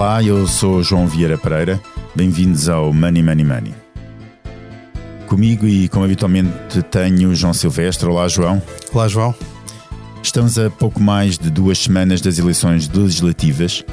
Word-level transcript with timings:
Olá, 0.00 0.22
eu 0.22 0.46
sou 0.46 0.82
João 0.82 1.06
Vieira 1.06 1.36
Pereira. 1.36 1.78
Bem-vindos 2.16 2.70
ao 2.70 2.90
Money 2.90 3.22
Money 3.22 3.44
Money. 3.44 3.74
Comigo 5.26 5.66
e 5.66 5.90
como 5.90 6.06
habitualmente 6.06 6.82
tenho 6.90 7.34
João 7.34 7.52
Silvestre. 7.52 8.08
Olá, 8.08 8.26
João. 8.26 8.62
Olá, 8.94 9.06
João. 9.08 9.34
Estamos 10.22 10.58
a 10.58 10.70
pouco 10.70 11.02
mais 11.02 11.36
de 11.36 11.50
duas 11.50 11.80
semanas 11.80 12.22
das 12.22 12.38
eleições 12.38 12.88
legislativas 12.88 13.84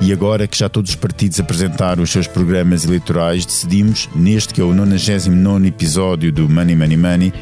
e 0.00 0.10
agora 0.10 0.46
que 0.46 0.56
já 0.56 0.70
todos 0.70 0.92
os 0.92 0.96
partidos 0.96 1.38
apresentaram 1.38 2.02
os 2.02 2.10
seus 2.10 2.26
programas 2.26 2.86
eleitorais, 2.86 3.44
decidimos, 3.44 4.08
neste 4.16 4.54
que 4.54 4.60
é 4.62 4.64
o 4.64 4.72
99 4.72 5.68
episódio 5.68 6.32
do 6.32 6.48
Money 6.48 6.74
Money 6.74 6.96
Money, 6.96 7.34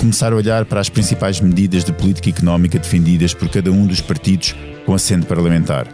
começar 0.00 0.32
a 0.32 0.36
olhar 0.36 0.64
para 0.64 0.80
as 0.80 0.88
principais 0.88 1.38
medidas 1.38 1.84
de 1.84 1.92
política 1.92 2.30
económica 2.30 2.78
defendidas 2.78 3.34
por 3.34 3.50
cada 3.50 3.70
um 3.70 3.86
dos 3.86 4.00
partidos 4.00 4.56
com 4.86 4.94
assento 4.94 5.26
parlamentar. 5.26 5.86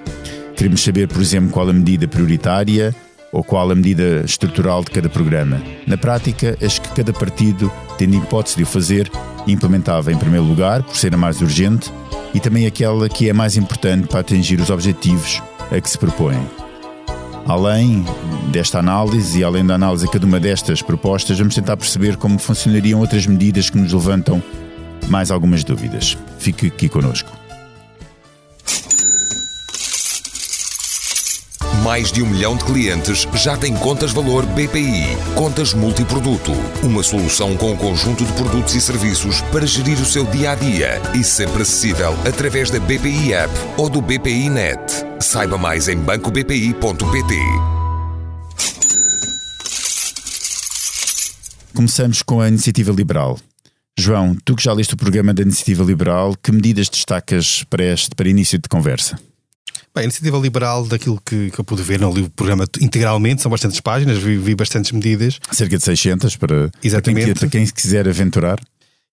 Queremos 0.56 0.82
saber, 0.82 1.08
por 1.08 1.20
exemplo, 1.20 1.50
qual 1.50 1.68
a 1.68 1.72
medida 1.72 2.06
prioritária 2.06 2.94
ou 3.32 3.42
qual 3.42 3.68
a 3.70 3.74
medida 3.74 4.22
estrutural 4.24 4.84
de 4.84 4.92
cada 4.92 5.08
programa. 5.08 5.60
Na 5.86 5.98
prática, 5.98 6.56
as 6.62 6.78
que 6.78 6.88
cada 6.90 7.12
partido, 7.12 7.70
tendo 7.98 8.16
hipótese 8.16 8.56
de 8.56 8.62
o 8.62 8.66
fazer, 8.66 9.10
implementava 9.44 10.12
em 10.12 10.16
primeiro 10.16 10.46
lugar, 10.46 10.84
por 10.84 10.96
ser 10.96 11.12
a 11.12 11.16
mais 11.16 11.40
urgente, 11.40 11.92
e 12.32 12.38
também 12.38 12.64
aquela 12.64 13.08
que 13.08 13.28
é 13.28 13.32
mais 13.32 13.56
importante 13.56 14.06
para 14.06 14.20
atingir 14.20 14.60
os 14.60 14.70
objetivos 14.70 15.42
a 15.70 15.80
que 15.80 15.90
se 15.90 15.98
propõem. 15.98 16.40
Além 17.46 18.04
desta 18.52 18.78
análise 18.78 19.40
e 19.40 19.44
além 19.44 19.66
da 19.66 19.74
análise 19.74 20.06
de 20.06 20.12
cada 20.12 20.24
uma 20.24 20.38
destas 20.38 20.80
propostas, 20.80 21.36
vamos 21.36 21.56
tentar 21.56 21.76
perceber 21.76 22.16
como 22.16 22.38
funcionariam 22.38 23.00
outras 23.00 23.26
medidas 23.26 23.68
que 23.68 23.76
nos 23.76 23.92
levantam 23.92 24.42
mais 25.08 25.30
algumas 25.30 25.64
dúvidas. 25.64 26.16
Fique 26.38 26.68
aqui 26.68 26.88
connosco. 26.88 27.43
Mais 31.84 32.10
de 32.10 32.22
um 32.22 32.26
milhão 32.26 32.56
de 32.56 32.64
clientes 32.64 33.28
já 33.34 33.58
têm 33.58 33.76
contas 33.76 34.10
valor 34.10 34.46
BPI. 34.46 35.04
Contas 35.34 35.74
multiproduto. 35.74 36.52
Uma 36.82 37.02
solução 37.02 37.54
com 37.58 37.72
um 37.72 37.76
conjunto 37.76 38.24
de 38.24 38.32
produtos 38.32 38.74
e 38.74 38.80
serviços 38.80 39.42
para 39.52 39.66
gerir 39.66 40.00
o 40.00 40.04
seu 40.06 40.24
dia 40.24 40.52
a 40.52 40.54
dia 40.54 41.02
e 41.14 41.22
sempre 41.22 41.60
acessível 41.60 42.14
através 42.26 42.70
da 42.70 42.80
BPI 42.80 43.34
App 43.34 43.52
ou 43.76 43.90
do 43.90 44.00
BPI 44.00 44.48
Net. 44.48 44.80
Saiba 45.20 45.58
mais 45.58 45.86
em 45.86 45.98
bancobpi.pt. 45.98 47.34
Começamos 51.74 52.22
com 52.22 52.40
a 52.40 52.48
Iniciativa 52.48 52.92
Liberal. 52.92 53.38
João, 53.98 54.34
tu 54.42 54.56
que 54.56 54.64
já 54.64 54.72
leste 54.72 54.94
o 54.94 54.96
programa 54.96 55.34
da 55.34 55.42
Iniciativa 55.42 55.84
Liberal, 55.84 56.34
que 56.42 56.50
medidas 56.50 56.88
destacas 56.88 57.62
para 57.68 57.84
este 57.84 58.14
para 58.14 58.26
início 58.26 58.58
de 58.58 58.70
conversa? 58.70 59.18
Bem, 59.94 60.02
a 60.02 60.04
iniciativa 60.04 60.36
liberal, 60.38 60.84
daquilo 60.86 61.20
que, 61.24 61.52
que 61.52 61.58
eu 61.58 61.64
pude 61.64 61.80
ver, 61.82 62.00
não 62.00 62.12
li 62.12 62.22
o 62.22 62.30
programa 62.30 62.64
integralmente, 62.80 63.40
são 63.40 63.50
bastantes 63.50 63.78
páginas, 63.78 64.18
vi, 64.18 64.36
vi 64.36 64.52
bastantes 64.56 64.90
medidas. 64.90 65.38
Cerca 65.52 65.78
de 65.78 65.84
600 65.84 66.36
para, 66.36 66.68
Exatamente. 66.82 67.38
Para, 67.38 67.48
quem, 67.48 67.64
se 67.64 67.72
quiser 67.72 68.08
aventurar. 68.08 68.58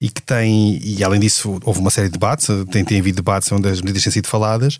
E 0.01 0.09
que 0.09 0.23
tem, 0.23 0.79
e 0.83 1.03
além 1.03 1.19
disso, 1.19 1.59
houve 1.63 1.79
uma 1.79 1.91
série 1.91 2.07
de 2.07 2.13
debates, 2.13 2.47
tem, 2.71 2.83
tem 2.83 2.99
havido 2.99 3.17
debates 3.17 3.51
onde 3.51 3.69
as 3.69 3.79
medidas 3.79 4.01
têm 4.01 4.11
sido 4.11 4.27
faladas. 4.27 4.79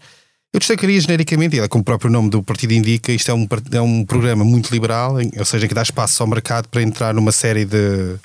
Eu 0.51 0.59
destacaria 0.59 0.99
genericamente, 0.99 1.57
e 1.57 1.67
como 1.67 1.83
o 1.83 1.85
próprio 1.85 2.09
nome 2.09 2.31
do 2.31 2.41
partido 2.41 2.73
indica, 2.73 3.11
isto 3.11 3.29
é 3.29 3.33
um, 3.35 3.47
é 3.71 3.81
um 3.81 4.03
programa 4.03 4.43
muito 4.43 4.71
liberal, 4.71 5.17
ou 5.37 5.45
seja, 5.45 5.67
que 5.67 5.73
dá 5.75 5.83
espaço 5.83 6.23
ao 6.23 6.27
mercado 6.27 6.67
para 6.67 6.81
entrar 6.81 7.13
numa 7.13 7.31
série 7.31 7.63
de, 7.63 8.15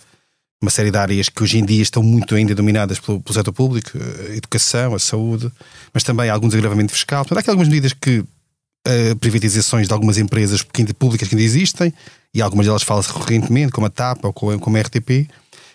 uma 0.60 0.70
série 0.70 0.90
de 0.90 0.96
áreas 0.96 1.28
que 1.28 1.42
hoje 1.42 1.58
em 1.58 1.64
dia 1.64 1.82
estão 1.82 2.02
muito 2.02 2.34
ainda 2.34 2.54
dominadas 2.54 2.98
pelo, 2.98 3.20
pelo 3.20 3.34
setor 3.34 3.52
público, 3.52 3.90
a 4.30 4.34
educação, 4.34 4.94
a 4.94 4.98
saúde, 4.98 5.50
mas 5.92 6.02
também 6.02 6.30
algum 6.30 6.48
desagravamento 6.48 6.92
fiscal. 6.92 7.24
Portanto, 7.24 7.38
há 7.38 7.40
aqui 7.40 7.50
algumas 7.50 7.68
medidas 7.68 7.92
que 7.92 8.18
uh, 8.20 9.16
privatizações 9.20 9.86
de 9.86 9.92
algumas 9.92 10.18
empresas 10.18 10.62
públicas 10.98 11.28
que 11.28 11.34
ainda 11.34 11.44
existem, 11.44 11.92
e 12.34 12.40
algumas 12.40 12.66
delas 12.66 12.82
falam-se 12.82 13.12
recorrentemente, 13.12 13.72
como 13.72 13.86
a 13.86 13.90
TAP 13.90 14.24
ou 14.24 14.32
como 14.32 14.76
a 14.76 14.80
RTP, 14.80 15.28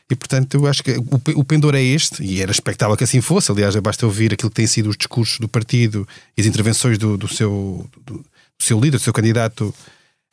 e 0.10 0.16
portanto 0.16 0.56
eu 0.56 0.68
acho 0.68 0.84
que 0.84 0.92
o, 0.92 1.40
o 1.40 1.44
pendor 1.44 1.74
é 1.74 1.82
este, 1.82 2.22
e 2.22 2.42
era 2.42 2.52
expectável 2.52 2.98
que 2.98 3.04
assim 3.04 3.22
fosse. 3.22 3.52
Aliás, 3.52 3.76
basta 3.78 4.06
ouvir 4.06 4.34
aquilo 4.34 4.50
que 4.50 4.56
têm 4.56 4.68
sido 4.68 4.90
os 4.90 4.98
discursos 4.98 5.40
do 5.40 5.48
partido 5.48 6.08
e 6.38 6.42
as 6.42 6.48
intervenções 6.48 6.98
do, 6.98 7.18
do 7.18 7.28
seu, 7.30 7.90
do, 8.06 8.16
do 8.16 8.26
seu 8.60 8.78
líder, 8.78 8.98
do 8.98 9.04
seu 9.04 9.14
candidato 9.14 9.74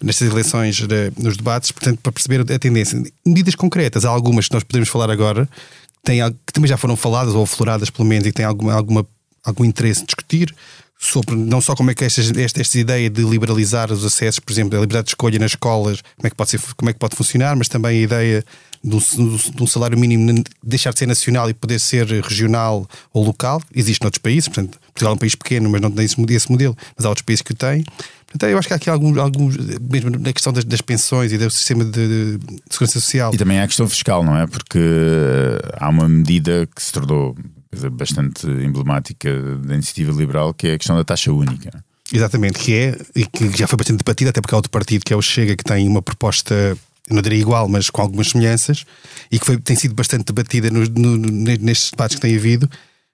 nestas 0.03 0.31
eleições, 0.31 0.81
nos 1.17 1.37
debates, 1.37 1.73
portanto, 1.73 1.99
para 2.01 2.13
perceber 2.13 2.41
a 2.53 2.59
tendência. 2.59 3.03
Medidas 3.27 3.55
concretas, 3.55 4.05
há 4.05 4.09
algumas 4.09 4.49
que 4.49 4.55
nós 4.55 4.63
podemos 4.63 4.89
falar 4.89 5.11
agora, 5.11 5.47
que, 5.47 6.05
têm, 6.05 6.21
que 6.47 6.53
também 6.53 6.69
já 6.69 6.77
foram 6.77 6.97
faladas 6.97 7.35
ou 7.35 7.43
afloradas, 7.43 7.91
pelo 7.91 8.07
menos, 8.07 8.27
e 8.27 8.31
que 8.31 8.37
têm 8.37 8.47
alguma, 8.47 8.75
alguma, 8.75 9.07
algum 9.45 9.65
interesse 9.65 10.01
de 10.01 10.07
discutir 10.07 10.55
sobre 10.99 11.37
não 11.37 11.61
só 11.61 11.77
como 11.77 11.93
é 11.93 11.95
que 11.95 12.05
esta, 12.05 12.21
esta, 12.41 12.61
esta 12.61 12.79
ideia 12.79 13.09
de 13.09 13.23
liberalizar 13.23 13.93
os 13.93 14.05
acessos, 14.05 14.41
por 14.41 14.53
exemplo, 14.53 14.77
a 14.77 14.81
liberdade 14.81 15.05
de 15.05 15.11
escolha 15.11 15.39
nas 15.39 15.53
escolas, 15.53 16.03
como 16.17 16.27
é 16.27 16.31
que 16.31 16.37
pode, 16.37 16.51
ser, 16.51 16.61
como 16.77 16.91
é 16.91 16.93
que 16.93 16.99
pode 16.99 17.15
funcionar, 17.15 17.55
mas 17.55 17.69
também 17.69 18.01
a 18.01 18.03
ideia 18.03 18.45
de 18.83 18.97
um, 18.97 18.99
de 18.99 19.63
um, 19.63 19.67
salário 19.67 19.97
mínimo 19.97 20.43
deixar 20.63 20.93
de 20.93 20.99
ser 20.99 21.07
nacional 21.07 21.49
e 21.49 21.55
poder 21.55 21.79
ser 21.79 22.07
regional 22.23 22.89
ou 23.13 23.25
local. 23.25 23.63
Existe 23.75 24.03
noutros 24.03 24.21
países, 24.21 24.49
portanto, 24.49 24.79
Portugal 24.87 25.13
é 25.13 25.15
um 25.15 25.19
país 25.19 25.35
pequeno, 25.37 25.71
mas 25.71 25.81
não 25.81 25.91
tem 25.91 26.05
esse 26.05 26.51
modelo, 26.51 26.77
mas 26.97 27.07
há 27.07 27.09
outros 27.09 27.25
países 27.25 27.43
que 27.43 27.53
o 27.53 27.57
têm. 27.57 27.85
Então, 28.35 28.49
eu 28.49 28.59
acho 28.59 28.69
que 28.69 28.75
há 28.75 28.77
aqui 28.77 28.91
alguns, 28.91 29.57
mesmo 29.91 30.11
na 30.11 30.33
questão 30.33 30.53
das, 30.53 30.65
das 30.65 30.83
pensões 30.83 31.33
e 31.33 31.39
do 31.39 31.51
sistema 31.51 31.85
de, 31.85 32.37
de, 32.37 32.47
segurança 32.69 33.01
social. 33.01 33.35
E 33.35 33.39
também 33.39 33.59
há 33.59 33.65
a 33.65 33.67
questão 33.67 33.89
fiscal, 33.89 34.23
não 34.23 34.37
é? 34.37 34.47
Porque 34.47 34.79
eh, 34.79 35.77
há 35.79 35.89
uma 35.89 36.07
medida 36.09 36.69
que 36.75 36.83
se 36.83 36.93
tornou 36.93 37.35
bastante 37.93 38.47
emblemática 38.47 39.31
da 39.59 39.75
iniciativa 39.75 40.13
liberal, 40.13 40.53
que 40.53 40.69
é 40.69 40.75
a 40.75 40.79
questão 40.79 40.97
da 40.97 41.05
taxa 41.05 41.33
única. 41.33 41.83
Exatamente, 42.13 42.59
que 42.59 42.75
é, 42.75 42.99
e 43.15 43.27
que 43.27 43.57
já 43.57 43.67
foi 43.67 43.77
bastante 43.77 43.99
debatida, 43.99 44.31
até 44.31 44.41
porque 44.41 44.55
há 44.55 44.59
outro 44.59 44.71
partido 44.71 45.05
que 45.05 45.13
é 45.13 45.17
o 45.17 45.23
Chega, 45.23 45.57
que 45.57 45.65
tem 45.65 45.87
uma 45.87 46.01
proposta, 46.01 46.55
eu 46.55 47.15
não 47.15 47.21
diria 47.21 47.39
igual, 47.39 47.69
mas 47.69 47.91
com 47.91 48.01
algumas 48.01 48.29
semelhanças, 48.29 48.85
e 49.31 49.39
que 49.39 49.45
foi, 49.45 49.59
tem 49.59 49.77
sido 49.77 49.95
bastante 49.95 50.25
debatida 50.25 50.71
no, 50.71 50.85
no, 50.85 51.17
nestes 51.19 51.91
debates 51.91 52.17
que 52.17 52.23
tem 52.23 52.35
havido, 52.35 52.69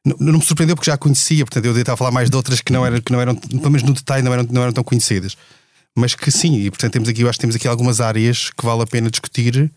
não, 0.04 0.16
não, 0.20 0.38
me 0.38 0.44
surpreendeu 0.44 0.76
porque 0.76 0.90
já 0.90 0.94
a 0.94 0.98
conhecia, 0.98 1.44
portanto 1.44 1.64
eu 1.64 1.76
estava 1.76 1.94
a 1.94 1.96
falar 1.96 2.10
mais 2.10 2.28
de 2.28 2.36
outras 2.36 2.60
que 2.60 2.72
não 2.72 2.84
eram, 2.84 3.00
que 3.00 3.12
não 3.12 3.20
eram 3.20 3.34
pelo 3.34 3.70
menos 3.70 3.82
no 3.82 3.94
detalhe, 3.94 4.22
não 4.22 4.32
eram, 4.32 4.46
não 4.50 4.62
eram 4.62 4.72
tão 4.72 4.84
conhecidas. 4.84 5.36
Mas 5.96 6.14
que 6.14 6.30
sim, 6.30 6.56
e 6.56 6.70
portanto 6.70 6.92
temos 6.92 7.08
aqui, 7.08 7.22
eu 7.22 7.28
acho 7.28 7.38
que 7.38 7.42
temos 7.42 7.56
aqui 7.56 7.68
algumas 7.68 8.00
áreas 8.00 8.50
que 8.50 8.64
vale 8.64 8.82
a 8.82 8.86
pena 8.86 9.10
discutir 9.10 9.70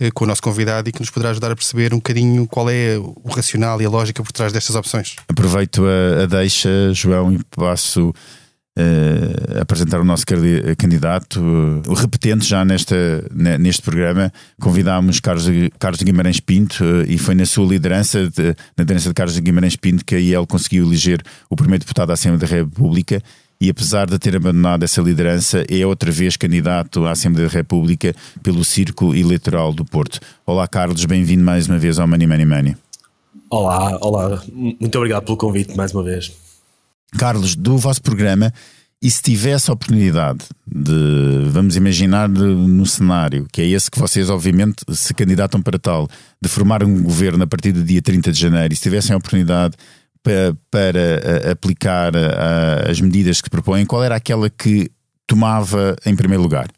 eh, 0.00 0.10
com 0.10 0.24
o 0.24 0.26
nosso 0.26 0.42
convidado 0.42 0.88
e 0.88 0.92
que 0.92 0.98
nos 0.98 1.10
poderá 1.10 1.30
ajudar 1.30 1.52
a 1.52 1.56
perceber 1.56 1.92
um 1.92 1.98
bocadinho 1.98 2.46
qual 2.46 2.70
é 2.70 2.96
o 2.98 3.28
racional 3.28 3.80
e 3.82 3.84
a 3.84 3.88
lógica 3.90 4.22
por 4.22 4.32
trás 4.32 4.50
destas 4.52 4.74
opções. 4.74 5.16
Aproveito 5.28 5.84
a, 5.84 6.22
a 6.22 6.26
deixa, 6.26 6.92
João, 6.94 7.32
e 7.32 7.40
passo 7.54 8.08
uh, 8.08 9.39
apresentar 9.70 10.00
o 10.00 10.04
nosso 10.04 10.24
candidato. 10.76 11.40
Uh, 11.40 11.94
repetente 11.94 12.44
já 12.44 12.64
nesta, 12.64 12.96
neste 13.58 13.82
programa, 13.82 14.32
convidámos 14.60 15.20
Carlos, 15.20 15.46
Carlos 15.78 16.02
Guimarães 16.02 16.40
Pinto 16.40 16.82
uh, 16.82 17.04
e 17.06 17.16
foi 17.16 17.36
na 17.36 17.46
sua 17.46 17.66
liderança, 17.66 18.28
de, 18.28 18.48
na 18.76 18.82
liderança 18.82 19.08
de 19.08 19.14
Carlos 19.14 19.38
Guimarães 19.38 19.76
Pinto, 19.76 20.04
que 20.04 20.16
a 20.16 20.18
IEL 20.18 20.46
conseguiu 20.46 20.84
eleger 20.84 21.22
o 21.48 21.54
primeiro 21.54 21.84
deputado 21.84 22.08
da 22.08 22.14
Assembleia 22.14 22.40
da 22.40 22.46
República 22.46 23.22
e 23.60 23.68
apesar 23.68 24.06
de 24.06 24.18
ter 24.18 24.34
abandonado 24.34 24.82
essa 24.82 25.02
liderança, 25.02 25.64
é 25.68 25.86
outra 25.86 26.10
vez 26.10 26.36
candidato 26.36 27.04
à 27.04 27.12
Assembleia 27.12 27.46
da 27.46 27.54
República 27.54 28.14
pelo 28.42 28.64
Círculo 28.64 29.14
Eleitoral 29.14 29.72
do 29.72 29.84
Porto. 29.84 30.18
Olá, 30.46 30.66
Carlos, 30.66 31.04
bem-vindo 31.04 31.44
mais 31.44 31.68
uma 31.68 31.78
vez 31.78 31.98
ao 31.98 32.08
Money 32.08 32.26
Money 32.26 32.46
Money. 32.46 32.76
Olá, 33.50 33.98
olá, 34.00 34.42
muito 34.50 34.96
obrigado 34.96 35.24
pelo 35.24 35.36
convite 35.36 35.76
mais 35.76 35.92
uma 35.92 36.02
vez. 36.02 36.32
Carlos, 37.18 37.54
do 37.54 37.76
vosso 37.76 38.00
programa, 38.00 38.52
e 39.02 39.10
se 39.10 39.22
tivesse 39.22 39.70
a 39.70 39.74
oportunidade 39.74 40.40
de, 40.66 41.48
vamos 41.50 41.74
imaginar 41.74 42.28
no 42.28 42.84
cenário, 42.84 43.46
que 43.50 43.62
é 43.62 43.66
esse 43.66 43.90
que 43.90 43.98
vocês, 43.98 44.28
obviamente, 44.28 44.84
se 44.90 45.14
candidatam 45.14 45.62
para 45.62 45.78
tal, 45.78 46.06
de 46.40 46.48
formar 46.48 46.84
um 46.84 47.02
governo 47.02 47.42
a 47.42 47.46
partir 47.46 47.72
do 47.72 47.82
dia 47.82 48.02
30 48.02 48.30
de 48.30 48.38
janeiro, 48.38 48.74
e 48.74 48.76
se 48.76 48.82
tivessem 48.82 49.14
a 49.14 49.16
oportunidade 49.16 49.74
para, 50.22 50.54
para 50.70 51.50
aplicar 51.50 52.12
a, 52.14 52.90
as 52.90 53.00
medidas 53.00 53.40
que 53.40 53.48
propõem, 53.48 53.86
qual 53.86 54.04
era 54.04 54.16
aquela 54.16 54.50
que 54.50 54.90
tomava 55.26 55.96
em 56.04 56.14
primeiro 56.14 56.42
lugar? 56.42 56.68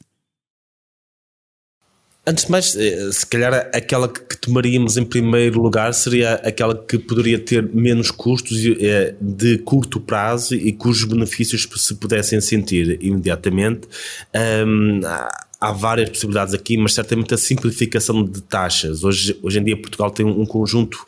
Antes 2.24 2.44
de 2.44 2.50
mais, 2.52 2.76
eh, 2.76 3.10
se 3.10 3.26
calhar 3.26 3.52
aquela 3.74 4.08
que 4.08 4.36
tomaríamos 4.36 4.96
em 4.96 5.04
primeiro 5.04 5.60
lugar 5.60 5.92
seria 5.92 6.34
aquela 6.34 6.72
que 6.72 6.96
poderia 6.96 7.36
ter 7.36 7.68
menos 7.74 8.12
custos 8.12 8.58
eh, 8.64 9.16
de 9.20 9.58
curto 9.58 10.00
prazo 10.00 10.54
e 10.54 10.72
cujos 10.72 11.04
benefícios 11.04 11.68
se 11.76 11.94
pudessem 11.96 12.40
sentir 12.40 12.96
imediatamente. 13.02 13.88
Um, 14.64 15.00
há 15.60 15.72
várias 15.72 16.10
possibilidades 16.10 16.54
aqui, 16.54 16.76
mas 16.76 16.94
certamente 16.94 17.34
a 17.34 17.38
simplificação 17.38 18.24
de 18.24 18.40
taxas. 18.40 19.02
Hoje, 19.02 19.36
hoje 19.42 19.58
em 19.58 19.64
dia, 19.64 19.76
Portugal 19.76 20.10
tem 20.10 20.24
um 20.24 20.46
conjunto 20.46 21.04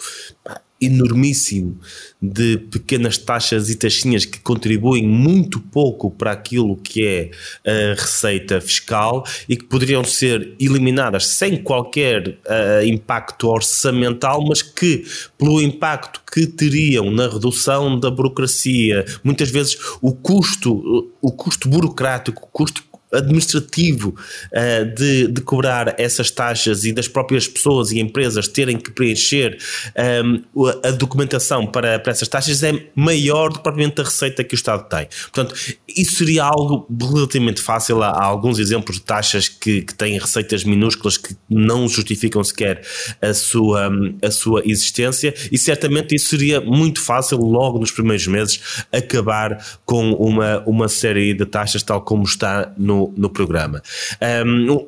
enormíssimo 0.87 1.79
de 2.21 2.59
pequenas 2.59 3.19
taxas 3.19 3.69
e 3.69 3.77
taxinhas 3.77 4.25
que 4.25 4.39
contribuem 4.39 5.07
muito 5.07 5.61
pouco 5.61 6.11
para 6.11 6.33
aquilo 6.33 6.77
que 6.77 7.07
é 7.07 7.31
a 7.65 7.95
receita 8.01 8.61
fiscal 8.61 9.25
e 9.49 9.57
que 9.57 9.65
poderiam 9.65 10.05
ser 10.05 10.55
eliminadas 10.59 11.27
sem 11.27 11.63
qualquer 11.63 12.29
uh, 12.29 12.87
impacto 12.87 13.49
orçamental, 13.49 14.45
mas 14.47 14.63
que, 14.63 15.05
pelo 15.39 15.61
impacto 15.61 16.21
que 16.33 16.47
teriam 16.47 17.11
na 17.11 17.29
redução 17.29 17.99
da 17.99 18.11
burocracia, 18.11 19.05
muitas 19.23 19.51
vezes 19.51 19.77
o 20.01 20.13
custo, 20.13 21.13
o 21.21 21.33
custo 21.33 21.69
burocrático, 21.69 22.43
o 22.45 22.47
custo 22.47 22.83
administrativo 23.15 24.11
uh, 24.11 24.95
de, 24.95 25.29
de, 25.29 25.41
cobrar 25.41 25.95
essas 25.99 26.31
taxas 26.31 26.85
e 26.85 26.93
das 26.93 27.09
próprias 27.09 27.47
pessoas 27.47 27.91
e 27.91 28.01
empresas 28.01 28.49
terem 28.49 28.77
que 28.79 28.91
preencher 28.91 29.59
um, 30.25 30.35
ehm, 30.35 30.71
a 30.83 30.91
documentação 30.91 31.67
para, 31.67 31.99
para 31.99 32.13
essas 32.13 32.29
taxas 32.29 32.63
é 32.63 32.73
maior 32.95 33.49
do 33.51 33.57
que 33.57 33.63
propriamente 33.63 34.01
a 34.01 34.05
receita 34.05 34.43
que 34.43 34.55
o 34.55 34.57
Estado 34.57 34.89
tem. 34.89 35.09
Portanto, 35.33 35.55
isso 35.89 36.17
seria 36.17 36.45
algo 36.45 36.87
relativamente 37.01 37.61
fácil. 37.61 38.03
Há, 38.03 38.09
há 38.09 38.25
alguns 38.25 38.59
exemplos 38.59 38.97
de 38.97 39.03
taxas 39.03 39.49
que, 39.49 39.83
que 39.83 39.95
têm 39.95 40.19
receitas 40.19 40.65
minúsculas 40.65 41.17
que 41.17 41.37
não 41.49 41.89
justificam 41.89 42.43
sequer 42.43 42.83
a 43.21 43.35
sua, 43.35 43.91
a 44.23 44.31
sua 44.31 44.63
existência 44.65 45.35
e 45.51 45.59
certamente 45.59 46.15
isso 46.15 46.31
seria 46.31 46.61
muito 46.61 47.01
fácil 47.01 47.39
logo 47.39 47.79
nos 47.79 47.91
primeiros 47.91 48.27
meses 48.27 48.85
acabar 48.93 49.65
com 49.85 50.13
uma, 50.13 50.63
uma 50.67 50.89
série 50.89 51.35
de 51.35 51.47
taxas 51.47 51.83
tal 51.83 52.03
como 52.03 52.25
está 52.25 52.73
no 52.77 53.04
no, 53.17 53.29
programa. 53.29 53.83
Um, 54.47 54.87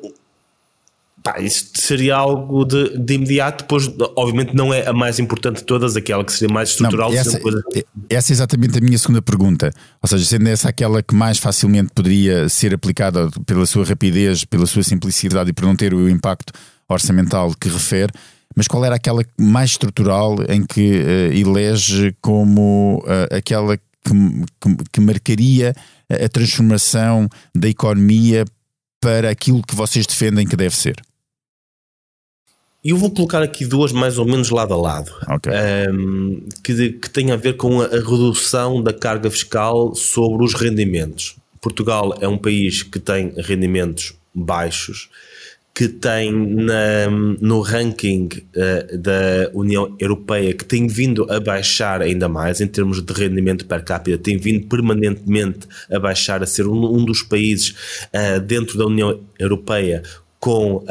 Pá, 1.27 1.41
isso 1.41 1.71
seria 1.73 2.15
algo 2.15 2.63
de, 2.63 2.97
de 2.97 3.15
imediato, 3.15 3.63
depois, 3.63 3.91
obviamente, 4.15 4.55
não 4.55 4.73
é 4.73 4.87
a 4.87 4.93
mais 4.93 5.19
importante 5.19 5.57
de 5.57 5.63
todas, 5.63 5.97
aquela 5.97 6.23
que 6.23 6.31
seria 6.31 6.53
mais 6.53 6.69
estrutural. 6.69 7.11
Não, 7.11 7.17
essa, 7.17 7.37
coisa... 7.39 7.61
essa 8.09 8.31
é 8.31 8.33
exatamente 8.33 8.77
a 8.77 8.81
minha 8.81 8.97
segunda 8.97 9.21
pergunta. 9.21 9.73
Ou 10.01 10.07
seja, 10.07 10.23
sendo 10.23 10.47
essa 10.47 10.69
aquela 10.69 11.03
que 11.03 11.13
mais 11.13 11.37
facilmente 11.37 11.89
poderia 11.93 12.47
ser 12.47 12.73
aplicada 12.73 13.29
pela 13.45 13.65
sua 13.65 13.83
rapidez, 13.83 14.45
pela 14.45 14.65
sua 14.65 14.83
simplicidade 14.83 15.49
e 15.49 15.53
por 15.53 15.65
não 15.65 15.75
ter 15.75 15.93
o 15.93 16.07
impacto 16.07 16.53
orçamental 16.87 17.53
que 17.59 17.67
refere, 17.67 18.13
mas 18.55 18.67
qual 18.67 18.85
era 18.85 18.95
aquela 18.95 19.25
mais 19.37 19.71
estrutural 19.71 20.37
em 20.47 20.65
que 20.65 21.01
uh, 21.01 21.33
elege 21.33 22.15
como 22.21 23.03
uh, 23.03 23.35
aquela 23.35 23.75
que, 23.75 23.83
que, 24.61 24.77
que 24.93 25.01
marcaria 25.01 25.75
a 26.09 26.29
transformação 26.29 27.27
da 27.55 27.67
economia 27.67 28.45
para 29.01 29.29
aquilo 29.29 29.61
que 29.61 29.75
vocês 29.75 30.05
defendem 30.05 30.47
que 30.47 30.55
deve 30.55 30.75
ser? 30.75 30.95
Eu 32.83 32.95
vou 32.95 33.11
colocar 33.11 33.41
aqui 33.41 33.65
duas 33.65 33.91
mais 33.91 34.17
ou 34.17 34.25
menos 34.25 34.49
lado 34.49 34.73
a 34.73 34.77
lado, 34.77 35.11
okay. 35.27 35.51
um, 35.91 36.47
que, 36.63 36.93
que 36.93 37.09
tem 37.09 37.31
a 37.31 37.35
ver 37.35 37.57
com 37.57 37.81
a, 37.81 37.85
a 37.85 37.99
redução 37.99 38.81
da 38.81 38.93
carga 38.93 39.29
fiscal 39.29 39.93
sobre 39.93 40.45
os 40.45 40.53
rendimentos. 40.53 41.35
Portugal 41.59 42.17
é 42.21 42.27
um 42.27 42.37
país 42.37 42.83
que 42.83 42.99
tem 42.99 43.33
rendimentos 43.37 44.13
baixos, 44.33 45.09
que 45.77 45.87
tem 45.87 46.31
na, 46.31 47.07
no 47.39 47.61
ranking 47.61 48.29
uh, 48.33 48.97
da 48.97 49.51
União 49.53 49.95
Europeia, 49.99 50.51
que 50.51 50.65
tem 50.65 50.87
vindo 50.87 51.31
a 51.31 51.39
baixar 51.39 52.01
ainda 52.01 52.27
mais 52.27 52.59
em 52.59 52.65
termos 52.65 52.99
de 52.99 53.13
rendimento 53.13 53.63
per 53.63 53.83
capita, 53.83 54.17
tem 54.17 54.39
vindo 54.39 54.65
permanentemente 54.65 55.67
a 55.91 55.99
baixar, 55.99 56.41
a 56.41 56.47
ser 56.47 56.65
um, 56.65 56.83
um 56.83 57.05
dos 57.05 57.21
países 57.21 57.75
uh, 58.07 58.39
dentro 58.39 58.75
da 58.75 58.87
União 58.87 59.19
Europeia 59.37 60.01
com 60.39 60.77
uh, 60.77 60.85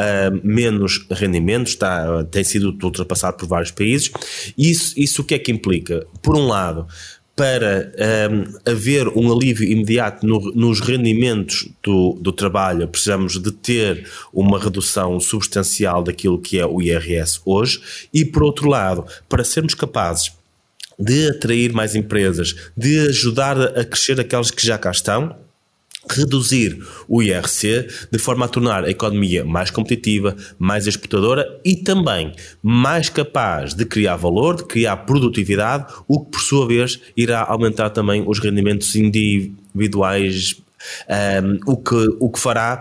menos 0.45 1.05
rendimentos, 1.11 1.73
está, 1.73 2.23
tem 2.25 2.45
sido 2.45 2.77
ultrapassado 2.81 3.39
por 3.39 3.49
vários 3.49 3.73
países. 3.73 4.13
Isso, 4.57 4.95
isso 4.97 5.23
o 5.23 5.25
que 5.25 5.35
é 5.35 5.39
que 5.41 5.51
implica? 5.51 6.07
Por 6.23 6.37
um 6.37 6.47
lado, 6.47 6.87
para 7.37 7.93
um, 8.31 8.71
haver 8.73 9.09
um 9.09 9.31
alívio 9.31 9.71
imediato 9.71 10.27
no, 10.27 10.41
nos 10.55 10.81
rendimentos 10.81 11.69
do, 11.83 12.15
do 12.19 12.33
trabalho, 12.33 12.89
precisamos 12.89 13.39
de 13.39 13.53
ter 13.53 14.09
uma 14.33 14.59
redução 14.59 15.21
substancial 15.21 16.03
daquilo 16.03 16.41
que 16.41 16.59
é 16.59 16.65
o 16.65 16.81
IRS 16.81 17.43
hoje, 17.45 18.09
e 18.13 18.25
por 18.25 18.43
outro 18.43 18.71
lado, 18.71 19.05
para 19.29 19.45
sermos 19.45 19.75
capazes 19.75 20.33
de 20.99 21.29
atrair 21.29 21.75
mais 21.75 21.95
empresas, 21.95 22.57
de 22.75 23.01
ajudar 23.09 23.61
a 23.61 23.85
crescer 23.85 24.19
aquelas 24.19 24.51
que 24.51 24.67
já 24.67 24.79
cá 24.79 24.91
estão, 24.91 25.37
reduzir 26.11 26.79
o 27.09 27.23
IRC 27.23 27.89
de 28.11 28.19
forma 28.19 28.45
a 28.45 28.49
tornar 28.49 28.85
a 28.85 28.91
economia 28.91 29.45
mais 29.45 29.71
competitiva, 29.71 30.37
mais 30.59 30.87
exportadora 30.87 31.47
e 31.65 31.77
também 31.77 32.33
mais 32.63 33.09
capaz 33.09 33.75
de 33.75 33.85
criar 33.85 34.17
valor, 34.17 34.57
de 34.57 34.65
criar 34.65 34.97
produtividade, 34.99 35.93
o 36.07 36.25
que 36.25 36.33
por 36.33 36.41
sua 36.41 36.67
vez 36.67 37.01
irá 37.17 37.43
aumentar 37.43 37.91
também 37.91 38.25
os 38.27 38.39
rendimentos 38.39 38.95
individuais. 38.95 40.57
Um, 41.09 41.73
o, 41.73 41.77
que, 41.77 42.17
o 42.21 42.31
que 42.31 42.39
fará, 42.39 42.81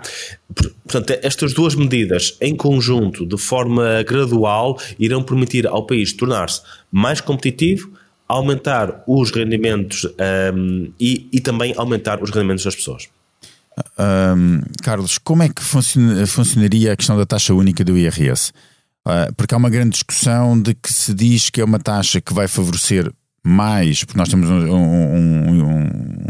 portanto, 0.83 1.17
estas 1.23 1.53
duas 1.53 1.73
medidas 1.73 2.37
em 2.39 2.55
conjunto, 2.55 3.25
de 3.25 3.37
forma 3.37 4.03
gradual, 4.03 4.77
irão 4.99 5.23
permitir 5.23 5.65
ao 5.65 5.87
país 5.87 6.13
tornar-se 6.13 6.61
mais 6.91 7.19
competitivo, 7.19 7.94
aumentar 8.27 9.03
os 9.07 9.31
rendimentos 9.31 10.05
um, 10.53 10.91
e, 10.99 11.27
e 11.31 11.39
também 11.39 11.73
aumentar 11.77 12.21
os 12.21 12.29
rendimentos 12.31 12.63
das 12.63 12.75
pessoas. 12.75 13.07
Um, 13.99 14.61
Carlos, 14.81 15.17
como 15.17 15.43
é 15.43 15.49
que 15.49 15.61
funcionaria 15.61 16.93
a 16.93 16.95
questão 16.95 17.17
da 17.17 17.25
taxa 17.25 17.53
única 17.53 17.83
do 17.83 17.97
IRS? 17.97 18.51
Uh, 19.05 19.33
porque 19.35 19.53
há 19.53 19.57
uma 19.57 19.69
grande 19.69 19.91
discussão 19.91 20.59
de 20.59 20.73
que 20.73 20.91
se 20.91 21.13
diz 21.13 21.49
que 21.49 21.61
é 21.61 21.65
uma 21.65 21.79
taxa 21.79 22.19
que 22.19 22.33
vai 22.33 22.47
favorecer 22.47 23.11
mais, 23.45 24.03
porque 24.03 24.17
nós 24.17 24.27
temos 24.27 24.49
um, 24.49 24.55
um, 24.55 25.63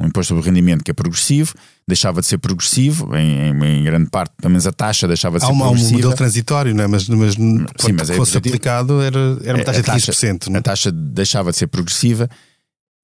um, 0.02 0.06
imposto 0.06 0.36
sobre 0.36 0.44
rendimento 0.44 0.84
que 0.84 0.92
é 0.92 0.94
progressivo, 0.94 1.54
deixava 1.88 2.20
de 2.20 2.28
ser 2.28 2.38
progressivo, 2.40 3.16
em, 3.16 3.52
em, 3.52 3.80
em 3.80 3.84
grande 3.84 4.10
parte, 4.10 4.34
pelo 4.42 4.52
menos 4.52 4.68
a 4.68 4.72
taxa 4.74 5.08
deixava 5.08 5.40
de 5.40 5.46
há 5.46 5.48
ser 5.48 5.54
uma, 5.54 5.66
progressiva. 5.68 5.90
Há 5.90 5.94
um 5.94 5.96
modelo 5.96 6.16
transitório, 6.16 6.76
não 6.76 6.84
é? 6.84 6.88
mas, 6.88 7.08
mas 7.08 7.36
Sim, 7.36 7.94
mas 7.98 8.10
é 8.10 8.16
fosse 8.16 8.38
aplicado 8.38 9.02
era, 9.02 9.38
era 9.44 9.58
uma 9.58 9.64
taxa, 9.64 9.82
de 9.82 9.90
15%. 9.90 10.48
Não? 10.48 10.58
É? 10.58 10.60
A 10.60 10.62
taxa 10.62 10.92
deixava 10.92 11.52
de 11.52 11.58
ser 11.58 11.68
progressiva 11.68 12.30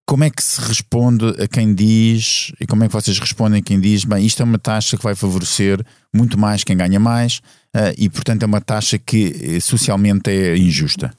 como 0.05 0.25
é 0.25 0.29
que 0.29 0.43
se 0.43 0.59
responde 0.59 1.25
a 1.41 1.47
quem 1.47 1.73
diz, 1.73 2.51
e 2.59 2.67
como 2.67 2.83
é 2.83 2.87
que 2.87 2.93
vocês 2.93 3.17
respondem 3.17 3.61
a 3.61 3.63
quem 3.63 3.79
diz, 3.79 4.03
bem, 4.03 4.25
isto 4.25 4.41
é 4.41 4.43
uma 4.43 4.59
taxa 4.59 4.97
que 4.97 5.03
vai 5.03 5.15
favorecer 5.15 5.81
muito 6.13 6.37
mais 6.37 6.65
quem 6.65 6.75
ganha 6.75 6.99
mais 6.99 7.37
uh, 7.73 7.95
e, 7.97 8.09
portanto, 8.09 8.43
é 8.43 8.45
uma 8.45 8.59
taxa 8.59 8.99
que 8.99 9.55
eh, 9.55 9.59
socialmente 9.61 10.29
é 10.29 10.57
injusta? 10.57 11.13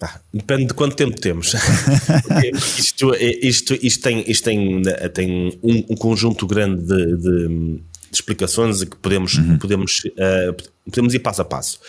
Ah, 0.00 0.20
depende 0.32 0.66
de 0.66 0.74
quanto 0.74 0.96
tempo 0.96 1.18
temos. 1.18 1.54
isto, 2.78 3.14
isto, 3.14 3.74
isto, 3.74 4.02
tem, 4.02 4.24
isto 4.26 4.44
tem, 4.44 4.82
tem 5.14 5.58
um, 5.62 5.84
um 5.90 5.96
conjunto 5.96 6.46
grande 6.46 6.84
de, 6.84 7.16
de 7.16 7.80
de 8.14 8.20
explicações 8.20 8.84
que 8.84 8.96
podemos, 8.96 9.34
uhum. 9.34 9.58
podemos, 9.58 10.02
uh, 10.04 10.54
podemos 10.84 11.12
ir 11.14 11.18
passo 11.18 11.42
a 11.42 11.44
passo. 11.44 11.80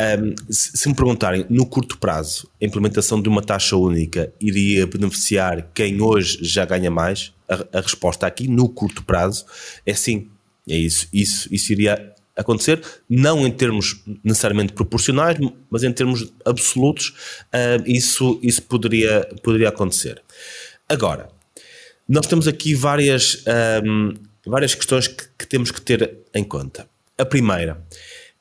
Um, 0.00 0.34
se, 0.52 0.78
se, 0.78 0.88
me 0.88 0.94
perguntarem, 0.94 1.44
no 1.50 1.66
curto 1.66 1.98
prazo, 1.98 2.48
a 2.60 2.64
implementação 2.64 3.20
de 3.20 3.28
uma 3.28 3.42
taxa 3.42 3.76
única 3.76 4.32
iria 4.40 4.86
beneficiar 4.86 5.68
quem 5.74 6.00
hoje 6.00 6.38
já 6.42 6.64
ganha 6.64 6.90
mais? 6.90 7.32
A, 7.48 7.78
a 7.78 7.80
resposta 7.80 8.26
aqui, 8.26 8.48
no 8.48 8.68
curto 8.68 9.02
prazo, 9.02 9.44
é 9.84 9.92
sim. 9.92 10.28
É 10.68 10.76
isso. 10.76 11.08
Isso, 11.12 11.48
isso 11.52 11.72
iria 11.72 12.12
acontecer, 12.36 12.82
não 13.08 13.46
em 13.46 13.50
termos 13.50 14.02
necessariamente 14.22 14.72
proporcionais, 14.72 15.38
mas 15.70 15.82
em 15.82 15.92
termos 15.92 16.32
absolutos, 16.44 17.14
uh, 17.46 17.82
isso, 17.86 18.38
isso 18.42 18.62
poderia, 18.62 19.26
poderia 19.42 19.70
acontecer. 19.70 20.22
Agora, 20.88 21.28
nós 22.08 22.26
temos 22.26 22.46
aqui 22.46 22.74
várias, 22.74 23.42
um, 23.84 24.14
várias 24.46 24.74
questões 24.74 25.08
que, 25.08 25.24
que, 25.38 25.46
temos 25.46 25.70
que 25.70 25.80
ter 25.80 26.18
em 26.32 26.44
conta. 26.44 26.88
A 27.18 27.24
primeira, 27.24 27.82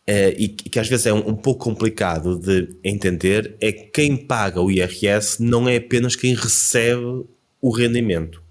é, 0.05 0.35
e 0.37 0.49
que 0.49 0.79
às 0.79 0.87
vezes 0.87 1.07
é 1.07 1.13
um, 1.13 1.29
um, 1.29 1.35
pouco 1.35 1.63
complicado 1.63 2.37
de 2.37 2.75
entender, 2.83 3.55
é 3.59 3.71
que 3.71 3.85
quem 3.85 4.15
paga 4.15 4.61
o 4.61 4.69
IRS 4.69 5.41
não 5.41 5.67
é 5.67 5.77
apenas 5.77 6.15
quem 6.15 6.35
recebe 6.35 7.25
o 7.59 7.71
rendimento. 7.71 8.43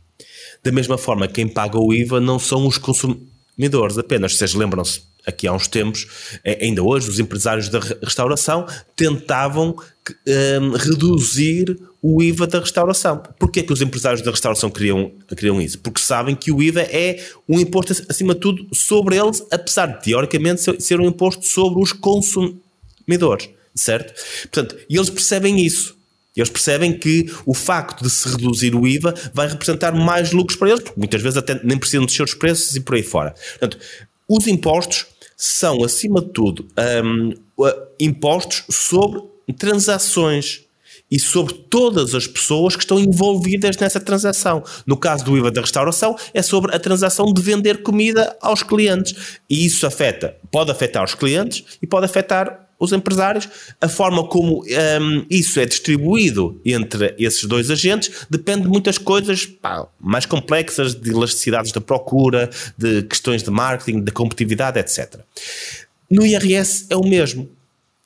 Da 0.65 0.73
mesma 0.73 0.99
forma, 0.99 1.29
quem 1.29 1.47
paga 1.47 1.79
o 1.79 1.93
IVA 1.93 2.21
não 2.21 2.39
são 2.39 2.67
os 2.67 2.79
consumidores 2.79 3.99
apenas. 3.99 4.37
Vocês 4.37 4.55
lembram-se 4.55 5.03
aqui 5.27 5.47
há 5.47 5.53
uns 5.53 5.67
tempos, 5.67 6.07
ainda 6.61 6.83
hoje, 6.83 7.09
os 7.09 7.19
empresários 7.19 7.69
da 7.69 7.81
restauração 8.03 8.67
tentavam 8.97 9.77
um, 10.29 10.71
reduzir 10.73 11.79
o 12.03 12.23
IVA 12.23 12.47
da 12.47 12.61
restauração. 12.61 13.23
Porquê 13.39 13.63
que 13.63 13.73
os 13.73 13.81
empresários 13.81 14.23
da 14.23 14.31
restauração 14.31 14.71
queriam, 14.71 15.11
queriam 15.29 15.61
isso? 15.61 15.79
Porque 15.79 16.01
sabem 16.01 16.37
que 16.37 16.53
o 16.53 16.63
IVA 16.63 16.83
é 16.83 17.25
um 17.49 17.59
imposto, 17.59 18.05
acima 18.09 18.35
de 18.35 18.41
tudo, 18.41 18.67
sobre 18.75 19.17
eles, 19.17 19.43
apesar 19.51 19.87
de, 19.87 20.05
teoricamente, 20.05 20.83
ser 20.83 21.01
um 21.01 21.07
imposto 21.07 21.47
sobre 21.47 21.83
os 21.83 21.93
consumidores, 21.93 23.49
certo? 23.75 24.13
Portanto, 24.43 24.77
eles 24.91 25.09
percebem 25.09 25.65
isso. 25.65 25.97
Eles 26.37 26.51
percebem 26.51 26.99
que 26.99 27.33
o 27.47 27.55
facto 27.55 28.03
de 28.03 28.11
se 28.11 28.29
reduzir 28.29 28.75
o 28.75 28.87
IVA 28.87 29.15
vai 29.33 29.49
representar 29.49 29.93
mais 29.93 30.33
lucros 30.33 30.59
para 30.59 30.69
eles, 30.69 30.83
porque 30.83 30.99
muitas 30.99 31.23
vezes 31.23 31.39
até 31.39 31.61
nem 31.63 31.79
precisam 31.79 32.05
descer 32.05 32.25
os 32.25 32.35
preços 32.35 32.75
e 32.75 32.81
por 32.81 32.97
aí 32.97 33.05
fora. 33.05 33.35
Portanto, 33.59 33.79
os 34.29 34.47
impostos 34.47 35.07
são, 35.37 35.83
acima 35.85 36.21
de 36.21 36.29
tudo, 36.29 36.67
um, 37.05 37.33
impostos 37.99 38.65
sobre 38.71 39.23
transações 39.59 40.65
e 41.11 41.19
sobre 41.19 41.55
todas 41.55 42.15
as 42.15 42.27
pessoas 42.27 42.75
que 42.75 42.83
estão 42.83 42.99
envolvidas 42.99 43.77
nessa 43.77 44.01
transação. 44.01 44.65
No 44.87 44.97
caso 44.97 45.25
do 45.25 45.37
IVA 45.37 45.51
da 45.51 45.61
restauração, 45.61 46.17
é 46.33 46.43
sobre 46.43 46.75
a 46.75 46.79
transação 46.79 47.33
de 47.33 47.41
vender 47.41 47.83
comida 47.83 48.37
aos 48.41 48.63
clientes. 48.63 49.39
E 49.49 49.67
isso 49.67 49.87
afeta, 49.87 50.37
pode 50.51 50.71
afetar 50.71 51.05
os 51.05 51.15
clientes 51.15 51.79
e 51.81 51.87
pode 51.87 52.07
afetar 52.07 52.64
os 52.85 52.93
empresários. 52.93 53.49
A 53.81 53.89
forma 53.89 54.27
como 54.27 54.63
um, 54.63 55.27
isso 55.31 55.59
é 55.59 55.67
distribuído 55.67 56.61
entre 56.65 57.15
esses 57.19 57.45
dois 57.45 57.71
agentes 57.71 58.27
depende 58.31 58.63
de 58.63 58.69
muitas 58.69 58.99
coisas 58.99 59.47
pá, 59.47 59.87
mais 60.01 60.27
complexas, 60.27 60.95
de 60.95 61.11
elasticidades 61.11 61.73
da 61.73 61.81
procura, 61.81 62.51
de 62.77 63.03
questões 63.03 63.43
de 63.43 63.51
marketing, 63.51 64.01
de 64.01 64.13
competitividade, 64.13 64.79
etc. 64.79 65.21
No 66.11 66.25
IRS 66.25 66.87
é 66.91 66.97
o 66.97 67.05
mesmo 67.05 67.49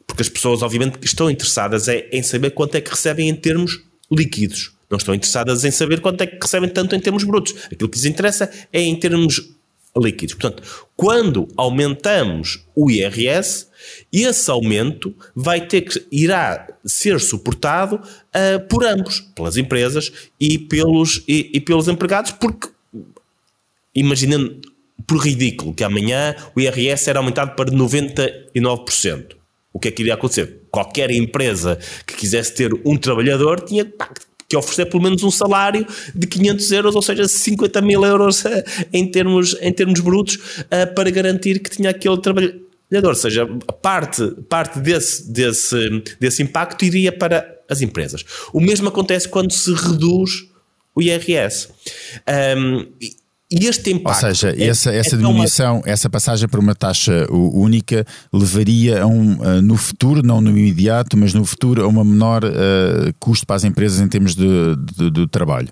porque 0.08 0.23
as 0.23 0.28
pessoas, 0.28 0.62
obviamente, 0.62 0.99
estão 1.02 1.30
interessadas 1.30 1.87
em 1.87 2.23
saber 2.23 2.50
quanto 2.50 2.75
é 2.76 2.80
que 2.80 2.90
recebem 2.90 3.28
em 3.28 3.35
termos 3.35 3.85
líquidos. 4.11 4.73
Não 4.90 4.97
estão 4.97 5.14
interessadas 5.14 5.64
em 5.64 5.70
saber 5.70 6.00
quanto 6.00 6.23
é 6.23 6.26
que 6.26 6.38
recebem 6.40 6.70
tanto 6.70 6.97
em 6.97 7.00
termos 7.00 7.23
brutos. 7.25 7.54
Aquilo 7.70 7.90
que 7.90 7.99
lhes 7.99 8.06
interessa 8.06 8.50
é 8.73 8.80
em 8.80 8.97
termos 8.99 9.54
líquidos. 9.97 10.35
Portanto, 10.35 10.62
quando 10.97 11.49
aumentamos 11.57 12.64
o 12.75 12.90
IRS, 12.90 13.68
esse 14.12 14.50
aumento 14.50 15.14
vai 15.35 15.66
ter 15.66 15.83
que 15.83 16.04
irá 16.11 16.66
ser 16.85 17.21
suportado 17.21 17.97
uh, 17.97 18.68
por 18.68 18.85
ambos, 18.85 19.21
pelas 19.35 19.57
empresas 19.57 20.12
e 20.40 20.59
pelos, 20.59 21.23
e, 21.26 21.50
e 21.54 21.61
pelos 21.61 21.88
empregados, 21.88 22.33
porque 22.33 22.68
imaginando 23.95 24.61
por 25.07 25.18
ridículo 25.18 25.73
que 25.73 25.85
amanhã 25.85 26.37
o 26.54 26.61
IRS 26.61 27.09
era 27.09 27.18
aumentado 27.18 27.54
para 27.57 27.71
99% 27.71 29.38
o 29.78 29.78
que 29.78 29.88
é 29.88 29.90
que 29.90 30.02
iria 30.02 30.14
acontecer? 30.14 30.62
Qualquer 30.71 31.11
empresa 31.11 31.78
que 32.04 32.14
quisesse 32.14 32.54
ter 32.54 32.73
um 32.85 32.97
trabalhador 32.97 33.61
tinha 33.61 33.85
pá, 33.85 34.11
que 34.49 34.57
oferecer 34.57 34.87
pelo 34.87 35.02
menos 35.02 35.23
um 35.23 35.31
salário 35.31 35.87
de 36.14 36.26
500 36.26 36.73
euros, 36.73 36.95
ou 36.95 37.02
seja, 37.02 37.28
50 37.28 37.83
mil 37.83 38.05
euros 38.05 38.45
eh, 38.47 38.64
em 38.93 39.11
termos, 39.11 39.55
em 39.61 39.73
termos 39.73 40.00
brutos, 40.00 40.38
eh, 40.71 40.87
para 40.87 41.11
garantir 41.11 41.59
que 41.61 41.69
tinha 41.69 41.90
aquele 41.90 42.17
trabalhador. 42.19 42.62
Ou 42.90 43.14
seja, 43.14 43.47
parte, 43.83 44.26
parte 44.49 44.78
desse, 44.78 45.31
desse, 45.31 46.02
desse 46.19 46.43
impacto 46.43 46.83
iria 46.85 47.12
para 47.12 47.59
as 47.69 47.83
empresas. 47.83 48.25
O 48.52 48.61
mesmo 48.61 48.88
acontece 48.88 49.28
quando 49.28 49.52
se 49.52 49.73
reduz 49.75 50.49
o 50.95 51.02
IRS. 51.02 51.69
Um, 52.57 52.87
este 53.50 53.90
impacto. 53.90 54.26
Ou 54.26 54.35
seja, 54.35 54.55
é, 54.57 54.67
essa, 54.67 54.93
essa 54.93 55.14
é 55.14 55.19
diminuição, 55.19 55.78
uma... 55.78 55.88
essa 55.88 56.11
passagem 56.11 56.49
para 56.49 56.61
uma 56.61 56.75
taxa 56.75 57.26
única 57.31 58.05
levaria 58.33 59.02
a 59.02 59.07
um, 59.07 59.61
no 59.62 59.76
futuro, 59.76 60.23
não 60.23 60.40
no 60.40 60.50
imediato, 60.50 61.17
mas 61.17 61.33
no 61.33 61.45
futuro, 61.45 61.83
a 61.83 61.87
uma 61.87 62.05
menor 62.05 62.45
uh, 62.45 63.12
custo 63.19 63.47
para 63.47 63.57
as 63.57 63.64
empresas 63.64 64.00
em 64.00 64.09
termos 64.09 64.35
de, 64.35 64.76
de, 64.76 65.11
de 65.11 65.26
trabalho. 65.26 65.69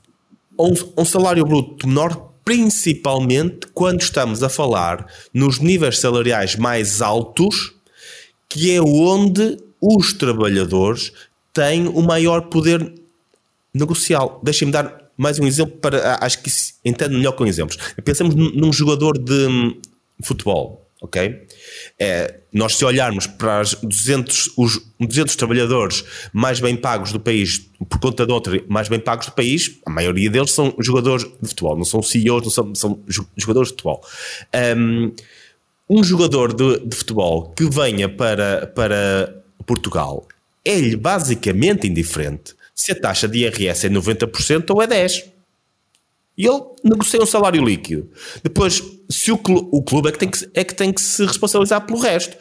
Um, 0.59 0.73
um 0.97 1.05
salário 1.05 1.45
bruto 1.45 1.87
menor, 1.87 2.33
principalmente 2.45 3.67
quando 3.75 4.01
estamos 4.01 4.43
a 4.43 4.49
falar 4.49 5.07
nos 5.35 5.59
níveis 5.59 5.99
salariais 5.99 6.57
mais 6.57 7.03
altos, 7.03 7.75
que 8.49 8.73
é 8.73 8.81
onde 8.81 9.59
os 9.81 10.15
trabalhadores 10.15 11.13
têm 11.53 11.87
o 11.89 12.01
maior 12.01 12.43
poder 12.43 12.95
negocial. 13.75 14.41
Deixem-me 14.43 14.73
dar 14.73 15.06
mais 15.17 15.39
um 15.39 15.47
exemplo 15.47 15.77
para. 15.79 16.19
Acho 16.21 16.43
que 16.43 16.51
entendo 16.85 17.17
melhor 17.17 17.33
com 17.33 17.47
exemplos. 17.47 17.79
Pensamos 18.05 18.35
num 18.35 18.73
jogador 18.73 19.19
de 19.19 19.47
hum, 19.47 19.81
futebol, 20.23 20.89
ok? 21.01 21.47
É, 21.99 22.41
nós, 22.53 22.77
se 22.77 22.85
olharmos 22.85 23.27
para 23.27 23.61
os 23.63 23.75
200, 23.75 24.53
os 24.57 24.81
200 25.01 25.37
trabalhadores 25.37 26.05
mais 26.33 26.61
bem 26.61 26.77
pagos 26.77 27.13
do 27.13 27.21
país, 27.21 27.71
por 27.89 27.99
conta 27.99 28.27
de 28.27 28.33
outro 28.33 28.65
mais 28.69 28.89
bem 28.89 29.01
pagos 29.01 29.27
do 29.27 29.33
país, 29.33 29.79
a 29.87 29.91
maioria 29.91 30.31
deles 30.31 30.53
são 30.53 30.75
jogadores 30.79 31.25
de 31.41 31.49
futebol, 31.49 31.77
não 31.77 31.85
são 31.85 32.03
CEOs, 32.03 32.45
não 32.45 32.51
são, 32.51 32.75
são 32.75 33.05
jogadores 33.37 33.69
de 33.69 33.75
futebol. 33.75 34.03
Um, 34.77 35.13
um 35.89 36.03
jogador 36.03 36.53
de, 36.53 36.81
de 36.81 36.97
futebol 36.97 37.51
que 37.51 37.69
venha 37.71 38.09
para, 38.09 38.67
para 38.67 39.43
Portugal 39.65 40.27
é-lhe 40.65 40.97
basicamente 40.97 41.87
indiferente 41.87 42.56
se 42.77 42.93
a 42.93 42.95
taxa 42.95 43.27
de 43.27 43.39
IRS 43.39 43.87
é 43.87 43.91
90% 43.91 44.71
ou 44.71 44.83
é 44.83 44.87
10%. 44.87 45.33
E 46.39 46.47
ele 46.47 46.61
negocia 46.85 47.21
um 47.23 47.27
salário 47.27 47.65
líquido. 47.65 48.11
Depois, 48.43 48.83
se 49.09 49.33
o 49.33 49.39
clube, 49.39 49.71
o 49.73 49.83
clube 49.83 50.11
é, 50.11 50.13
que 50.13 50.19
tem 50.19 50.29
que, 50.29 50.51
é 50.53 50.63
que 50.63 50.75
tem 50.75 50.93
que 50.93 51.01
se 51.01 51.25
responsabilizar 51.25 51.81
pelo 51.87 51.99
resto. 51.99 52.37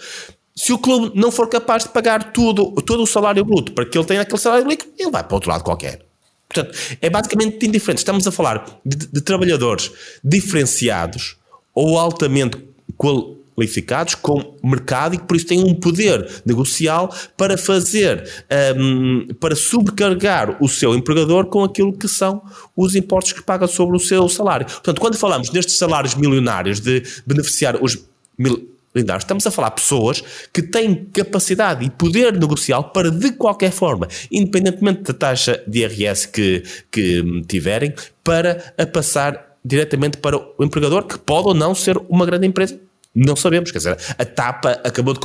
Se 0.53 0.73
o 0.73 0.77
clube 0.77 1.17
não 1.17 1.31
for 1.31 1.47
capaz 1.47 1.83
de 1.83 1.89
pagar 1.89 2.33
tudo, 2.33 2.73
todo 2.81 3.03
o 3.03 3.07
salário 3.07 3.45
bruto 3.45 3.71
para 3.71 3.85
que 3.85 3.97
ele 3.97 4.05
tenha 4.05 4.21
aquele 4.21 4.37
salário 4.37 4.67
líquido, 4.67 4.91
ele 4.99 5.11
vai 5.11 5.23
para 5.23 5.33
outro 5.33 5.49
lado 5.49 5.63
qualquer. 5.63 6.05
Portanto, 6.49 6.77
é 7.01 7.09
basicamente 7.09 7.65
indiferente. 7.65 7.99
Estamos 7.99 8.27
a 8.27 8.31
falar 8.31 8.79
de, 8.85 9.07
de 9.07 9.21
trabalhadores 9.21 9.89
diferenciados 10.21 11.37
ou 11.73 11.97
altamente 11.97 12.57
qual, 12.97 13.35
qualificados 13.55 14.15
com 14.15 14.57
mercado 14.63 15.15
e 15.15 15.17
que 15.17 15.23
por 15.23 15.37
isso 15.37 15.47
têm 15.47 15.63
um 15.63 15.73
poder 15.73 16.41
negocial 16.45 17.13
para 17.37 17.57
fazer, 17.57 18.29
um, 18.77 19.27
para 19.39 19.55
sobrecarregar 19.55 20.61
o 20.61 20.67
seu 20.67 20.93
empregador 20.93 21.45
com 21.45 21.63
aquilo 21.63 21.93
que 21.93 22.07
são 22.07 22.41
os 22.75 22.95
impostos 22.95 23.33
que 23.33 23.41
paga 23.41 23.65
sobre 23.65 23.95
o 23.95 23.99
seu 23.99 24.27
salário. 24.27 24.65
Portanto, 24.65 24.99
quando 24.99 25.17
falamos 25.17 25.49
nestes 25.51 25.77
salários 25.77 26.15
milionários 26.15 26.79
de 26.79 27.01
beneficiar 27.25 27.81
os 27.81 27.97
milionários, 28.37 28.75
Estamos 28.95 29.45
a 29.45 29.51
falar 29.51 29.69
de 29.69 29.75
pessoas 29.75 30.23
que 30.53 30.61
têm 30.61 30.95
capacidade 30.95 31.83
e 31.83 31.89
poder 31.89 32.31
negocial 32.31 32.91
para, 32.91 33.11
de 33.11 33.33
qualquer 33.33 33.71
forma, 33.71 34.07
independentemente 34.31 35.01
da 35.01 35.13
taxa 35.13 35.61
de 35.67 35.79
IRS 35.79 36.29
que, 36.29 36.63
que 36.89 37.43
tiverem, 37.45 37.93
para 38.23 38.73
a 38.77 38.85
passar 38.85 39.57
diretamente 39.65 40.17
para 40.17 40.37
o 40.37 40.63
empregador, 40.63 41.03
que 41.03 41.19
pode 41.19 41.49
ou 41.49 41.53
não 41.53 41.75
ser 41.75 41.97
uma 42.07 42.25
grande 42.25 42.47
empresa 42.47 42.79
não 43.15 43.35
sabemos, 43.35 43.71
quer 43.71 43.77
dizer, 43.77 43.97
a 44.17 44.25
TAPA 44.25 44.81
acabou 44.83 45.13
de 45.13 45.19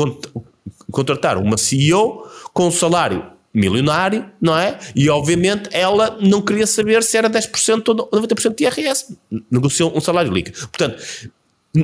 contratar 0.91 1.37
uma 1.37 1.57
CEO 1.57 2.29
com 2.53 2.69
um 2.69 2.71
salário 2.71 3.27
milionário, 3.53 4.31
não 4.41 4.57
é? 4.57 4.79
E 4.95 5.11
obviamente 5.11 5.69
ela 5.73 6.17
não 6.21 6.41
queria 6.41 6.67
saber 6.67 7.03
se 7.03 7.17
era 7.17 7.29
10% 7.29 7.89
ou 7.89 8.11
90% 8.21 8.55
de 8.55 8.65
IRS. 8.65 9.17
Negociou 9.51 9.97
um 9.97 10.01
salário 10.01 10.33
líquido. 10.33 10.59
Portanto, 10.69 11.03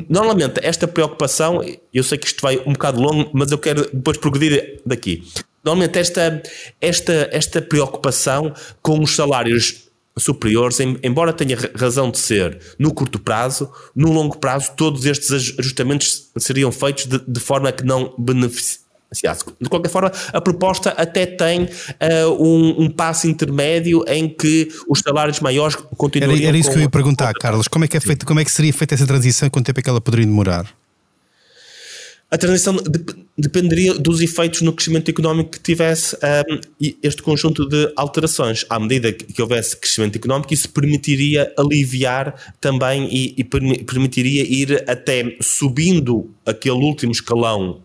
normalmente 0.09 0.61
esta 0.63 0.87
preocupação, 0.87 1.61
eu 1.93 2.05
sei 2.05 2.19
que 2.19 2.27
isto 2.27 2.41
vai 2.41 2.59
um 2.65 2.73
bocado 2.73 3.01
longo, 3.01 3.31
mas 3.33 3.51
eu 3.51 3.59
quero 3.59 3.91
depois 3.93 4.17
progredir 4.17 4.81
daqui. 4.87 5.25
Normalmente 5.65 5.99
esta, 5.99 6.43
esta, 6.81 7.29
esta 7.33 7.61
preocupação 7.61 8.55
com 8.81 9.03
os 9.03 9.17
salários 9.17 9.86
superiores, 10.19 10.79
embora 11.03 11.33
tenha 11.33 11.57
razão 11.75 12.11
de 12.11 12.19
ser 12.19 12.59
no 12.79 12.93
curto 12.93 13.19
prazo, 13.19 13.71
no 13.95 14.11
longo 14.11 14.39
prazo, 14.39 14.73
todos 14.77 15.05
estes 15.05 15.59
ajustamentos 15.59 16.31
seriam 16.39 16.73
feitos 16.73 17.07
de, 17.07 17.19
de 17.27 17.41
forma 17.41 17.71
que 17.71 17.85
não 17.85 18.15
beneficiasse. 18.19 18.87
De 19.61 19.69
qualquer 19.69 19.89
forma, 19.89 20.11
a 20.33 20.41
proposta 20.41 20.91
até 20.91 21.27
tem 21.27 21.65
uh, 21.65 22.43
um, 22.43 22.85
um, 22.85 22.91
passo 22.91 23.29
intermédio 23.29 24.05
em 24.09 24.29
que 24.29 24.69
os 24.89 24.99
salários 25.01 25.41
maiores 25.41 25.77
continuam. 25.97 26.35
Era, 26.35 26.49
era 26.49 26.59
isso 26.59 26.71
que 26.71 26.77
eu 26.77 26.83
ia 26.83 26.91
perguntar, 26.91 27.33
Carlos. 27.35 27.69
Como 27.69 27.85
é 27.85 27.89
que, 27.89 27.97
é 27.97 28.01
feito, 28.01 28.27
como 28.27 28.41
é 28.41 28.45
que 28.45 28.51
seria 28.51 28.73
feita 28.73 28.95
essa 28.95 29.07
transição 29.07 29.49
quanto 29.49 29.67
tempo 29.67 29.81
é 29.81 29.83
que 29.83 29.89
ela 29.89 30.01
poderia 30.01 30.27
demorar? 30.27 30.67
A 32.29 32.37
transição 32.37 32.77
dependeria 33.39 33.95
dos 33.95 34.21
efeitos 34.21 34.61
no 34.61 34.73
crescimento 34.73 35.09
económico 35.09 35.51
que 35.51 35.61
tivesse 35.61 36.17
um, 36.17 36.61
este 37.01 37.23
conjunto 37.23 37.69
de 37.69 37.93
alterações. 37.95 38.67
À 38.69 38.81
medida 38.81 39.13
que 39.13 39.41
houvesse 39.41 39.77
crescimento 39.77 40.17
económico, 40.17 40.53
isso 40.53 40.69
permitiria 40.71 41.53
aliviar 41.57 42.35
também 42.61 43.09
e, 43.13 43.35
e 43.39 43.45
permitiria 43.45 44.43
ir 44.43 44.85
até 44.91 45.37
subindo 45.41 46.29
aquele 46.45 46.77
último 46.77 47.13
escalão, 47.13 47.81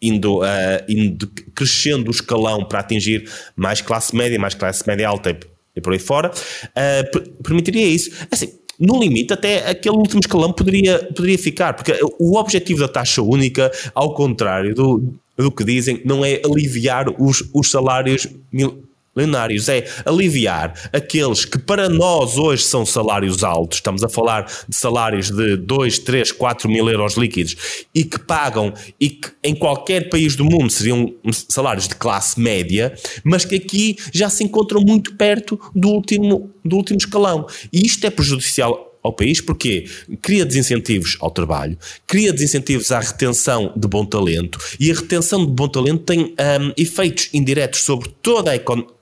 indo, 0.00 0.40
uh, 0.40 0.44
indo 0.86 1.26
crescendo 1.54 2.08
o 2.08 2.10
escalão 2.10 2.62
para 2.62 2.80
atingir 2.80 3.26
mais 3.56 3.80
classe 3.80 4.14
média, 4.14 4.38
mais 4.38 4.54
classe 4.54 4.86
média 4.86 5.08
alta 5.08 5.30
e, 5.30 5.40
e 5.76 5.80
por 5.80 5.94
aí 5.94 5.98
fora, 5.98 6.30
uh, 6.30 7.42
permitiria 7.42 7.86
isso. 7.86 8.10
Assim, 8.30 8.52
no 8.82 9.00
limite, 9.00 9.32
até 9.32 9.70
aquele 9.70 9.96
último 9.96 10.20
escalão 10.20 10.52
poderia, 10.52 10.98
poderia 11.14 11.38
ficar, 11.38 11.72
porque 11.72 11.96
o 12.18 12.36
objetivo 12.36 12.80
da 12.80 12.88
taxa 12.88 13.22
única, 13.22 13.70
ao 13.94 14.12
contrário 14.12 14.74
do, 14.74 15.14
do 15.36 15.52
que 15.52 15.64
dizem, 15.64 16.02
não 16.04 16.24
é 16.24 16.42
aliviar 16.44 17.08
os, 17.16 17.48
os 17.54 17.70
salários 17.70 18.26
milionários, 19.14 19.68
é 19.68 19.86
aliviar 20.04 20.74
aqueles 20.92 21.44
que 21.44 21.58
para 21.58 21.88
nós 21.88 22.38
hoje 22.38 22.64
são 22.64 22.84
salários 22.84 23.42
altos, 23.44 23.78
estamos 23.78 24.02
a 24.02 24.08
falar 24.08 24.46
de 24.68 24.76
salários 24.76 25.30
de 25.30 25.56
2, 25.56 25.98
3, 26.00 26.32
4 26.32 26.68
mil 26.68 26.88
euros 26.88 27.16
líquidos 27.16 27.56
e 27.94 28.04
que 28.04 28.18
pagam 28.18 28.72
e 29.00 29.10
que 29.10 29.30
em 29.42 29.54
qualquer 29.54 30.08
país 30.08 30.36
do 30.36 30.44
mundo 30.44 30.70
seriam 30.70 31.12
salários 31.48 31.88
de 31.88 31.94
classe 31.94 32.40
média, 32.40 32.94
mas 33.24 33.44
que 33.44 33.56
aqui 33.56 33.96
já 34.12 34.28
se 34.28 34.44
encontram 34.44 34.80
muito 34.80 35.14
perto 35.14 35.58
do 35.74 35.88
último, 35.88 36.50
do 36.64 36.76
último 36.76 36.98
escalão. 36.98 37.46
E 37.72 37.86
isto 37.86 38.06
é 38.06 38.10
prejudicial 38.10 38.92
ao 39.02 39.12
país, 39.12 39.40
porque 39.40 39.86
cria 40.20 40.44
desincentivos 40.44 41.16
ao 41.20 41.30
trabalho, 41.30 41.76
cria 42.06 42.32
desincentivos 42.32 42.92
à 42.92 43.00
retenção 43.00 43.72
de 43.76 43.88
bom 43.88 44.04
talento, 44.04 44.58
e 44.78 44.90
a 44.90 44.94
retenção 44.94 45.44
de 45.44 45.50
bom 45.50 45.68
talento 45.68 46.04
tem 46.04 46.20
um, 46.20 46.72
efeitos 46.76 47.28
indiretos 47.32 47.80
sobre 47.80 48.08
toda 48.22 48.52
a 48.52 48.56
economia. 48.56 49.01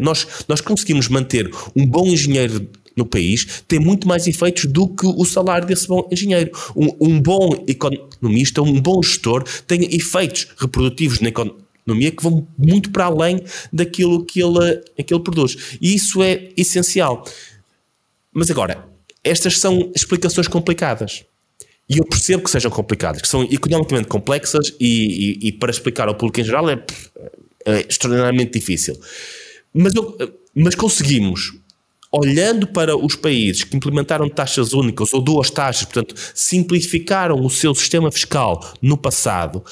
Nós, 0.00 0.26
nós 0.48 0.60
conseguimos 0.60 1.08
manter 1.08 1.50
um 1.74 1.86
bom 1.86 2.06
engenheiro 2.06 2.68
no 2.96 3.04
país 3.04 3.62
tem 3.66 3.78
muito 3.78 4.06
mais 4.06 4.26
efeitos 4.26 4.66
do 4.66 4.88
que 4.88 5.06
o 5.06 5.24
salário 5.24 5.66
desse 5.66 5.86
bom 5.86 6.08
engenheiro. 6.10 6.50
Um, 6.76 6.90
um 7.00 7.20
bom 7.20 7.64
economista, 7.66 8.62
um 8.62 8.80
bom 8.80 9.02
gestor, 9.02 9.42
tem 9.66 9.94
efeitos 9.94 10.48
reprodutivos 10.56 11.20
na 11.20 11.28
economia 11.28 12.10
que 12.10 12.22
vão 12.22 12.46
muito 12.56 12.90
para 12.90 13.06
além 13.06 13.42
daquilo 13.72 14.24
que 14.24 14.40
ele, 14.40 14.80
que 15.04 15.12
ele 15.12 15.22
produz. 15.22 15.76
E 15.80 15.94
isso 15.94 16.22
é 16.22 16.50
essencial. 16.56 17.24
Mas 18.32 18.50
agora, 18.50 18.86
estas 19.22 19.58
são 19.58 19.90
explicações 19.94 20.48
complicadas. 20.48 21.24
E 21.88 21.98
eu 21.98 22.04
percebo 22.04 22.42
que 22.42 22.50
sejam 22.50 22.70
complicadas, 22.70 23.20
que 23.20 23.28
são 23.28 23.42
economicamente 23.42 24.08
complexas 24.08 24.74
e, 24.80 25.38
e, 25.42 25.48
e 25.48 25.52
para 25.52 25.70
explicar 25.70 26.08
ao 26.08 26.14
público 26.14 26.40
em 26.40 26.44
geral 26.44 26.68
é, 26.70 26.82
é 27.66 27.86
extraordinariamente 27.86 28.58
difícil. 28.58 28.98
Mas, 29.74 29.94
eu, 29.94 30.16
mas 30.54 30.74
conseguimos, 30.74 31.52
olhando 32.12 32.68
para 32.68 32.96
os 32.96 33.16
países 33.16 33.64
que 33.64 33.76
implementaram 33.76 34.28
taxas 34.28 34.72
únicas 34.72 35.12
ou 35.12 35.20
duas 35.20 35.50
taxas, 35.50 35.84
portanto, 35.84 36.14
simplificaram 36.32 37.44
o 37.44 37.50
seu 37.50 37.74
sistema 37.74 38.10
fiscal 38.12 38.72
no 38.80 38.96
passado, 38.96 39.64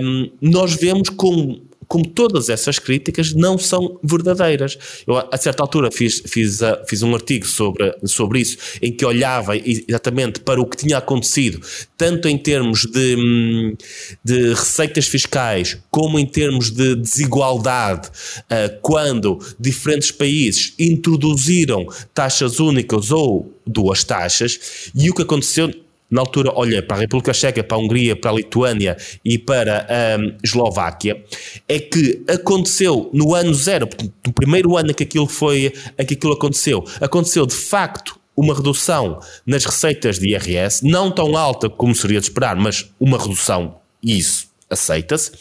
um, 0.00 0.30
nós 0.40 0.74
vemos 0.74 1.08
como 1.08 1.67
como 1.88 2.06
todas 2.06 2.50
essas 2.50 2.78
críticas 2.78 3.32
não 3.32 3.58
são 3.58 3.98
verdadeiras. 4.04 4.78
Eu, 5.06 5.16
a 5.16 5.36
certa 5.38 5.62
altura, 5.62 5.90
fiz, 5.90 6.22
fiz, 6.26 6.60
uh, 6.60 6.76
fiz 6.86 7.02
um 7.02 7.14
artigo 7.14 7.46
sobre, 7.46 7.96
sobre 8.04 8.40
isso, 8.40 8.58
em 8.82 8.92
que 8.92 9.04
olhava 9.04 9.56
exatamente 9.56 10.40
para 10.40 10.60
o 10.60 10.66
que 10.66 10.76
tinha 10.76 10.98
acontecido, 10.98 11.60
tanto 11.96 12.28
em 12.28 12.36
termos 12.36 12.84
de, 12.84 13.16
hum, 13.16 13.76
de 14.22 14.50
receitas 14.50 15.08
fiscais, 15.08 15.78
como 15.90 16.18
em 16.18 16.26
termos 16.26 16.70
de 16.70 16.94
desigualdade, 16.94 18.08
uh, 18.08 18.78
quando 18.82 19.38
diferentes 19.58 20.10
países 20.10 20.74
introduziram 20.78 21.86
taxas 22.12 22.60
únicas 22.60 23.10
ou 23.10 23.50
duas 23.66 24.04
taxas, 24.04 24.90
e 24.94 25.10
o 25.10 25.14
que 25.14 25.22
aconteceu 25.22 25.72
na 26.10 26.20
altura 26.20 26.52
olhei 26.54 26.80
para 26.80 26.96
a 26.96 27.00
República 27.00 27.32
Checa, 27.32 27.62
para 27.62 27.76
a 27.76 27.80
Hungria, 27.80 28.16
para 28.16 28.30
a 28.30 28.34
Lituânia 28.34 28.96
e 29.24 29.38
para 29.38 29.86
a 29.88 30.18
um, 30.18 30.36
Eslováquia, 30.42 31.22
é 31.68 31.78
que 31.78 32.22
aconteceu 32.28 33.10
no 33.12 33.34
ano 33.34 33.54
zero, 33.54 33.88
no 34.26 34.32
primeiro 34.32 34.76
ano 34.76 34.90
em 34.90 34.94
que 34.94 35.02
aquilo 35.02 35.26
foi, 35.26 35.72
em 35.98 36.06
que 36.06 36.14
aquilo 36.14 36.32
aconteceu, 36.32 36.84
aconteceu 37.00 37.46
de 37.46 37.54
facto 37.54 38.18
uma 38.36 38.54
redução 38.54 39.18
nas 39.44 39.64
receitas 39.64 40.18
de 40.18 40.30
IRS, 40.30 40.84
não 40.84 41.10
tão 41.10 41.36
alta 41.36 41.68
como 41.68 41.94
seria 41.94 42.20
de 42.20 42.26
esperar, 42.26 42.56
mas 42.56 42.88
uma 43.00 43.18
redução, 43.18 43.76
e 44.02 44.16
isso 44.16 44.46
aceita-se, 44.70 45.32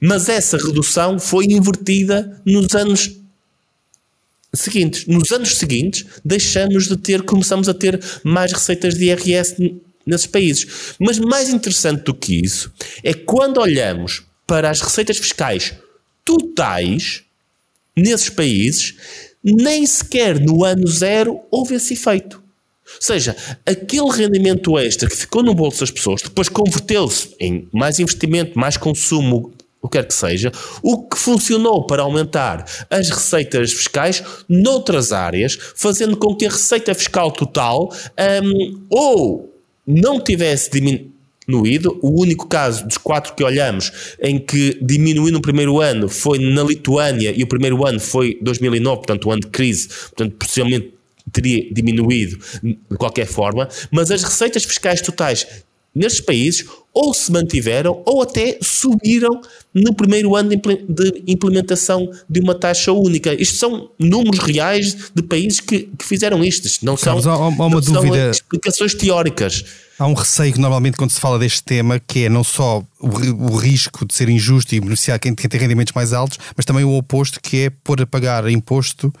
mas 0.00 0.28
essa 0.28 0.56
redução 0.56 1.18
foi 1.18 1.46
invertida 1.46 2.40
nos 2.46 2.74
anos 2.74 3.18
seguintes. 4.54 5.06
Nos 5.06 5.30
anos 5.30 5.56
seguintes, 5.56 6.06
deixamos 6.24 6.88
de 6.88 6.96
ter, 6.96 7.22
começamos 7.22 7.68
a 7.68 7.74
ter 7.74 8.00
mais 8.24 8.52
receitas 8.52 8.94
de 8.94 9.06
IRS 9.06 9.56
nesses 10.08 10.26
países. 10.26 10.94
Mas 10.98 11.18
mais 11.18 11.48
interessante 11.50 12.02
do 12.02 12.14
que 12.14 12.34
isso 12.34 12.72
é 13.04 13.14
quando 13.14 13.60
olhamos 13.60 14.24
para 14.46 14.70
as 14.70 14.80
receitas 14.80 15.18
fiscais 15.18 15.74
totais 16.24 17.22
nesses 17.94 18.30
países, 18.30 18.94
nem 19.44 19.86
sequer 19.86 20.40
no 20.40 20.64
ano 20.64 20.86
zero 20.86 21.40
houve 21.50 21.74
esse 21.74 21.94
efeito. 21.94 22.42
Ou 22.86 23.02
seja, 23.02 23.36
aquele 23.66 24.08
rendimento 24.10 24.78
extra 24.78 25.08
que 25.08 25.16
ficou 25.16 25.42
no 25.42 25.54
bolso 25.54 25.80
das 25.80 25.90
pessoas, 25.90 26.22
depois 26.22 26.48
converteu-se 26.48 27.34
em 27.38 27.68
mais 27.72 27.98
investimento, 27.98 28.58
mais 28.58 28.78
consumo, 28.78 29.52
o 29.80 29.88
que 29.88 29.98
quer 29.98 30.06
que 30.06 30.14
seja, 30.14 30.50
o 30.82 31.06
que 31.06 31.16
funcionou 31.16 31.86
para 31.86 32.02
aumentar 32.02 32.64
as 32.90 33.10
receitas 33.10 33.72
fiscais 33.72 34.22
noutras 34.48 35.12
áreas, 35.12 35.58
fazendo 35.76 36.16
com 36.16 36.34
que 36.34 36.46
a 36.46 36.50
receita 36.50 36.94
fiscal 36.94 37.30
total 37.30 37.92
um, 38.42 38.86
ou 38.90 39.57
não 39.88 40.20
tivesse 40.20 40.70
diminuído, 40.70 41.98
o 42.02 42.20
único 42.20 42.46
caso 42.46 42.86
dos 42.86 42.98
quatro 42.98 43.34
que 43.34 43.42
olhamos 43.42 43.90
em 44.20 44.38
que 44.38 44.78
diminuiu 44.82 45.32
no 45.32 45.40
primeiro 45.40 45.80
ano 45.80 46.10
foi 46.10 46.38
na 46.38 46.62
Lituânia 46.62 47.32
e 47.34 47.42
o 47.42 47.46
primeiro 47.46 47.86
ano 47.86 47.98
foi 47.98 48.38
2009, 48.42 48.96
portanto, 48.98 49.24
o 49.26 49.32
ano 49.32 49.40
de 49.40 49.46
crise, 49.46 49.88
portanto, 49.88 50.36
possivelmente 50.36 50.92
teria 51.32 51.72
diminuído 51.72 52.38
de 52.62 52.96
qualquer 52.98 53.26
forma, 53.26 53.68
mas 53.90 54.10
as 54.10 54.22
receitas 54.22 54.64
fiscais 54.64 55.00
totais 55.00 55.46
nestes 55.98 56.20
países 56.20 56.64
ou 56.94 57.12
se 57.12 57.30
mantiveram 57.30 58.02
ou 58.04 58.22
até 58.22 58.58
subiram 58.62 59.40
no 59.74 59.94
primeiro 59.94 60.34
ano 60.34 60.50
de 60.50 61.22
implementação 61.26 62.10
de 62.28 62.40
uma 62.40 62.54
taxa 62.54 62.92
única. 62.92 63.34
Isto 63.40 63.56
são 63.56 63.90
números 63.98 64.40
reais 64.40 65.10
de 65.14 65.22
países 65.22 65.60
que, 65.60 65.90
que 65.96 66.04
fizeram 66.04 66.42
isto. 66.42 66.68
não 66.84 66.96
Carlos, 66.96 67.24
são, 67.24 67.46
há, 67.46 67.50
não 67.50 67.70
dúvida. 67.70 68.16
são 68.16 68.30
explicações 68.30 68.94
teóricas. 68.94 69.64
Há 69.98 70.06
um 70.06 70.14
receio 70.14 70.52
que 70.52 70.60
normalmente 70.60 70.96
quando 70.96 71.10
se 71.10 71.20
fala 71.20 71.38
deste 71.38 71.62
tema, 71.62 72.00
que 72.00 72.24
é 72.24 72.28
não 72.28 72.44
só 72.44 72.82
o, 73.00 73.08
o 73.52 73.56
risco 73.56 74.06
de 74.06 74.14
ser 74.14 74.28
injusto 74.28 74.74
e 74.74 74.80
beneficiar 74.80 75.18
quem, 75.18 75.34
quem 75.34 75.48
tem 75.48 75.60
rendimentos 75.60 75.92
mais 75.92 76.12
altos, 76.12 76.38
mas 76.56 76.64
também 76.64 76.84
o 76.84 76.96
oposto, 76.96 77.40
que 77.40 77.64
é 77.64 77.70
pôr 77.70 78.00
a 78.00 78.06
pagar 78.06 78.48
imposto 78.48 79.12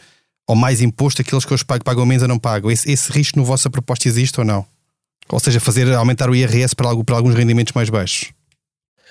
ou 0.48 0.56
mais 0.56 0.80
imposto 0.80 1.20
aqueles 1.20 1.44
que 1.44 1.52
os 1.52 1.62
pagam, 1.62 1.84
pagam 1.84 2.06
menos 2.06 2.22
ou 2.22 2.28
não 2.28 2.38
pagam. 2.38 2.70
Esse, 2.70 2.90
esse 2.90 3.12
risco 3.12 3.38
no 3.38 3.44
vossa 3.44 3.68
proposta 3.68 4.08
existe 4.08 4.40
ou 4.40 4.46
não? 4.46 4.64
Ou 5.30 5.40
seja, 5.40 5.60
fazer 5.60 5.92
aumentar 5.92 6.30
o 6.30 6.34
IRS 6.34 6.74
para, 6.74 6.94
para 7.04 7.16
alguns 7.16 7.34
rendimentos 7.34 7.72
mais 7.72 7.90
baixos. 7.90 8.32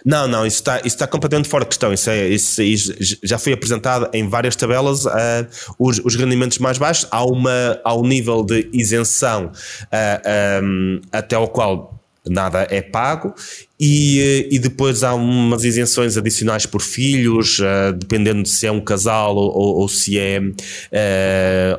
Não, 0.05 0.27
não, 0.27 0.45
isso 0.45 0.57
está, 0.57 0.77
isso 0.79 0.87
está 0.87 1.07
completamente 1.07 1.49
fora 1.49 1.63
de 1.63 1.69
questão. 1.69 1.91
Isso, 1.91 2.09
é, 2.09 2.27
isso, 2.27 2.61
isso 2.61 3.17
já 3.23 3.37
foi 3.37 3.53
apresentado 3.53 4.09
em 4.13 4.27
várias 4.27 4.55
tabelas. 4.55 5.05
Uh, 5.05 5.09
os, 5.79 5.99
os, 5.99 6.15
rendimentos 6.15 6.59
mais 6.59 6.77
baixos, 6.77 7.07
há, 7.11 7.23
uma, 7.25 7.79
há 7.83 7.95
um 7.95 8.05
nível 8.05 8.43
de 8.43 8.69
isenção 8.71 9.47
uh, 9.47 9.51
ah, 9.91 10.61
um, 10.63 11.01
até 11.11 11.37
o 11.37 11.47
qual 11.47 11.93
nada 12.29 12.67
é 12.69 12.81
pago 12.81 13.33
e, 13.79 14.49
e 14.51 14.59
depois 14.59 15.01
há 15.01 15.13
umas 15.13 15.63
isenções 15.63 16.17
adicionais 16.17 16.65
por 16.65 16.81
filhos, 16.81 17.59
uh, 17.59 17.93
dependendo 17.95 18.43
de 18.43 18.49
se 18.49 18.67
é 18.67 18.71
um 18.71 18.81
casal 18.81 19.35
ou, 19.35 19.49
ou, 19.57 19.75
ou 19.77 19.87
se 19.87 20.19
é, 20.19 20.39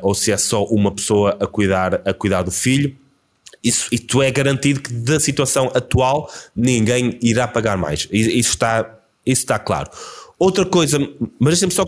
ou 0.01 0.15
se 0.15 0.31
é 0.31 0.37
só 0.37 0.63
uma 0.65 0.91
pessoa 0.91 1.37
a 1.39 1.45
cuidar, 1.45 2.01
a 2.03 2.13
cuidar 2.13 2.41
do 2.41 2.51
filho. 2.51 2.95
Isso, 3.63 3.87
e 3.91 3.99
tu 3.99 4.21
é 4.21 4.31
garantido 4.31 4.81
que 4.81 4.93
da 4.93 5.19
situação 5.19 5.71
atual 5.73 6.31
ninguém 6.55 7.17
irá 7.21 7.47
pagar 7.47 7.77
mais. 7.77 8.07
Isso 8.11 8.51
está, 8.51 8.99
isso 9.25 9.41
está 9.41 9.59
claro. 9.59 9.89
Outra 10.37 10.65
coisa, 10.65 10.97
mas 11.39 11.59
deixem-me 11.59 11.73
só 11.73 11.85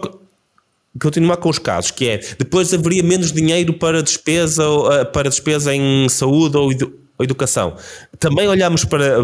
continuar 1.00 1.38
com 1.38 1.50
os 1.50 1.58
casos, 1.58 1.92
que 1.92 2.10
é 2.10 2.18
depois 2.38 2.74
haveria 2.74 3.02
menos 3.02 3.32
dinheiro 3.32 3.74
para 3.74 4.04
despesa, 4.04 4.64
eh, 4.92 5.06
para 5.06 5.30
despesa 5.30 5.74
em 5.74 6.10
saúde 6.10 6.58
ou, 6.58 6.70
educação. 7.24 7.76
Também 8.20 8.48
olhamos 8.48 8.84
para, 8.84 9.18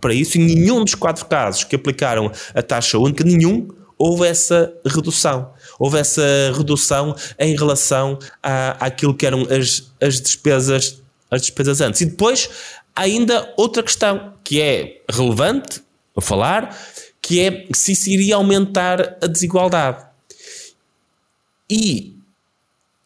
para 0.00 0.12
isso 0.12 0.36
e 0.36 0.40
nenhum 0.40 0.84
dos 0.84 0.94
quatro 0.94 1.24
casos 1.26 1.64
que 1.64 1.76
aplicaram 1.76 2.30
a 2.52 2.62
taxa 2.62 2.98
única, 2.98 3.24
nenhum 3.24 3.68
houve 3.96 4.26
essa 4.26 4.72
redução. 4.84 5.50
Houve 5.78 5.98
essa 5.98 6.22
redução 6.56 7.14
em 7.38 7.56
relação 7.56 8.18
à, 8.42 8.86
àquilo 8.86 9.14
que 9.14 9.24
eram 9.24 9.42
as, 9.42 9.92
as 10.00 10.20
despesas 10.20 11.02
as 11.34 11.42
despesas 11.42 11.80
antes. 11.80 12.00
E 12.00 12.06
depois 12.06 12.48
ainda 12.94 13.52
outra 13.56 13.82
questão 13.82 14.34
que 14.42 14.60
é 14.60 15.02
relevante 15.10 15.82
a 16.16 16.20
falar, 16.20 16.76
que 17.20 17.40
é 17.40 17.66
se 17.74 17.92
isso 17.92 18.10
iria 18.10 18.36
aumentar 18.36 19.16
a 19.20 19.26
desigualdade. 19.26 20.04
E 21.68 22.14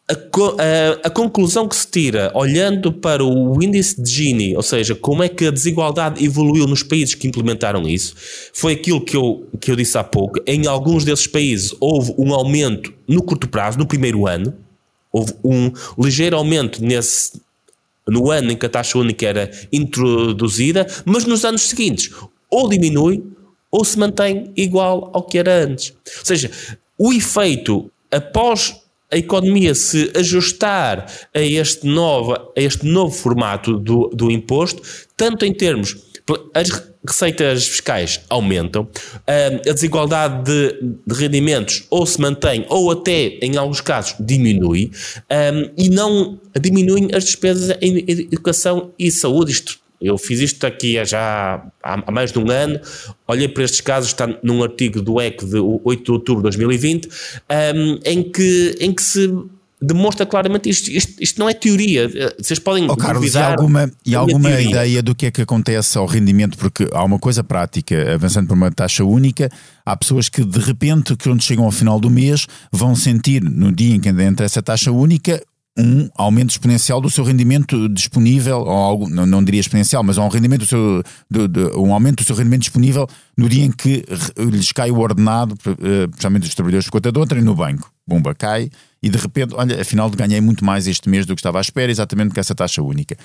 a, 0.09 0.13
a, 0.13 1.07
a, 1.07 1.09
conclusão 1.09 1.67
que 1.67 1.75
se 1.75 1.89
tira, 1.89 2.31
olhando 2.33 2.91
para 2.91 3.23
o 3.23 3.63
índice 3.63 4.01
de 4.01 4.09
Gini, 4.09 4.55
ou 4.55 4.63
seja, 4.63 4.95
como 4.95 5.23
é 5.23 5.29
que 5.29 5.45
a 5.45 5.51
desigualdade 5.51 6.23
evoluiu 6.23 6.67
nos 6.67 6.83
países 6.83 7.15
que 7.15 7.27
implementaram 7.27 7.87
isso, 7.87 8.15
foi 8.53 8.73
aquilo 8.73 8.99
que 8.99 9.15
eu, 9.15 9.47
que 9.59 9.71
eu 9.71 9.75
disse 9.75 9.97
há 9.97 10.03
pouco. 10.03 10.39
Em 10.45 10.67
alguns 10.67 11.05
desses 11.05 11.27
países 11.27 11.73
houve 11.79 12.13
um 12.17 12.33
aumento 12.33 12.91
no 13.07 13.21
curto 13.21 13.47
prazo, 13.47 13.77
no 13.77 13.85
primeiro 13.85 14.27
ano, 14.27 14.53
houve 15.11 15.33
um 15.43 15.71
ligeiro 15.97 16.35
aumento 16.35 16.83
nesse, 16.83 17.39
no 18.07 18.31
ano 18.31 18.51
em 18.51 18.55
que 18.55 18.65
a 18.65 18.69
taxa 18.69 18.97
única 18.97 19.25
era 19.25 19.51
introduzida, 19.71 20.87
mas 21.05 21.25
nos 21.25 21.45
anos 21.45 21.63
seguintes 21.63 22.11
ou 22.49 22.67
diminui 22.69 23.23
ou 23.71 23.85
se 23.85 23.99
mantém 23.99 24.51
igual 24.55 25.11
ao 25.13 25.23
que 25.23 25.37
era 25.37 25.63
antes. 25.63 25.93
Ou 26.19 26.25
seja, 26.25 26.51
o 26.97 27.13
efeito 27.13 27.91
após 28.11 28.75
a 29.11 29.17
economia 29.17 29.73
se 29.73 30.11
ajustar 30.15 31.11
a 31.33 31.41
este 31.41 31.87
novo, 31.87 32.33
a 32.33 32.51
este 32.55 32.85
novo 32.85 33.13
formato 33.13 33.77
do, 33.77 34.09
do 34.13 34.29
imposto, 34.29 34.81
tanto 35.17 35.45
em 35.45 35.53
termos 35.53 35.95
as 36.53 36.69
receitas 37.05 37.67
fiscais 37.67 38.21
aumentam, 38.29 38.87
a 39.27 39.73
desigualdade 39.73 40.43
de, 40.43 40.95
de 41.05 41.15
rendimentos 41.15 41.85
ou 41.89 42.05
se 42.05 42.19
mantém 42.19 42.65
ou 42.69 42.91
até, 42.91 43.37
em 43.41 43.57
alguns 43.57 43.81
casos, 43.81 44.15
diminui 44.19 44.91
e 45.77 45.89
não 45.89 46.39
diminuem 46.59 47.09
as 47.13 47.23
despesas 47.25 47.77
em 47.81 48.05
educação 48.07 48.91
e 48.97 49.11
saúde. 49.11 49.51
Isto 49.51 49.79
eu 50.01 50.17
fiz 50.17 50.39
isto 50.39 50.65
aqui 50.65 51.03
já 51.03 51.61
há, 51.83 52.11
mais 52.11 52.31
de 52.31 52.39
um 52.39 52.49
ano, 52.49 52.79
olhei 53.27 53.49
para 53.49 53.63
estes 53.63 53.81
casos, 53.81 54.09
está 54.09 54.27
num 54.41 54.63
artigo 54.63 55.01
do 55.01 55.19
ECO 55.19 55.45
de 55.45 55.57
8 55.57 56.03
de 56.03 56.11
outubro 56.11 56.41
de 56.41 56.43
2020, 56.43 57.07
um, 57.07 57.99
em, 58.05 58.23
que, 58.23 58.77
em 58.79 58.93
que 58.93 59.01
se 59.01 59.29
demonstra 59.81 60.25
claramente 60.25 60.69
isto, 60.69 60.89
isto, 60.91 61.21
isto 61.21 61.39
não 61.39 61.49
é 61.49 61.53
teoria. 61.53 62.09
Vocês 62.37 62.59
podem 62.59 62.89
oh, 62.89 62.97
Carlos, 62.97 63.33
e 63.33 63.37
alguma, 63.37 63.91
e 64.05 64.15
alguma 64.15 64.51
ideia 64.59 65.01
do 65.01 65.15
que 65.15 65.25
é 65.25 65.31
que 65.31 65.41
acontece 65.41 65.97
ao 65.97 66.05
rendimento? 66.05 66.57
Porque 66.57 66.87
há 66.91 67.03
uma 67.03 67.17
coisa 67.17 67.43
prática, 67.43 68.13
avançando 68.13 68.47
para 68.47 68.55
uma 68.55 68.71
taxa 68.71 69.03
única, 69.03 69.49
há 69.85 69.95
pessoas 69.95 70.27
que 70.27 70.43
de 70.43 70.59
repente, 70.59 71.15
quando 71.15 71.41
chegam 71.41 71.65
ao 71.65 71.71
final 71.71 71.99
do 71.99 72.09
mês, 72.09 72.45
vão 72.71 72.95
sentir 72.95 73.41
no 73.41 73.71
dia 73.71 73.95
em 73.95 73.99
que 73.99 74.09
entra 74.09 74.45
essa 74.45 74.61
taxa 74.61 74.91
única 74.91 75.41
um 75.77 76.09
aumento 76.15 76.49
exponencial 76.49 76.99
do 76.99 77.09
seu 77.09 77.23
rendimento 77.23 77.87
disponível, 77.87 78.59
ou 78.59 78.69
algo, 78.69 79.09
não, 79.09 79.25
não 79.25 79.41
diria 79.41 79.61
exponencial, 79.61 80.03
mas 80.03 80.17
um 80.17 80.27
rendimento 80.27 80.61
do 80.61 80.65
seu, 80.65 81.03
do, 81.29 81.47
do, 81.47 81.81
um 81.81 81.93
aumento 81.93 82.21
do 82.21 82.25
seu 82.25 82.35
rendimento 82.35 82.61
disponível 82.61 83.07
no 83.37 83.47
dia 83.47 83.63
em 83.63 83.71
que 83.71 84.03
lhes 84.37 84.73
cai 84.73 84.91
o 84.91 84.99
ordenado, 84.99 85.57
eh, 85.65 86.07
principalmente 86.07 86.43
dos 86.43 86.55
trabalhadores 86.55 86.85
de 86.85 86.91
conta 86.91 87.11
de 87.11 87.19
outra, 87.19 87.39
e 87.39 87.41
no 87.41 87.55
banco. 87.55 87.89
Bumba, 88.05 88.35
cai, 88.35 88.69
e 89.01 89.09
de 89.09 89.17
repente, 89.17 89.53
olha, 89.55 89.81
afinal 89.81 90.09
ganhei 90.09 90.41
muito 90.41 90.63
mais 90.65 90.87
este 90.87 91.09
mês 91.09 91.25
do 91.25 91.35
que 91.35 91.39
estava 91.39 91.57
à 91.57 91.61
espera, 91.61 91.91
exatamente 91.91 92.33
com 92.33 92.39
essa 92.39 92.53
taxa 92.53 92.81
única. 92.81 93.17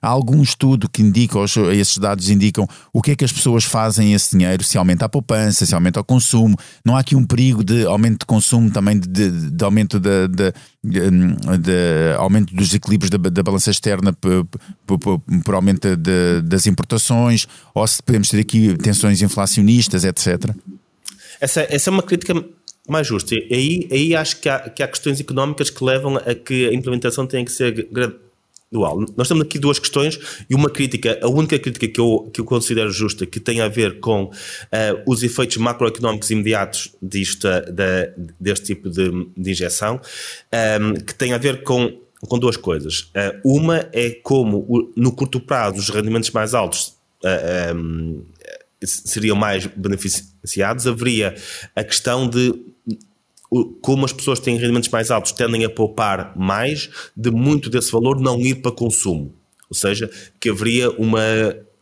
Há 0.00 0.08
algum 0.08 0.42
estudo 0.42 0.88
que 0.88 1.00
indica, 1.00 1.38
ou 1.38 1.44
esses 1.44 1.98
dados 1.98 2.28
indicam, 2.28 2.66
o 2.92 3.00
que 3.00 3.12
é 3.12 3.16
que 3.16 3.24
as 3.24 3.32
pessoas 3.32 3.64
fazem 3.64 4.14
esse 4.14 4.36
dinheiro, 4.36 4.64
se 4.64 4.76
aumenta 4.76 5.04
a 5.04 5.08
poupança, 5.08 5.64
se 5.64 5.74
aumenta 5.74 6.00
o 6.00 6.04
consumo. 6.04 6.56
Não 6.84 6.96
há 6.96 7.00
aqui 7.00 7.14
um 7.14 7.24
perigo 7.24 7.62
de 7.62 7.86
aumento 7.86 8.20
de 8.20 8.26
consumo, 8.26 8.70
também 8.70 8.98
de, 8.98 9.06
de, 9.06 9.50
de 9.50 9.64
aumento, 9.64 10.00
de, 10.00 10.28
de, 10.28 12.14
aumento 12.18 12.54
dos 12.54 12.74
equilíbrios 12.74 13.10
da, 13.10 13.18
da 13.18 13.42
balança 13.42 13.70
externa 13.70 14.12
por, 14.12 14.44
por, 14.86 14.98
por, 14.98 15.20
por 15.44 15.54
aumento 15.54 15.96
das 16.42 16.66
importações, 16.66 17.46
ou 17.72 17.86
se 17.86 18.02
podemos 18.02 18.28
ter 18.28 18.40
aqui 18.40 18.76
tensões 18.78 19.22
inflacionistas, 19.22 20.04
etc. 20.04 20.52
Essa, 21.40 21.66
essa 21.70 21.90
é 21.90 21.92
uma 21.92 22.02
crítica 22.02 22.34
mais 22.88 23.06
justa. 23.06 23.34
Aí, 23.34 23.88
aí 23.90 24.14
acho 24.14 24.40
que 24.40 24.48
há, 24.48 24.58
que 24.68 24.82
há 24.82 24.88
questões 24.88 25.20
económicas 25.20 25.70
que 25.70 25.84
levam 25.84 26.16
a 26.16 26.34
que 26.34 26.68
a 26.68 26.74
implementação 26.74 27.26
tenha 27.26 27.44
que 27.44 27.52
ser 27.52 27.88
dual. 28.72 29.04
Nós 29.16 29.28
temos 29.28 29.44
aqui 29.44 29.58
duas 29.58 29.78
questões 29.78 30.18
e 30.48 30.54
uma 30.54 30.70
crítica, 30.70 31.18
a 31.22 31.28
única 31.28 31.58
crítica 31.58 31.86
que 31.86 32.00
eu, 32.00 32.30
que 32.32 32.40
eu 32.40 32.44
considero 32.44 32.90
justa, 32.90 33.26
que 33.26 33.38
tem 33.38 33.60
a 33.60 33.68
ver 33.68 34.00
com 34.00 34.24
uh, 34.24 34.32
os 35.06 35.22
efeitos 35.22 35.58
macroeconómicos 35.58 36.30
imediatos 36.30 36.94
disto, 37.00 37.46
de, 37.46 38.12
deste 38.40 38.74
tipo 38.74 38.88
de, 38.88 39.28
de 39.36 39.50
injeção, 39.50 39.96
um, 39.96 40.56
ehm, 40.56 40.94
que 40.94 41.14
tem 41.14 41.34
a 41.34 41.38
ver 41.38 41.62
com, 41.62 42.00
com 42.26 42.38
duas 42.38 42.56
coisas. 42.56 43.10
Uh, 43.44 43.58
uma 43.58 43.88
é 43.92 44.10
como, 44.22 44.90
no 44.96 45.12
curto 45.12 45.38
prazo, 45.38 45.78
os 45.78 45.90
rendimentos 45.90 46.30
mais 46.30 46.54
altos 46.54 46.88
uh, 47.22 47.26
eh, 47.26 47.72
um, 47.74 48.24
ehm, 48.40 48.86
seriam 48.86 49.36
mais 49.36 49.66
beneficiados, 49.66 50.86
haveria 50.86 51.34
a 51.76 51.84
questão 51.84 52.28
de 52.28 52.71
como 53.80 54.04
as 54.04 54.12
pessoas 54.12 54.40
têm 54.40 54.56
rendimentos 54.56 54.88
mais 54.88 55.10
altos, 55.10 55.32
tendem 55.32 55.64
a 55.64 55.70
poupar 55.70 56.32
mais, 56.36 56.88
de 57.16 57.30
muito 57.30 57.68
desse 57.68 57.92
valor 57.92 58.20
não 58.20 58.40
ir 58.40 58.56
para 58.56 58.72
consumo. 58.72 59.34
Ou 59.68 59.76
seja, 59.76 60.10
que 60.40 60.50
haveria 60.50 60.90
uma 60.90 61.20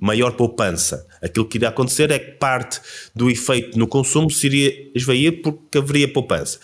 maior 0.01 0.33
poupança. 0.33 1.07
Aquilo 1.23 1.45
que 1.47 1.59
iria 1.59 1.69
acontecer 1.69 2.11
é 2.11 2.19
que 2.19 2.33
parte 2.33 2.81
do 3.15 3.31
efeito 3.31 3.79
no 3.79 3.87
consumo 3.87 4.31
se 4.31 4.47
iria 4.47 4.91
esvair 4.95 5.43
porque 5.43 5.79
haveria 5.79 6.11
poupança. 6.11 6.59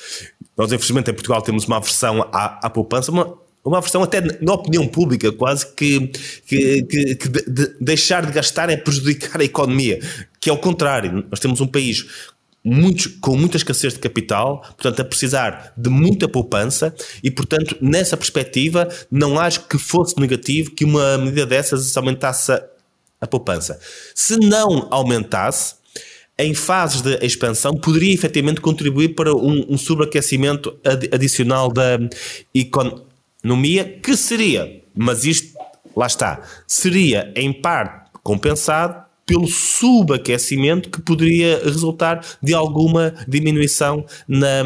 Nós, 0.56 0.72
infelizmente, 0.72 1.10
em 1.10 1.14
Portugal 1.14 1.42
temos 1.42 1.66
uma 1.66 1.76
aversão 1.76 2.22
à, 2.32 2.66
à 2.66 2.70
poupança, 2.70 3.12
uma, 3.12 3.36
uma 3.62 3.80
versão 3.80 4.02
até 4.02 4.22
na 4.40 4.54
opinião 4.54 4.86
pública, 4.88 5.30
quase 5.30 5.66
que, 5.74 6.08
que, 6.46 6.82
que, 6.84 7.14
que 7.16 7.28
de, 7.28 7.42
de 7.42 7.76
deixar 7.78 8.24
de 8.24 8.32
gastar 8.32 8.70
é 8.70 8.76
prejudicar 8.76 9.40
a 9.40 9.44
economia, 9.44 10.00
que 10.40 10.48
é 10.48 10.52
o 10.52 10.56
contrário. 10.56 11.26
Nós 11.30 11.38
temos 11.38 11.60
um 11.60 11.66
país 11.66 12.06
muitos, 12.66 13.06
com 13.06 13.36
muita 13.36 13.56
escassez 13.56 13.92
de 13.92 14.00
capital, 14.00 14.60
portanto, 14.60 15.00
a 15.00 15.04
precisar 15.04 15.72
de 15.76 15.88
muita 15.88 16.28
poupança 16.28 16.92
e, 17.22 17.30
portanto, 17.30 17.76
nessa 17.80 18.16
perspectiva, 18.16 18.88
não 19.08 19.38
acho 19.38 19.68
que 19.68 19.78
fosse 19.78 20.18
negativo 20.18 20.72
que 20.72 20.84
uma 20.84 21.16
medida 21.16 21.46
dessas 21.46 21.96
aumentasse 21.96 22.50
a, 23.20 23.26
poupança. 23.30 23.78
Se 24.14 24.36
não 24.36 24.88
aumentasse, 24.90 25.76
em 26.36 26.54
fases 26.54 27.02
de 27.02 27.24
expansão, 27.24 27.72
poderia 27.72 28.12
efetivamente 28.12 28.60
contribuir 28.60 29.14
para 29.14 29.34
um, 29.34 29.64
um 29.68 29.78
sobreaquecimento 29.78 30.76
ad, 30.84 31.08
adicional 31.12 31.72
da 31.72 31.98
economia, 32.52 33.84
que 33.84 34.16
seria, 34.16 34.82
mas 34.94 35.24
isto, 35.24 35.56
lá 35.96 36.06
está, 36.06 36.42
seria 36.66 37.32
em 37.36 37.52
parte 37.52 38.10
compensado 38.22 39.05
pelo 39.26 39.48
subaquecimento 39.48 40.88
que 40.88 41.02
poderia 41.02 41.60
resultar 41.64 42.24
de 42.40 42.54
alguma 42.54 43.12
diminuição 43.26 44.06
na, 44.26 44.62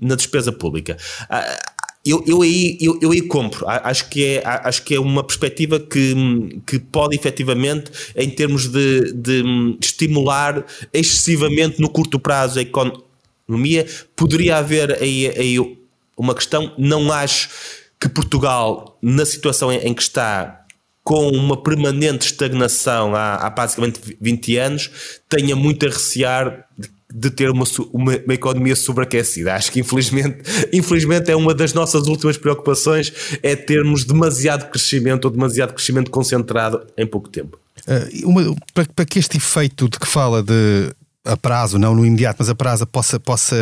na 0.00 0.14
despesa 0.14 0.52
pública. 0.52 0.96
Ah, 1.28 1.58
eu, 2.06 2.22
eu, 2.24 2.40
aí, 2.42 2.78
eu, 2.80 2.96
eu 3.02 3.10
aí 3.10 3.20
compro. 3.20 3.66
Acho 3.68 4.08
que, 4.08 4.24
é, 4.24 4.42
acho 4.46 4.84
que 4.84 4.94
é 4.94 5.00
uma 5.00 5.24
perspectiva 5.24 5.80
que, 5.80 6.60
que 6.64 6.78
pode 6.78 7.16
efetivamente, 7.16 7.90
em 8.14 8.30
termos 8.30 8.68
de, 8.68 9.12
de 9.12 9.76
estimular 9.80 10.64
excessivamente 10.92 11.80
no 11.80 11.88
curto 11.88 12.20
prazo 12.20 12.60
a 12.60 12.62
economia, 12.62 13.86
poderia 14.14 14.58
haver 14.58 15.02
aí, 15.02 15.26
aí 15.36 15.78
uma 16.16 16.32
questão. 16.32 16.72
Não 16.78 17.10
acho 17.10 17.50
que 17.98 18.08
Portugal, 18.08 18.96
na 19.02 19.26
situação 19.26 19.72
em 19.72 19.92
que 19.92 20.02
está, 20.02 20.64
com 21.06 21.28
uma 21.28 21.56
permanente 21.56 22.26
estagnação 22.26 23.14
há, 23.14 23.36
há 23.36 23.48
basicamente 23.48 24.00
20 24.20 24.56
anos, 24.56 24.90
tenha 25.28 25.54
muito 25.54 25.86
a 25.86 25.88
recear 25.88 26.66
de, 27.08 27.30
ter 27.30 27.48
uma, 27.48 27.62
uma, 27.92 28.16
uma, 28.16 28.34
economia 28.34 28.74
sobreaquecida. 28.74 29.54
Acho 29.54 29.70
que 29.70 29.78
infelizmente, 29.78 30.38
infelizmente 30.74 31.30
é 31.30 31.36
uma 31.36 31.54
das 31.54 31.72
nossas 31.72 32.08
últimas 32.08 32.36
preocupações 32.36 33.12
é 33.40 33.54
termos 33.54 34.04
demasiado 34.04 34.68
crescimento 34.68 35.26
ou 35.26 35.30
demasiado 35.30 35.74
crescimento 35.74 36.10
concentrado 36.10 36.84
em 36.98 37.06
pouco 37.06 37.28
tempo. 37.28 37.56
Uh, 37.86 38.28
uma, 38.28 38.56
para, 38.74 38.86
para, 38.86 39.04
que 39.04 39.20
este 39.20 39.36
efeito 39.36 39.88
de 39.88 40.00
que 40.00 40.08
fala 40.08 40.42
de 40.42 40.90
a 41.24 41.36
prazo, 41.36 41.78
não 41.78 41.94
no 41.94 42.04
imediato, 42.04 42.38
mas 42.40 42.48
a 42.48 42.54
prazo 42.56 42.84
possa, 42.84 43.20
possa, 43.20 43.56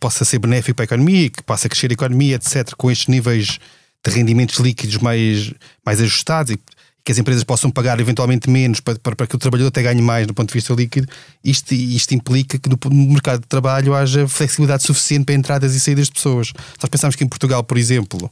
possa 0.00 0.24
ser 0.24 0.40
benéfico 0.40 0.74
para 0.74 0.82
a 0.82 0.86
economia, 0.86 1.30
que 1.30 1.42
possa 1.44 1.68
crescer 1.68 1.90
a 1.90 1.94
economia, 1.94 2.34
etc., 2.34 2.72
com 2.76 2.90
estes 2.90 3.06
níveis 3.06 3.60
de 4.04 4.10
rendimentos 4.12 4.58
líquidos 4.58 4.98
mais, 4.98 5.52
mais 5.86 6.00
ajustados 6.00 6.52
e 6.52 6.58
que 7.04 7.12
as 7.12 7.18
empresas 7.18 7.42
possam 7.44 7.70
pagar 7.70 7.98
eventualmente 8.00 8.48
menos 8.48 8.80
para, 8.80 8.98
para, 8.98 9.16
para, 9.16 9.26
que 9.26 9.34
o 9.34 9.38
trabalhador 9.38 9.68
até 9.68 9.82
ganhe 9.82 10.02
mais 10.02 10.26
do 10.26 10.34
ponto 10.34 10.48
de 10.48 10.54
vista 10.54 10.72
líquido, 10.74 11.08
isto, 11.42 11.72
isto 11.72 12.14
implica 12.14 12.58
que 12.58 12.68
no, 12.68 12.78
mercado 13.06 13.40
de 13.40 13.46
trabalho 13.46 13.94
haja 13.94 14.28
flexibilidade 14.28 14.82
suficiente 14.82 15.24
para 15.24 15.34
entradas 15.34 15.74
e 15.74 15.80
saídas 15.80 16.06
de 16.06 16.12
pessoas. 16.12 16.52
Nós 16.80 16.88
pensamos 16.90 17.16
que 17.16 17.24
em 17.24 17.28
Portugal, 17.28 17.64
por 17.64 17.78
exemplo, 17.78 18.30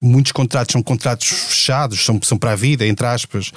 muitos 0.00 0.32
contratos 0.32 0.72
são 0.72 0.82
contratos 0.82 1.28
fechados, 1.28 2.04
são, 2.04 2.20
são 2.22 2.38
para 2.38 2.52
a 2.52 2.56
vida, 2.56 2.86
entre 2.86 3.06
aspas. 3.06 3.52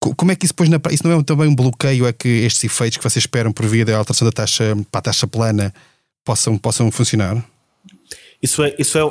Como 0.00 0.32
é 0.32 0.36
que 0.36 0.44
isso 0.44 0.52
depois, 0.52 0.68
na, 0.68 0.80
isso 0.90 1.06
não 1.06 1.20
é 1.20 1.22
também 1.22 1.48
um 1.48 1.54
bloqueio? 1.54 2.06
É 2.06 2.12
que 2.12 2.28
estes 2.28 2.64
efeitos 2.64 2.98
que 2.98 3.04
vocês 3.04 3.22
esperam 3.22 3.52
por 3.52 3.66
via 3.66 3.84
da 3.84 3.96
alteração 3.96 4.26
da 4.26 4.32
taxa 4.32 4.76
para 4.90 4.98
a 4.98 5.02
taxa 5.02 5.26
plana 5.26 5.72
possam, 6.24 6.58
possam 6.58 6.90
funcionar? 6.90 7.42
Isso 8.42 8.62
é, 8.64 8.74
isso 8.78 8.98
é 8.98 9.04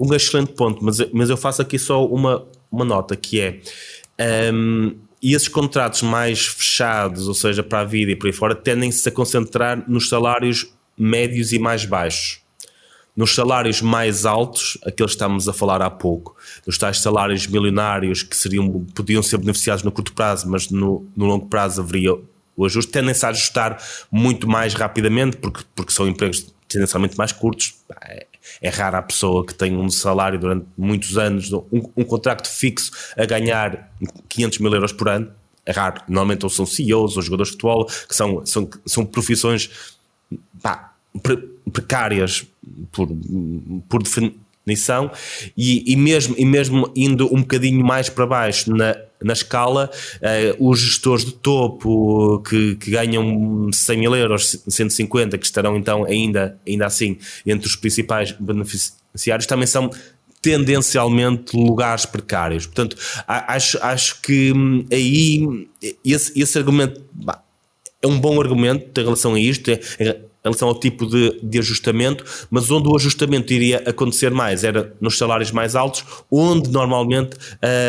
um 0.00 0.14
excelente 0.14 0.52
ponto, 0.52 0.82
mas, 0.82 0.98
mas 1.12 1.28
eu 1.28 1.36
faço 1.36 1.60
aqui 1.60 1.78
só 1.78 2.06
uma, 2.06 2.46
uma 2.70 2.84
nota 2.84 3.16
que 3.16 3.40
é 3.40 3.60
um, 4.52 4.96
e 5.20 5.34
esses 5.34 5.48
contratos 5.48 6.02
mais 6.02 6.46
fechados, 6.46 7.26
ou 7.26 7.34
seja, 7.34 7.62
para 7.62 7.80
a 7.80 7.84
vida 7.84 8.12
e 8.12 8.16
por 8.16 8.26
aí 8.26 8.32
fora, 8.32 8.54
tendem-se 8.54 9.08
a 9.08 9.12
concentrar 9.12 9.82
nos 9.88 10.08
salários 10.08 10.72
médios 10.96 11.52
e 11.52 11.58
mais 11.58 11.84
baixos. 11.84 12.40
Nos 13.16 13.34
salários 13.34 13.82
mais 13.82 14.24
altos, 14.24 14.78
aqueles 14.82 15.10
que 15.10 15.16
estamos 15.16 15.48
a 15.48 15.52
falar 15.52 15.82
há 15.82 15.90
pouco, 15.90 16.36
nos 16.64 16.78
tais 16.78 17.00
salários 17.00 17.48
milionários 17.48 18.22
que 18.22 18.36
seriam, 18.36 18.86
podiam 18.94 19.22
ser 19.22 19.38
beneficiados 19.38 19.82
no 19.82 19.90
curto 19.90 20.12
prazo, 20.12 20.48
mas 20.48 20.70
no, 20.70 21.04
no 21.16 21.26
longo 21.26 21.46
prazo 21.46 21.80
haveria 21.80 22.16
o 22.56 22.64
ajuste, 22.64 22.92
tendem-se 22.92 23.24
a 23.24 23.30
ajustar 23.30 23.82
muito 24.10 24.48
mais 24.48 24.74
rapidamente, 24.74 25.36
porque, 25.36 25.64
porque 25.74 25.92
são 25.92 26.06
empregos 26.08 26.52
tendencialmente 26.68 27.16
mais 27.16 27.32
curtos. 27.32 27.74
É, 28.02 28.26
é 28.60 28.68
rara 28.68 28.98
a 28.98 29.02
pessoa 29.02 29.44
que 29.44 29.54
tem 29.54 29.76
um 29.76 29.88
salário 29.90 30.38
durante 30.38 30.66
muitos 30.76 31.16
anos, 31.16 31.52
um, 31.52 31.90
um 31.96 32.04
contrato 32.04 32.48
fixo 32.48 32.92
a 33.16 33.24
ganhar 33.24 33.90
500 34.28 34.58
mil 34.58 34.72
euros 34.72 34.92
por 34.92 35.08
ano. 35.08 35.30
É 35.64 35.72
raro. 35.72 36.02
Normalmente 36.08 36.44
ou 36.44 36.50
são 36.50 36.64
CEOs 36.64 37.16
ou 37.16 37.22
jogadores 37.22 37.48
de 37.48 37.52
futebol, 37.52 37.86
que 37.86 38.14
são, 38.14 38.44
são, 38.46 38.68
são 38.86 39.04
profissões 39.04 39.70
pá, 40.62 40.94
precárias 41.72 42.46
por, 42.92 43.08
por 43.88 44.02
definição, 44.68 45.10
e, 45.56 45.92
e, 45.92 45.96
mesmo, 45.96 46.34
e 46.36 46.44
mesmo 46.44 46.90
indo 46.94 47.26
um 47.34 47.40
bocadinho 47.40 47.84
mais 47.84 48.08
para 48.08 48.26
baixo 48.26 48.74
na 48.74 48.96
na 49.20 49.32
escala, 49.32 49.90
uh, 50.18 50.70
os 50.70 50.78
gestores 50.78 51.24
de 51.24 51.32
topo 51.32 52.40
que, 52.48 52.76
que, 52.76 52.92
ganham 52.92 53.68
100 53.72 53.98
mil 53.98 54.14
euros, 54.14 54.62
150, 54.68 55.36
que 55.36 55.44
estarão 55.44 55.76
então 55.76 56.04
ainda, 56.04 56.56
ainda 56.64 56.86
assim 56.86 57.18
entre 57.44 57.66
os 57.66 57.74
principais 57.74 58.30
beneficiários, 58.30 59.44
também 59.44 59.66
são 59.66 59.90
tendencialmente 60.40 61.56
lugares 61.56 62.06
precários. 62.06 62.64
Portanto, 62.66 62.96
acho, 63.26 63.76
acho 63.82 64.22
que 64.22 64.52
hum, 64.52 64.86
aí 64.92 65.66
esse, 66.04 66.40
esse 66.40 66.56
argumento 66.56 67.04
bah, 67.12 67.42
é 68.00 68.06
um 68.06 68.20
bom 68.20 68.40
argumento 68.40 69.00
em 69.00 69.04
relação 69.04 69.34
a 69.34 69.40
isto, 69.40 69.68
é, 69.68 69.80
em 69.98 70.27
relação 70.48 70.68
ao 70.68 70.74
tipo 70.74 71.06
de, 71.06 71.38
de 71.42 71.58
ajustamento, 71.58 72.24
mas 72.50 72.70
onde 72.70 72.88
o 72.88 72.96
ajustamento 72.96 73.52
iria 73.52 73.82
acontecer 73.86 74.30
mais 74.30 74.64
era 74.64 74.94
nos 75.00 75.16
salários 75.16 75.50
mais 75.50 75.74
altos, 75.74 76.04
onde 76.30 76.70
normalmente 76.70 77.36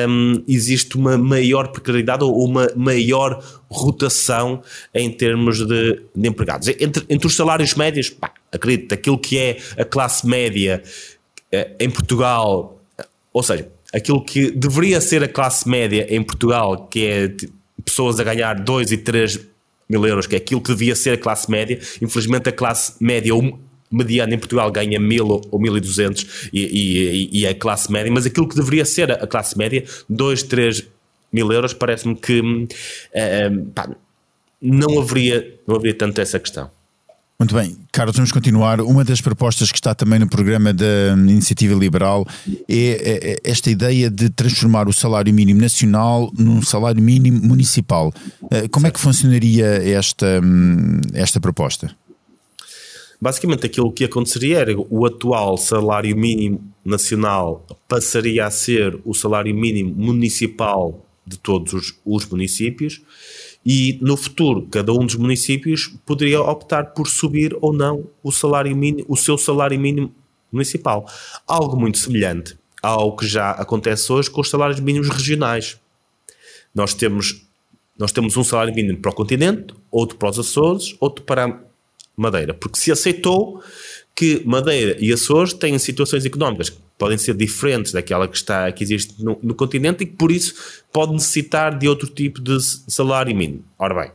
hum, 0.08 0.44
existe 0.48 0.96
uma 0.96 1.18
maior 1.18 1.70
precariedade 1.70 2.24
ou 2.24 2.46
uma 2.46 2.70
maior 2.76 3.44
rotação 3.70 4.62
em 4.94 5.10
termos 5.12 5.66
de, 5.66 6.02
de 6.16 6.28
empregados. 6.28 6.68
Entre, 6.68 7.06
entre 7.10 7.28
os 7.28 7.36
salários 7.36 7.76
médios, 7.76 8.10
pá, 8.10 8.32
acredito, 8.52 8.94
aquilo 8.94 9.18
que 9.18 9.38
é 9.38 9.58
a 9.78 9.86
classe 9.86 10.26
média 10.26 10.82
eh, 11.52 11.72
em 11.80 11.90
Portugal, 11.90 12.82
ou 13.32 13.44
seja, 13.44 13.70
aquilo 13.94 14.24
que 14.24 14.52
deveria 14.52 15.00
ser 15.02 15.24
a 15.24 15.28
classe 15.28 15.68
média 15.68 16.08
em 16.10 16.22
Portugal, 16.22 16.88
que 16.88 17.06
é 17.06 17.32
pessoas 17.84 18.20
a 18.20 18.24
ganhar 18.24 18.56
2 18.56 18.92
e 18.92 18.98
3 18.98 19.40
mil 19.90 20.06
euros, 20.06 20.28
que 20.28 20.36
é 20.36 20.38
aquilo 20.38 20.62
que 20.62 20.70
devia 20.70 20.96
ser 20.96 21.12
a 21.12 21.18
classe 21.18 21.50
média. 21.50 21.80
Infelizmente, 22.02 22.48
a 22.48 22.52
classe 22.52 22.94
média 23.00 23.34
ou 23.34 23.60
mediana 23.92 24.36
em 24.36 24.38
Portugal 24.38 24.72
ganha 24.72 25.00
1000 25.00 25.42
ou 25.50 25.60
1200 25.60 26.50
e, 26.54 27.30
e, 27.34 27.40
e 27.40 27.48
a 27.48 27.56
classe 27.56 27.92
média, 27.92 28.12
mas 28.12 28.26
aquilo 28.26 28.48
que 28.48 28.56
deveria 28.56 28.86
ser 28.86 29.12
a 29.12 29.26
classe 29.26 29.58
média, 29.58 29.84
2, 30.08 30.44
3 30.44 30.88
mil 31.34 31.52
euros, 31.52 31.74
parece-me 31.74 32.16
que 32.16 32.68
é, 33.12 33.50
pá, 33.74 33.90
não, 34.62 35.00
haveria, 35.00 35.60
não 35.68 35.76
haveria 35.76 35.96
tanto 35.96 36.22
essa 36.22 36.40
questão. 36.40 36.70
Muito 37.40 37.56
bem, 37.56 37.78
Carlos, 37.94 38.18
vamos 38.18 38.34
continuar. 38.34 38.82
Uma 38.82 39.06
das 39.06 39.22
propostas 39.22 39.72
que 39.72 39.78
está 39.78 39.96
também 39.96 40.20
no 40.20 40.28
programa 40.28 40.74
da 40.74 41.14
Iniciativa 41.16 41.74
Liberal 41.74 42.28
é, 42.68 42.76
é, 42.76 43.32
é 43.32 43.38
esta 43.46 43.72
ideia 43.72 44.10
de 44.10 44.30
transformar 44.30 44.90
o 44.90 44.94
salário 44.94 45.34
mínimo 45.34 45.62
nacional 45.62 46.30
num 46.38 46.62
salário 46.62 47.02
mínimo 47.02 47.42
municipal. 47.42 48.14
Eh, 48.52 48.68
como 48.68 48.88
é 48.88 48.92
que 48.92 49.00
funcionaria 49.00 49.66
esta, 49.66 50.42
hum, 50.44 51.00
esta 51.14 51.40
proposta? 51.40 51.96
Basicamente, 53.22 53.66
aquilo 53.66 53.90
que 53.94 54.04
aconteceria 54.04 54.60
era 54.60 54.76
o 54.78 55.06
atual 55.06 55.58
salário 55.58 56.18
mínimo 56.18 56.60
nacional 56.84 57.66
passaria 57.88 58.48
a 58.48 58.52
ser 58.52 59.00
o 59.06 59.14
salário 59.14 59.56
mínimo 59.56 59.96
municipal 59.96 61.06
de 61.26 61.38
todos 61.38 61.72
os, 61.72 61.96
os 62.04 62.26
municípios 62.26 63.02
e 63.66 64.00
no 64.02 64.16
futuro, 64.16 64.68
cada 64.72 64.94
um 64.94 65.06
dos 65.06 65.16
municípios 65.16 65.94
poderia 66.06 66.42
optar 66.42 66.94
por 66.94 67.08
subir 67.08 67.56
ou 67.62 67.74
não 67.74 68.06
o 68.24 68.32
salário 68.32 68.76
mínimo, 68.76 69.06
o 69.10 69.18
seu 69.18 69.38
salário 69.38 69.80
mínimo 69.80 70.14
municipal. 70.52 71.06
Algo 71.46 71.78
muito 71.78 71.98
semelhante 71.98 72.58
ao 72.82 73.16
que 73.16 73.28
já 73.28 73.52
acontece 73.52 74.12
hoje 74.12 74.30
com 74.30 74.42
os 74.42 74.50
salários 74.50 74.80
mínimos 74.80 75.10
regionais. 75.10 75.78
Nós 76.74 76.94
temos, 76.94 77.46
nós 77.98 78.12
temos 78.12 78.38
um 78.38 78.44
salário 78.44 78.74
mínimo 78.74 79.00
para 79.00 79.12
o 79.12 79.14
continente, 79.14 79.74
outro 79.92 80.18
para 80.18 80.30
os 80.30 80.40
Açores, 80.40 80.96
outro 81.00 81.26
para 81.26 81.46
a 81.46 81.60
Madeira, 82.16 82.54
porque 82.54 82.80
se 82.80 82.92
aceitou 82.92 83.62
que 84.16 84.42
Madeira 84.46 84.98
e 85.00 85.12
Açores 85.12 85.54
têm 85.54 85.78
situações 85.78 86.26
económicas 86.26 86.70
podem 87.00 87.18
ser 87.18 87.34
diferentes 87.34 87.94
daquela 87.94 88.28
que 88.28 88.36
está 88.36 88.70
que 88.74 88.84
existe 88.84 89.24
no, 89.24 89.40
no, 89.42 89.56
continente 89.56 90.04
e 90.04 90.06
que 90.06 90.16
por 90.18 90.32
isso 90.32 90.54
pode 90.92 91.14
necessitar 91.14 91.76
de 91.76 91.88
outro 91.88 92.08
tipo 92.08 92.42
de 92.42 92.60
salário 92.62 93.34
mínimo. 93.34 93.64
Ora 93.80 93.96
bem, 93.96 94.12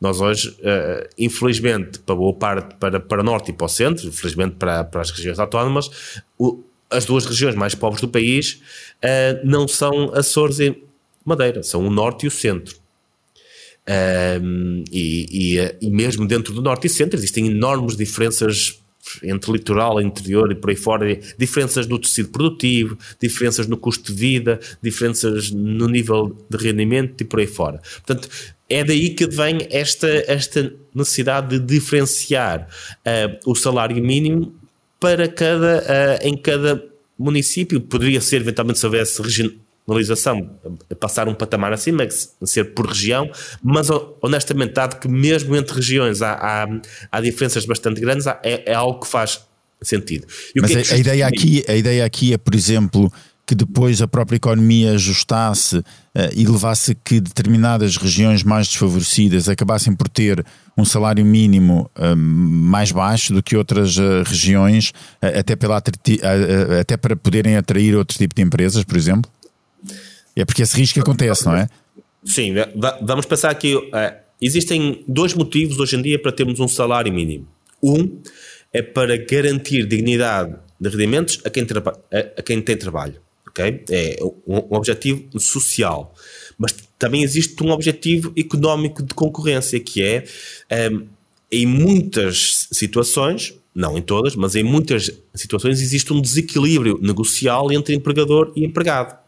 nós 0.00 0.20
hoje, 0.20 0.50
uh, 0.50 1.08
infelizmente, 1.18 1.98
para 1.98 2.14
boa 2.14 2.32
parte, 2.32 2.76
para, 2.76 3.00
para 3.00 3.20
o 3.20 3.24
norte 3.24 3.50
e 3.50 3.52
para 3.52 3.66
o 3.66 3.68
centro, 3.68 4.06
infelizmente 4.06 4.54
para, 4.54 4.84
para 4.84 5.00
as 5.00 5.10
regiões 5.10 5.40
autónomas, 5.40 6.22
o, 6.38 6.62
as 6.88 7.04
duas 7.04 7.26
regiões 7.26 7.56
mais 7.56 7.74
pobres 7.74 8.00
do 8.00 8.08
país 8.08 8.60
uh, 9.02 9.44
não 9.44 9.66
são 9.66 10.14
Açores 10.14 10.60
e 10.60 10.80
Madeira, 11.24 11.64
são 11.64 11.84
o 11.84 11.90
norte 11.90 12.24
e 12.24 12.28
o 12.28 12.30
centro. 12.30 12.76
Um, 14.40 14.82
e, 14.90 15.58
e, 15.58 15.86
e 15.86 15.90
mesmo 15.90 16.26
dentro 16.26 16.54
do 16.54 16.62
norte 16.62 16.86
e 16.86 16.90
centro 16.90 17.18
existem 17.18 17.48
enormes 17.48 17.96
diferenças 17.96 18.82
entre 19.22 19.52
litoral, 19.52 20.00
interior 20.00 20.50
e 20.50 20.54
por 20.54 20.70
aí 20.70 20.76
fora, 20.76 21.18
diferenças 21.38 21.86
no 21.86 21.98
tecido 21.98 22.30
produtivo, 22.30 22.98
diferenças 23.20 23.66
no 23.66 23.76
custo 23.76 24.12
de 24.12 24.18
vida, 24.18 24.60
diferenças 24.82 25.50
no 25.50 25.88
nível 25.88 26.36
de 26.48 26.56
rendimento 26.56 27.20
e 27.20 27.24
por 27.24 27.40
aí 27.40 27.46
fora. 27.46 27.80
Portanto, 28.06 28.28
é 28.68 28.82
daí 28.82 29.10
que 29.10 29.26
vem 29.26 29.66
esta, 29.70 30.08
esta 30.26 30.72
necessidade 30.94 31.58
de 31.58 31.66
diferenciar 31.66 32.68
uh, 33.06 33.50
o 33.50 33.54
salário 33.54 34.02
mínimo 34.02 34.54
para 34.98 35.28
cada, 35.28 35.78
uh, 35.82 36.26
em 36.26 36.36
cada 36.36 36.82
município. 37.18 37.80
Poderia 37.80 38.20
ser, 38.20 38.40
eventualmente, 38.40 38.78
se 38.78 38.86
houvesse 38.86 39.20
regionalização, 39.86 40.50
passar 40.98 41.28
um 41.28 41.34
patamar 41.34 41.72
acima, 41.72 42.06
ser 42.10 42.74
por 42.74 42.86
região, 42.86 43.30
mas 43.62 43.88
honestamente, 44.22 44.72
dado 44.72 44.98
que 44.98 45.08
mesmo 45.08 45.54
entre 45.54 45.74
regiões 45.76 46.22
há, 46.22 46.32
há, 46.32 46.80
há 47.12 47.20
diferenças 47.20 47.66
bastante 47.66 48.00
grandes, 48.00 48.26
é, 48.26 48.64
é, 48.66 48.74
algo 48.74 49.00
que 49.00 49.06
faz 49.06 49.42
sentido. 49.82 50.26
mas 50.56 50.70
é 50.70 50.92
a, 50.92 50.94
a, 50.94 50.98
ideia 50.98 51.26
aqui, 51.26 51.64
a 51.68 51.74
ideia 51.74 52.04
aqui 52.04 52.32
é, 52.32 52.38
por 52.38 52.54
exemplo, 52.54 53.12
que 53.46 53.54
depois 53.54 54.00
a 54.00 54.08
própria 54.08 54.36
economia 54.36 54.92
ajustasse 54.92 55.78
uh, 55.78 55.84
e 56.34 56.46
levasse 56.46 56.96
que 57.04 57.20
determinadas 57.20 57.96
regiões 57.96 58.42
mais 58.42 58.68
desfavorecidas 58.68 59.48
acabassem 59.48 59.94
por 59.94 60.08
ter 60.08 60.44
um 60.76 60.84
salário 60.84 61.24
mínimo 61.24 61.90
uh, 61.96 62.16
mais 62.16 62.90
baixo 62.90 63.34
do 63.34 63.42
que 63.42 63.56
outras 63.56 63.96
uh, 63.98 64.22
regiões, 64.24 64.92
até, 65.20 65.54
pela, 65.54 65.82
até 66.80 66.96
para 66.96 67.14
poderem 67.14 67.56
atrair 67.56 67.94
outro 67.94 68.16
tipo 68.16 68.34
de 68.34 68.42
empresas, 68.42 68.82
por 68.82 68.96
exemplo? 68.96 69.30
É 70.36 70.44
porque 70.44 70.62
esse 70.62 70.76
risco 70.76 71.00
acontece, 71.00 71.46
não 71.46 71.56
é? 71.56 71.68
Sim, 72.24 72.54
vamos 73.02 73.26
pensar 73.26 73.50
aqui. 73.50 73.76
Uh, 73.76 73.90
existem 74.40 75.04
dois 75.06 75.34
motivos 75.34 75.78
hoje 75.78 75.96
em 75.96 76.02
dia 76.02 76.18
para 76.18 76.32
termos 76.32 76.58
um 76.58 76.66
salário 76.66 77.12
mínimo. 77.12 77.46
Um 77.82 78.20
é 78.72 78.82
para 78.82 79.16
garantir 79.16 79.86
dignidade 79.86 80.56
de 80.80 80.88
rendimentos 80.88 81.40
a 81.44 81.50
quem, 81.50 81.64
a, 82.36 82.42
quem 82.42 82.60
tem 82.60 82.76
trabalho. 82.76 83.20
Okay? 83.48 83.84
É 83.90 84.18
um, 84.46 84.56
um 84.56 84.76
objetivo 84.76 85.38
social. 85.38 86.12
Mas 86.58 86.74
também 86.98 87.22
existe 87.22 87.62
um 87.62 87.70
objetivo 87.70 88.32
económico 88.36 89.02
de 89.02 89.14
concorrência, 89.14 89.78
que 89.78 90.02
é, 90.02 90.24
um, 90.70 90.74
ehm, 90.74 91.02
em 91.52 91.66
muitas 91.66 92.66
situações, 92.72 93.54
não 93.72 93.96
em 93.96 94.02
todas, 94.02 94.34
mas 94.34 94.56
em 94.56 94.64
muitas 94.64 95.12
situações, 95.34 95.80
existe 95.80 96.12
um 96.12 96.20
desequilíbrio 96.20 96.98
negocial 97.00 97.70
entre 97.70 97.94
empregador 97.94 98.52
e 98.56 98.64
empregado 98.64 99.23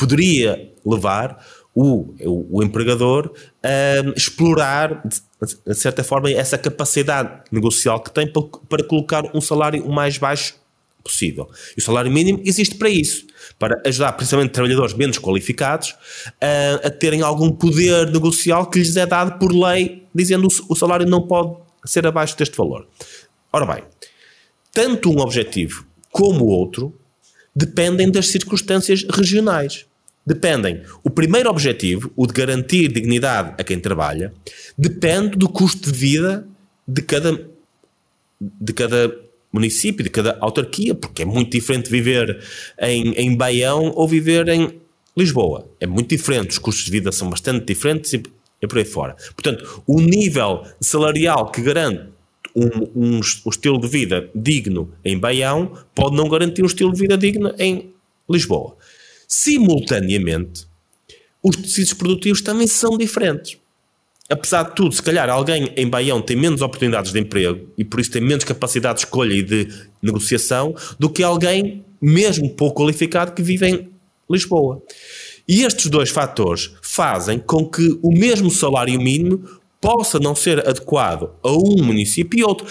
poderia 0.00 0.72
levar 0.84 1.44
o, 1.74 2.14
o, 2.24 2.58
o, 2.58 2.62
empregador 2.62 3.32
a 3.62 4.16
explorar, 4.16 5.02
de 5.06 5.74
certa 5.74 6.02
forma, 6.02 6.30
essa 6.30 6.56
capacidade 6.56 7.42
negocial 7.52 8.00
que 8.00 8.10
tem 8.10 8.26
para, 8.26 8.42
para 8.68 8.84
colocar 8.84 9.24
um 9.36 9.40
salário 9.40 9.84
o 9.84 9.92
mais 9.92 10.16
baixo 10.16 10.54
possível. 11.04 11.48
E 11.76 11.80
o 11.80 11.84
salário 11.84 12.10
mínimo 12.10 12.40
existe 12.44 12.74
para 12.74 12.88
isso, 12.88 13.26
para 13.58 13.80
ajudar 13.86 14.12
principalmente 14.12 14.52
trabalhadores 14.52 14.94
menos 14.94 15.18
qualificados 15.18 15.94
a, 16.40 16.86
a 16.86 16.90
terem 16.90 17.20
algum 17.20 17.50
poder 17.50 18.10
negocial 18.10 18.66
que 18.66 18.78
lhes 18.78 18.96
é 18.96 19.06
dado 19.06 19.38
por 19.38 19.52
lei, 19.52 20.06
dizendo 20.14 20.48
que 20.48 20.62
o 20.68 20.74
salário 20.74 21.06
não 21.06 21.26
pode 21.26 21.56
ser 21.84 22.06
abaixo 22.06 22.36
deste 22.36 22.56
valor. 22.56 22.86
Ora 23.52 23.66
bem, 23.66 23.84
tanto 24.72 25.10
um 25.10 25.20
objetivo 25.20 25.86
como 26.10 26.44
o 26.44 26.48
outro 26.48 26.98
dependem 27.54 28.10
das 28.10 28.28
circunstâncias 28.28 29.04
regionais. 29.04 29.86
Dependem. 30.30 30.82
O 31.02 31.10
primeiro 31.10 31.50
objetivo, 31.50 32.12
o 32.14 32.24
de 32.24 32.32
garantir 32.32 32.86
dignidade 32.92 33.52
a 33.58 33.64
quem 33.64 33.80
trabalha, 33.80 34.32
depende 34.78 35.36
do 35.36 35.48
custo 35.48 35.90
de 35.90 35.98
vida 35.98 36.46
de 36.86 37.02
cada, 37.02 37.48
de 38.40 38.72
cada 38.72 39.12
município, 39.52 40.04
de 40.04 40.08
cada 40.08 40.38
autarquia, 40.40 40.94
porque 40.94 41.22
é 41.22 41.24
muito 41.24 41.50
diferente 41.50 41.90
viver 41.90 42.40
em, 42.80 43.12
em 43.14 43.36
Baião 43.36 43.92
ou 43.96 44.06
viver 44.06 44.48
em 44.50 44.80
Lisboa. 45.16 45.68
É 45.80 45.86
muito 45.88 46.10
diferente, 46.10 46.50
os 46.50 46.58
custos 46.58 46.84
de 46.84 46.92
vida 46.92 47.10
são 47.10 47.28
bastante 47.28 47.66
diferentes 47.66 48.12
e, 48.12 48.22
e 48.62 48.68
por 48.68 48.78
aí 48.78 48.84
fora. 48.84 49.16
Portanto, 49.34 49.82
o 49.84 50.00
nível 50.00 50.62
salarial 50.80 51.50
que 51.50 51.60
garante 51.60 52.04
um, 52.54 52.68
um, 52.94 53.16
um, 53.16 53.20
estilo 53.50 53.80
de 53.80 53.88
vida 53.88 54.30
digno 54.32 54.92
em 55.04 55.18
Baião 55.18 55.72
pode 55.92 56.14
não 56.14 56.28
garantir 56.28 56.62
um 56.62 56.66
estilo 56.66 56.92
de 56.92 57.00
vida 57.00 57.18
digno 57.18 57.52
em 57.58 57.92
Lisboa. 58.30 58.76
Simultaneamente, 59.32 60.66
os 61.40 61.54
tecidos 61.54 61.94
produtivos 61.94 62.42
também 62.42 62.66
são 62.66 62.98
diferentes. 62.98 63.58
Apesar 64.28 64.64
de 64.64 64.74
tudo, 64.74 64.92
se 64.92 65.00
calhar 65.00 65.30
alguém 65.30 65.72
em 65.76 65.88
Baião 65.88 66.20
tem 66.20 66.36
menos 66.36 66.60
oportunidades 66.62 67.12
de 67.12 67.20
emprego 67.20 67.68
e 67.78 67.84
por 67.84 68.00
isso 68.00 68.10
tem 68.10 68.20
menos 68.20 68.42
capacidade 68.42 68.98
de 68.98 69.04
escolha 69.04 69.32
e 69.32 69.40
de 69.40 69.68
negociação 70.02 70.74
do 70.98 71.08
que 71.08 71.22
alguém, 71.22 71.84
mesmo 72.00 72.50
pouco 72.50 72.82
qualificado, 72.82 73.30
que 73.30 73.40
vive 73.40 73.68
em 73.68 73.88
Lisboa. 74.28 74.82
E 75.46 75.62
estes 75.62 75.86
dois 75.86 76.10
fatores 76.10 76.72
fazem 76.82 77.38
com 77.38 77.64
que 77.64 78.00
o 78.02 78.10
mesmo 78.10 78.50
salário 78.50 79.00
mínimo 79.00 79.48
possa 79.80 80.18
não 80.18 80.34
ser 80.34 80.68
adequado 80.68 81.30
a 81.40 81.52
um 81.52 81.84
município 81.84 82.40
e 82.40 82.42
outro. 82.42 82.66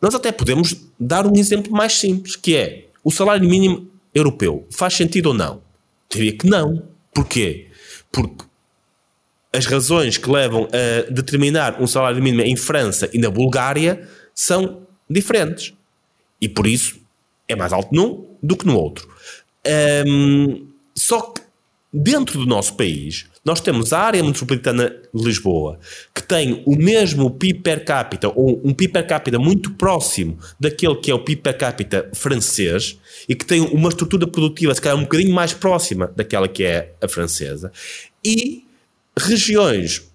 Nós 0.00 0.14
até 0.14 0.32
podemos 0.32 0.74
dar 0.98 1.26
um 1.26 1.36
exemplo 1.36 1.70
mais 1.70 1.92
simples, 1.92 2.36
que 2.36 2.56
é 2.56 2.86
o 3.04 3.10
salário 3.10 3.46
mínimo 3.46 3.91
europeu. 4.14 4.66
Faz 4.70 4.94
sentido 4.94 5.26
ou 5.26 5.34
não? 5.34 5.62
Diria 6.10 6.36
que 6.36 6.46
não. 6.46 6.88
Porquê? 7.14 7.68
Porque 8.10 8.44
as 9.52 9.66
razões 9.66 10.16
que 10.16 10.30
levam 10.30 10.68
a 10.72 11.10
determinar 11.10 11.80
um 11.80 11.86
salário 11.86 12.22
mínimo 12.22 12.42
em 12.42 12.56
França 12.56 13.08
e 13.12 13.18
na 13.18 13.30
Bulgária 13.30 14.08
são 14.34 14.86
diferentes. 15.08 15.74
E 16.40 16.48
por 16.48 16.66
isso 16.66 17.00
é 17.46 17.54
mais 17.54 17.72
alto 17.72 17.94
num 17.94 18.26
do 18.42 18.56
que 18.56 18.66
no 18.66 18.76
outro. 18.76 19.08
Um, 20.06 20.66
só 20.94 21.20
que 21.20 21.42
dentro 21.92 22.38
do 22.38 22.46
nosso 22.46 22.74
país, 22.76 23.26
nós 23.44 23.60
temos 23.60 23.92
a 23.92 23.98
área 24.00 24.22
metropolitana 24.22 24.88
de 25.12 25.24
Lisboa, 25.24 25.78
que 26.14 26.22
tem 26.22 26.62
o 26.64 26.76
mesmo 26.76 27.30
PIB 27.30 27.60
per 27.60 27.84
capita, 27.84 28.28
ou 28.28 28.60
um 28.64 28.72
PIB 28.72 28.92
per 28.92 29.06
capita 29.06 29.38
muito 29.38 29.72
próximo 29.72 30.38
daquele 30.58 30.96
que 30.96 31.10
é 31.10 31.14
o 31.14 31.18
PIB 31.18 31.42
per 31.42 31.58
capita 31.58 32.08
francês, 32.14 32.98
e 33.28 33.34
que 33.34 33.44
tem 33.44 33.60
uma 33.60 33.88
estrutura 33.88 34.26
produtiva, 34.26 34.74
se 34.74 34.80
calhar, 34.80 34.96
um 34.96 35.02
bocadinho 35.02 35.34
mais 35.34 35.52
próxima 35.52 36.12
daquela 36.14 36.48
que 36.48 36.64
é 36.64 36.94
a 37.02 37.08
francesa, 37.08 37.72
e 38.24 38.64
regiões, 39.18 40.08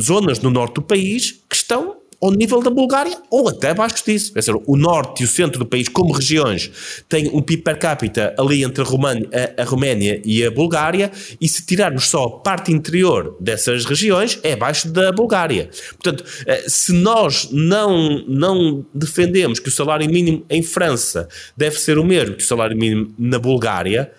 zonas 0.00 0.40
no 0.40 0.50
norte 0.50 0.74
do 0.74 0.82
país 0.82 1.42
que 1.48 1.56
estão 1.56 2.01
ao 2.22 2.30
nível 2.30 2.62
da 2.62 2.70
Bulgária 2.70 3.18
ou 3.28 3.48
até 3.48 3.70
abaixo 3.70 4.04
disso. 4.04 4.32
Quer 4.32 4.38
dizer, 4.38 4.54
o 4.64 4.76
norte 4.76 5.22
e 5.22 5.24
o 5.24 5.28
centro 5.28 5.58
do 5.58 5.66
país, 5.66 5.88
como 5.88 6.12
regiões, 6.12 6.70
têm 7.08 7.28
um 7.28 7.42
PIB 7.42 7.62
per 7.62 7.78
capita 7.78 8.32
ali 8.38 8.62
entre 8.62 8.84
a, 8.84 8.86
a, 8.86 9.62
a 9.62 9.64
Roménia 9.64 10.22
e 10.24 10.44
a 10.44 10.50
Bulgária, 10.50 11.10
e 11.40 11.48
se 11.48 11.66
tirarmos 11.66 12.08
só 12.08 12.24
a 12.24 12.30
parte 12.30 12.72
interior 12.72 13.36
dessas 13.40 13.84
regiões, 13.84 14.38
é 14.44 14.52
abaixo 14.52 14.88
da 14.88 15.10
Bulgária. 15.10 15.68
Portanto, 16.00 16.24
eh, 16.46 16.64
se 16.68 16.92
nós 16.92 17.48
não, 17.50 18.24
não 18.28 18.86
defendemos 18.94 19.58
que 19.58 19.68
o 19.68 19.72
salário 19.72 20.08
mínimo 20.08 20.44
em 20.48 20.62
França 20.62 21.28
deve 21.56 21.78
ser 21.78 21.98
o 21.98 22.04
mesmo 22.04 22.36
que 22.36 22.44
o 22.44 22.46
salário 22.46 22.76
mínimo 22.76 23.12
na 23.18 23.38
Bulgária, 23.38 24.12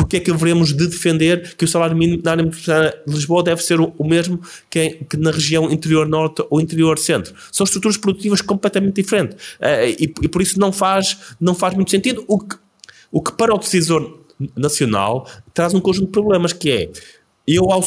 porque 0.00 0.16
é 0.16 0.20
que 0.20 0.30
haveremos 0.30 0.72
de 0.72 0.86
defender 0.86 1.54
que 1.56 1.64
o 1.64 1.68
salário 1.68 1.94
mínimo 1.94 2.22
na 2.24 2.30
área 2.30 2.42
metropolitana 2.42 2.94
de 3.06 3.14
Lisboa 3.14 3.42
deve 3.42 3.62
ser 3.62 3.78
o, 3.78 3.92
mesmo 4.02 4.40
que, 4.70 5.04
que, 5.08 5.16
na 5.18 5.30
região 5.30 5.70
interior 5.70 6.08
norte 6.08 6.42
ou 6.48 6.58
interior 6.58 6.98
centro? 6.98 7.34
São 7.52 7.64
estruturas 7.64 7.98
produtivas 7.98 8.40
completamente 8.40 9.02
diferentes 9.02 9.36
uh, 9.58 9.84
e, 9.98 10.12
e, 10.22 10.28
por 10.28 10.40
isso 10.40 10.58
não 10.58 10.72
faz, 10.72 11.34
não 11.38 11.54
faz 11.54 11.74
muito 11.74 11.90
sentido. 11.90 12.24
O 12.26 12.38
que, 12.38 12.56
o 13.12 13.20
que 13.20 13.32
para 13.32 13.54
o 13.54 13.58
decisor 13.58 14.20
nacional 14.56 15.28
traz 15.52 15.74
um 15.74 15.80
conjunto 15.80 16.06
de 16.06 16.12
problemas 16.12 16.54
que 16.54 16.70
é 16.70 16.90
eu 17.46 17.70
ao 17.70 17.84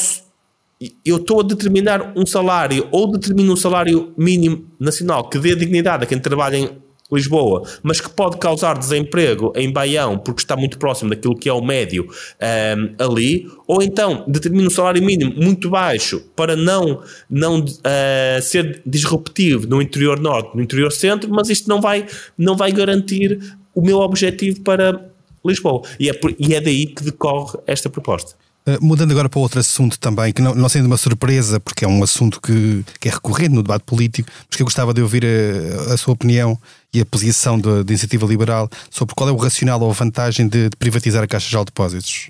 eu 1.06 1.15
estou 1.17 1.39
a 1.39 1.43
determinar 1.43 2.12
um 2.15 2.26
salário 2.26 2.89
ou 2.91 3.10
determino 3.10 3.54
um 3.54 3.56
salário 3.56 4.13
mínimo 4.17 4.65
nacional 4.78 5.30
que 5.30 5.39
dê 5.39 5.56
dignidade 5.56 6.04
a 6.04 6.06
quem 6.06 6.19
trabalha 6.19 6.58
em 6.58 6.83
Lisboa, 7.13 7.63
mas 7.82 8.02
que 8.02 8.10
pode 8.10 8.38
causar 8.38 8.78
desemprego 8.78 9.54
em 9.56 9.71
Baião 9.71 10.17
porque 10.17 10.41
está 10.41 10.56
muito 10.56 10.78
próximo 10.78 11.10
daquilo 11.10 11.36
que 11.36 11.49
é 11.49 11.54
o 11.54 11.62
médio 11.62 12.08
um, 12.08 13.04
ali, 13.04 13.47
ou 13.67 13.82
então 13.82 14.23
determina 14.28 14.67
um 14.67 14.71
salário 14.71 15.04
mínimo 15.04 15.34
muito 15.36 15.69
baixo 15.69 16.21
para 16.36 16.56
não, 16.56 17.02
não 17.30 17.60
uh, 17.60 18.41
ser 18.41 18.82
disruptivo 18.86 19.67
no 19.67 19.82
interior 19.82 20.19
norte, 20.19 20.56
no 20.56 20.62
interior 20.62 20.91
centro, 20.91 21.30
mas 21.30 21.49
isto 21.49 21.69
não 21.69 21.80
vai, 21.80 22.06
não 22.38 22.56
vai 22.56 22.71
garantir 22.71 23.39
o 23.73 23.82
meu 23.82 23.99
objetivo 23.99 24.62
para 24.62 25.10
Lisboa. 25.45 25.82
E 25.99 26.10
é, 26.10 26.13
por, 26.13 26.34
e 26.39 26.54
é 26.54 26.62
daí 26.62 26.86
que 26.86 27.04
decorre 27.04 27.60
esta 27.67 27.89
proposta. 27.89 28.36
Uh, 28.65 28.82
mudando 28.82 29.12
agora 29.12 29.28
para 29.28 29.41
outro 29.41 29.60
assunto 29.60 29.99
também, 29.99 30.32
que 30.32 30.41
não, 30.41 30.56
não 30.56 30.69
sendo 30.69 30.86
uma 30.86 30.95
surpresa, 30.95 31.60
porque 31.60 31.84
é 31.84 31.88
um 31.88 32.02
assunto 32.02 32.39
que, 32.39 32.86
que 32.97 33.10
é 33.10 33.12
recorrente 33.12 33.54
no 33.54 33.62
debate 33.62 33.84
político, 33.84 34.30
mas 34.47 34.56
que 34.56 34.62
eu 34.62 34.65
gostava 34.65 34.93
de 34.93 35.02
ouvir 35.02 35.26
a, 35.26 35.93
a 35.93 35.97
sua 35.97 36.13
opinião 36.13 36.58
e 36.93 37.02
a 37.02 37.06
posição 37.06 37.60
da 37.60 37.82
iniciativa 37.82 38.26
liberal 38.26 38.69
sobre 38.89 39.13
qual 39.15 39.28
é 39.28 39.34
o 39.34 39.36
racional 39.36 39.82
ou 39.82 39.89
a 39.89 39.93
vantagem 39.93 40.47
de, 40.47 40.69
de 40.69 40.78
privatizar 40.78 41.21
a 41.21 41.28
Caixa 41.28 41.49
de 41.49 41.65
Depósitos. 41.65 42.30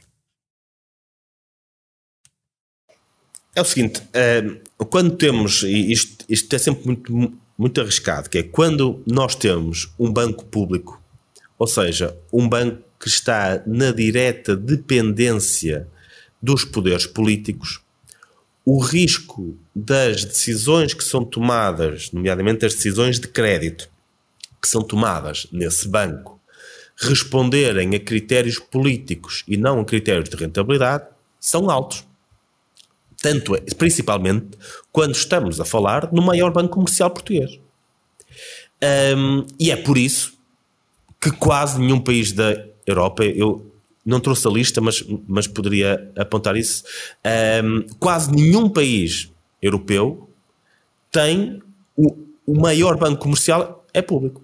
É 3.55 3.61
o 3.61 3.65
seguinte, 3.65 4.01
uh, 4.01 4.85
quando 4.85 5.15
temos, 5.15 5.61
e 5.61 5.91
isto, 5.91 6.25
isto 6.27 6.55
é 6.55 6.57
sempre 6.57 6.83
muito, 6.83 7.33
muito 7.55 7.79
arriscado, 7.79 8.27
que 8.27 8.39
é 8.39 8.43
quando 8.43 9.03
nós 9.05 9.35
temos 9.35 9.93
um 9.99 10.11
banco 10.11 10.43
público, 10.45 10.99
ou 11.59 11.67
seja, 11.67 12.17
um 12.31 12.49
banco 12.49 12.81
que 12.99 13.07
está 13.07 13.61
na 13.67 13.91
direta 13.91 14.55
dependência 14.55 15.87
dos 16.43 16.65
poderes 16.65 17.07
políticos, 17.07 17.79
o 18.65 18.77
risco 18.77 19.57
das 19.73 20.25
decisões 20.25 20.93
que 20.93 21.03
são 21.03 21.23
tomadas, 21.23 22.11
nomeadamente 22.11 22.65
as 22.65 22.75
decisões 22.75 23.17
de 23.17 23.29
crédito, 23.29 23.89
que 24.61 24.67
são 24.67 24.83
tomadas 24.83 25.47
nesse 25.53 25.87
banco, 25.87 26.37
responderem 26.97 27.95
a 27.95 27.99
critérios 27.99 28.59
políticos 28.59 29.45
e 29.47 29.55
não 29.55 29.79
a 29.79 29.85
critérios 29.85 30.27
de 30.27 30.35
rentabilidade, 30.35 31.05
são 31.39 31.69
altos. 31.69 32.05
Tanto 33.21 33.55
é, 33.55 33.61
principalmente 33.77 34.57
quando 34.91 35.15
estamos 35.15 35.61
a 35.61 35.65
falar 35.65 36.11
no 36.11 36.21
maior 36.21 36.51
banco 36.51 36.73
comercial 36.73 37.09
português. 37.09 37.57
Um, 39.17 39.45
e 39.57 39.71
é 39.71 39.77
por 39.77 39.97
isso 39.97 40.33
que 41.21 41.31
quase 41.31 41.79
nenhum 41.79 42.01
país 42.01 42.33
da 42.33 42.65
Europa, 42.85 43.23
eu 43.23 43.72
não 44.05 44.19
trouxe 44.19 44.47
a 44.47 44.51
lista, 44.51 44.81
mas, 44.81 45.03
mas 45.27 45.47
poderia 45.47 46.11
apontar 46.17 46.55
isso. 46.55 46.83
Um, 47.63 47.85
quase 47.99 48.31
nenhum 48.31 48.69
país 48.69 49.31
europeu 49.61 50.29
tem 51.11 51.61
o, 51.95 52.15
o 52.45 52.59
maior 52.59 52.97
banco 52.97 53.21
comercial 53.21 53.85
é 53.93 54.01
público. 54.01 54.41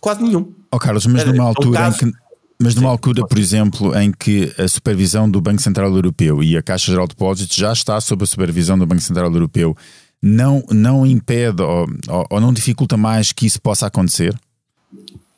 Quase 0.00 0.22
nenhum. 0.22 0.52
Oh, 0.70 0.78
Carlos, 0.78 1.06
mas 1.06 1.24
numa 1.24 1.44
altura 1.44 1.78
caso, 1.78 1.96
em 2.04 2.12
que. 2.12 2.18
Mas 2.58 2.74
numa 2.74 2.88
altura, 2.88 3.26
por 3.26 3.38
exemplo, 3.38 3.98
em 3.98 4.10
que 4.12 4.52
a 4.58 4.66
supervisão 4.66 5.28
do 5.28 5.40
Banco 5.40 5.60
Central 5.60 5.94
Europeu 5.94 6.42
e 6.42 6.56
a 6.56 6.62
Caixa 6.62 6.90
Geral 6.90 7.06
de 7.06 7.14
Depósitos 7.14 7.54
já 7.54 7.72
está 7.72 8.00
sob 8.00 8.24
a 8.24 8.26
supervisão 8.26 8.78
do 8.78 8.86
Banco 8.86 9.02
Central 9.02 9.30
Europeu, 9.30 9.76
não, 10.22 10.64
não 10.70 11.06
impede 11.06 11.62
ou, 11.62 11.86
ou, 12.08 12.26
ou 12.30 12.40
não 12.40 12.52
dificulta 12.52 12.96
mais 12.96 13.30
que 13.30 13.46
isso 13.46 13.60
possa 13.60 13.86
acontecer? 13.86 14.34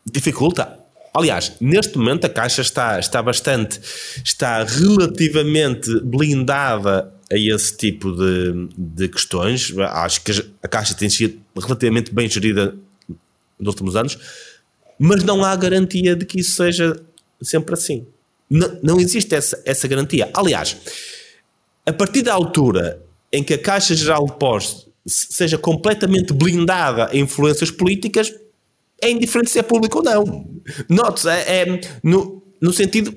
Dificulta. 0.06 0.78
Aliás, 1.14 1.52
neste 1.60 1.96
momento 1.96 2.24
a 2.26 2.28
Caixa 2.28 2.62
está, 2.62 2.98
está 2.98 3.22
bastante, 3.22 3.80
está 4.24 4.62
relativamente 4.64 6.00
blindada 6.00 7.12
a 7.30 7.36
esse 7.36 7.76
tipo 7.76 8.12
de, 8.12 8.68
de 8.76 9.08
questões. 9.08 9.72
Acho 9.78 10.22
que 10.22 10.32
a 10.62 10.68
Caixa 10.68 10.94
tem 10.94 11.10
sido 11.10 11.40
relativamente 11.56 12.14
bem 12.14 12.28
gerida 12.28 12.74
nos 13.58 13.68
últimos 13.68 13.96
anos, 13.96 14.18
mas 14.98 15.24
não 15.24 15.44
há 15.44 15.54
garantia 15.56 16.14
de 16.14 16.24
que 16.24 16.40
isso 16.40 16.52
seja 16.52 17.00
sempre 17.42 17.74
assim. 17.74 18.06
Não, 18.48 18.78
não 18.82 19.00
existe 19.00 19.34
essa, 19.34 19.60
essa 19.64 19.86
garantia. 19.86 20.30
Aliás, 20.34 20.76
a 21.84 21.92
partir 21.92 22.22
da 22.22 22.32
altura 22.32 23.02
em 23.32 23.42
que 23.42 23.54
a 23.54 23.58
Caixa 23.58 23.94
Geral 23.94 24.24
de 24.24 24.32
Depósitos 24.32 24.88
seja 25.06 25.58
completamente 25.58 26.32
blindada 26.32 27.08
a 27.10 27.16
influências 27.16 27.70
políticas, 27.70 28.32
é 29.02 29.10
indiferente 29.10 29.50
se 29.50 29.58
é 29.58 29.62
público 29.62 29.98
ou 29.98 30.04
não. 30.04 30.48
Note-se, 30.88 31.28
é, 31.28 31.62
é, 31.62 31.80
no, 32.02 32.42
no 32.60 32.72
sentido. 32.72 33.14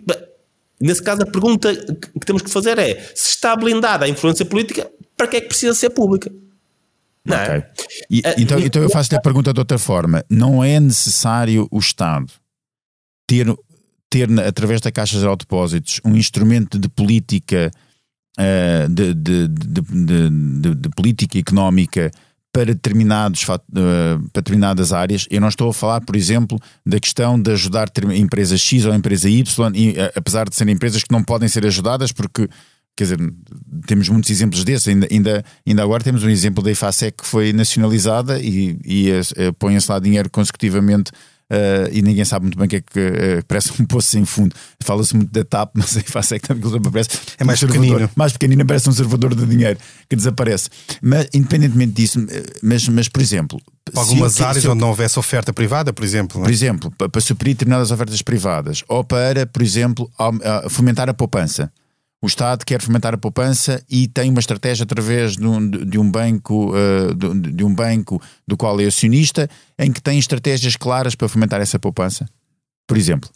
Nesse 0.80 1.02
caso, 1.02 1.22
a 1.22 1.26
pergunta 1.26 1.74
que 1.76 2.26
temos 2.26 2.42
que 2.42 2.50
fazer 2.50 2.78
é: 2.80 2.96
se 3.16 3.30
está 3.30 3.56
blindada 3.56 4.06
a 4.06 4.10
influência 4.10 4.46
política, 4.46 4.90
para 5.16 5.28
que 5.28 5.38
é 5.38 5.42
que 5.42 5.48
precisa 5.48 5.74
ser 5.74 5.90
pública? 5.92 6.32
Não 7.24 7.38
é? 7.38 7.58
okay. 7.58 7.64
e, 8.10 8.20
uh, 8.20 8.34
então, 8.38 8.58
uh, 8.58 8.62
então 8.62 8.82
eu 8.82 8.90
faço-lhe 8.90 9.18
a 9.18 9.22
pergunta 9.22 9.54
de 9.54 9.60
outra 9.60 9.78
forma: 9.78 10.24
não 10.30 10.64
é 10.64 10.80
necessário 10.80 11.68
o 11.70 11.78
Estado 11.78 12.32
ter, 13.28 13.46
ter 14.10 14.40
através 14.40 14.82
da 14.82 14.92
Caixa 14.92 15.20
Geral 15.20 15.36
de 15.36 15.46
Depósitos, 15.46 16.02
um 16.04 16.16
instrumento 16.16 16.80
de 16.80 16.90
política, 16.90 17.72
uh, 18.40 18.90
de, 18.90 19.14
de, 19.14 19.48
de, 19.48 20.76
de, 20.76 20.90
política 20.90 21.38
económica 21.38 22.12
para, 22.52 22.66
determinados, 22.66 23.44
uh, 23.44 23.46
para 23.46 24.20
determinadas 24.34 24.92
áreas. 24.92 25.26
Eu 25.30 25.42
não 25.42 25.48
estou 25.48 25.70
a 25.70 25.74
falar, 25.74 26.02
por 26.02 26.16
exemplo, 26.16 26.60
da 26.86 27.00
questão 27.00 27.42
de 27.42 27.52
ajudar 27.52 27.90
empresa 28.14 28.58
X 28.58 28.86
ou 28.86 28.94
empresa 28.94 29.30
Y, 29.30 29.72
e, 29.74 29.92
uh, 29.92 30.12
apesar 30.16 30.50
de 30.50 30.56
serem 30.56 30.76
empresas 30.76 31.04
que 31.04 31.12
não 31.12 31.24
podem 31.24 31.48
ser 31.48 31.66
ajudadas 31.66 32.12
porque 32.12 32.48
quer 32.96 33.06
dizer, 33.06 33.34
temos 33.88 34.10
muitos 34.10 34.30
exemplos 34.30 34.64
desses. 34.64 34.88
Ainda, 34.88 35.08
ainda, 35.10 35.46
ainda 35.66 35.84
agora 35.84 36.04
temos 36.04 36.24
um 36.24 36.30
exemplo 36.30 36.64
da 36.64 36.72
IFASEC 36.72 37.18
que 37.18 37.26
foi 37.26 37.54
nacionalizada 37.54 38.40
e, 38.40 38.78
e 38.86 39.10
uh, 39.12 39.54
põe-se 39.58 39.90
lá 39.90 40.00
dinheiro 40.00 40.30
consecutivamente 40.30 41.12
Uh, 41.52 41.92
e 41.92 42.02
ninguém 42.02 42.24
sabe 42.24 42.46
muito 42.46 42.58
bem 42.58 42.66
o 42.66 42.70
que 42.70 42.78
é 42.78 42.82
que 42.82 43.00
uh, 43.00 43.46
parece 43.46 43.74
um 43.78 43.86
poço 43.86 44.08
sem 44.10 44.24
fundo. 44.24 44.56
Fala-se 44.82 45.14
muito 45.14 45.30
da 45.34 45.44
TAP, 45.44 45.72
mas 45.76 45.98
a 45.98 46.00
IFASEC 46.00 46.48
também 46.48 46.82
parece 46.82 47.10
é 47.38 47.44
mais 47.44 47.62
um 47.62 47.68
pequenino. 47.68 48.10
Mais 48.16 48.32
pequenino, 48.32 48.66
parece 48.66 48.90
um 48.90 48.94
servidor 48.94 49.36
de 49.36 49.46
dinheiro 49.46 49.78
que 50.10 50.16
desaparece. 50.16 50.70
Mas, 51.02 51.28
independentemente 51.34 51.92
disso, 51.92 52.26
mas, 52.64 52.88
mas 52.88 53.10
por 53.10 53.22
exemplo. 53.22 53.60
algumas 53.94 54.40
eu, 54.40 54.48
áreas 54.48 54.64
eu, 54.64 54.72
onde 54.72 54.80
não 54.80 54.88
houvesse 54.88 55.20
oferta 55.20 55.52
privada, 55.52 55.92
por 55.92 56.06
exemplo. 56.06 56.40
É? 56.40 56.44
Por 56.46 56.52
exemplo, 56.52 56.90
para, 56.98 57.10
para 57.10 57.20
suprir 57.20 57.54
determinadas 57.54 57.92
ofertas 57.92 58.22
privadas 58.22 58.82
ou 58.88 59.04
para, 59.04 59.46
por 59.46 59.62
exemplo, 59.62 60.10
fomentar 60.70 61.10
a 61.10 61.14
poupança 61.14 61.70
o 62.22 62.28
Estado 62.28 62.64
quer 62.66 62.82
fomentar 62.82 63.14
a 63.14 63.18
poupança 63.18 63.84
e 63.90 64.08
tem 64.08 64.30
uma 64.30 64.40
estratégia 64.40 64.84
através 64.84 65.36
de 65.36 65.46
um, 65.46 65.68
de 65.68 65.98
um 65.98 66.10
banco 66.10 66.72
uh, 66.72 67.16
de, 67.16 67.52
de, 67.52 67.64
um 67.64 67.74
banco 67.74 68.22
do 68.48 68.56
qual 68.56 68.80
é 68.80 68.86
acionista 68.86 69.50
em 69.78 69.92
que 69.92 70.02
tem 70.02 70.20
estratégias 70.20 70.76
claras 70.76 71.16
para 71.16 71.28
fomentar 71.28 71.60
essa 71.60 71.80
poupança? 71.80 72.30
Por 72.86 72.96
exemplo. 72.96 73.30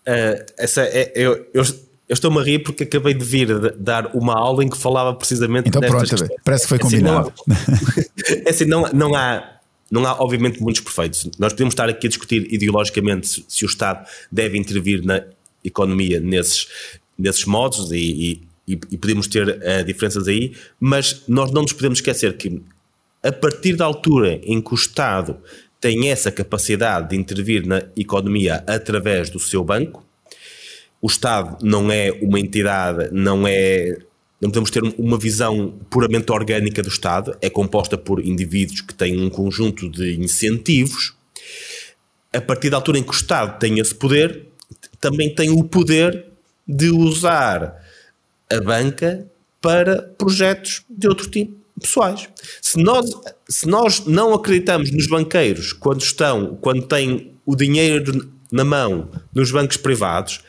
Uh, 0.00 0.44
essa 0.58 0.82
é, 0.82 1.12
eu, 1.14 1.46
eu, 1.54 1.62
eu 1.62 2.14
estou-me 2.14 2.40
a 2.40 2.42
rir 2.42 2.58
porque 2.58 2.82
acabei 2.82 3.14
de 3.14 3.24
vir 3.24 3.46
de 3.46 3.70
dar 3.78 4.16
uma 4.16 4.34
aula 4.34 4.64
em 4.64 4.68
que 4.68 4.76
falava 4.76 5.14
precisamente 5.14 5.68
Então 5.68 5.80
pronto, 5.80 6.16
parece 6.44 6.64
que 6.64 6.68
foi 6.68 6.80
combinado. 6.80 7.32
É 8.44 8.50
assim, 8.50 8.64
não, 8.64 8.84
assim, 8.90 8.94
não, 8.96 9.10
não 9.10 9.14
há 9.14 9.48
não 9.92 10.06
há, 10.06 10.14
obviamente, 10.22 10.58
muitos 10.62 10.80
perfeitos. 10.80 11.28
Nós 11.38 11.52
podemos 11.52 11.72
estar 11.72 11.86
aqui 11.86 12.06
a 12.06 12.08
discutir 12.08 12.50
ideologicamente 12.50 13.28
se, 13.28 13.44
se 13.46 13.62
o 13.62 13.66
Estado 13.66 14.08
deve 14.32 14.56
intervir 14.56 15.04
na 15.04 15.22
economia 15.62 16.18
nesses, 16.18 16.66
nesses 17.18 17.44
modos 17.44 17.90
e, 17.92 18.42
e, 18.66 18.78
e 18.90 18.98
podemos 18.98 19.26
ter 19.26 19.48
uh, 19.48 19.84
diferenças 19.84 20.28
aí, 20.28 20.54
mas 20.78 21.22
nós 21.28 21.50
não 21.50 21.62
nos 21.62 21.72
podemos 21.72 21.98
esquecer 21.98 22.36
que 22.36 22.62
a 23.22 23.30
partir 23.30 23.76
da 23.76 23.84
altura 23.84 24.40
em 24.42 24.60
que 24.60 24.72
o 24.72 24.74
Estado 24.74 25.38
tem 25.80 26.10
essa 26.10 26.30
capacidade 26.30 27.10
de 27.10 27.16
intervir 27.16 27.66
na 27.66 27.82
economia 27.96 28.64
através 28.66 29.30
do 29.30 29.38
seu 29.38 29.64
banco, 29.64 30.04
o 31.00 31.06
Estado 31.06 31.58
não 31.64 31.90
é 31.90 32.12
uma 32.22 32.38
entidade, 32.38 33.08
não 33.12 33.46
é 33.46 33.98
não 34.40 34.50
podemos 34.50 34.72
ter 34.72 34.82
uma 34.98 35.16
visão 35.16 35.78
puramente 35.88 36.32
orgânica 36.32 36.82
do 36.82 36.88
Estado, 36.88 37.36
é 37.40 37.48
composta 37.48 37.96
por 37.96 38.18
indivíduos 38.18 38.80
que 38.80 38.92
têm 38.92 39.20
um 39.20 39.30
conjunto 39.30 39.88
de 39.88 40.16
incentivos. 40.16 41.14
A 42.32 42.40
partir 42.40 42.68
da 42.68 42.76
altura 42.76 42.98
em 42.98 43.04
que 43.04 43.10
o 43.10 43.14
Estado 43.14 43.60
tem 43.60 43.78
esse 43.78 43.94
poder, 43.94 44.48
também 45.00 45.32
tem 45.32 45.50
o 45.50 45.62
poder 45.62 46.31
de 46.66 46.90
usar 46.90 47.82
a 48.50 48.60
banca 48.60 49.26
para 49.60 50.02
projetos 50.18 50.82
de 50.88 51.08
outro 51.08 51.30
tipo 51.30 51.62
pessoais. 51.80 52.28
Se 52.60 52.78
nós, 52.78 53.10
se 53.48 53.66
nós 53.66 54.04
não 54.06 54.34
acreditamos 54.34 54.90
nos 54.90 55.06
banqueiros 55.06 55.72
quando 55.72 56.02
estão, 56.02 56.56
quando 56.60 56.82
têm 56.82 57.32
o 57.44 57.56
dinheiro 57.56 58.30
na 58.50 58.64
mão 58.64 59.10
nos 59.34 59.50
bancos 59.50 59.76
privados, 59.76 60.40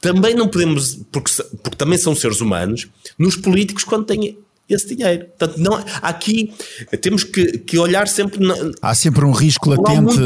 também 0.00 0.34
não 0.34 0.48
podemos, 0.48 1.00
porque, 1.10 1.30
porque 1.62 1.76
também 1.76 1.98
são 1.98 2.14
seres 2.14 2.40
humanos, 2.40 2.88
nos 3.18 3.36
políticos 3.36 3.84
quando 3.84 4.04
têm 4.04 4.38
esse 4.68 4.94
dinheiro. 4.94 5.26
Portanto, 5.26 5.58
não, 5.58 5.82
aqui 6.02 6.52
temos 7.00 7.24
que, 7.24 7.58
que 7.58 7.78
olhar 7.78 8.08
sempre. 8.08 8.40
há 8.82 8.94
sempre 8.94 9.24
um 9.24 9.32
risco 9.32 9.70
latente 9.70 10.16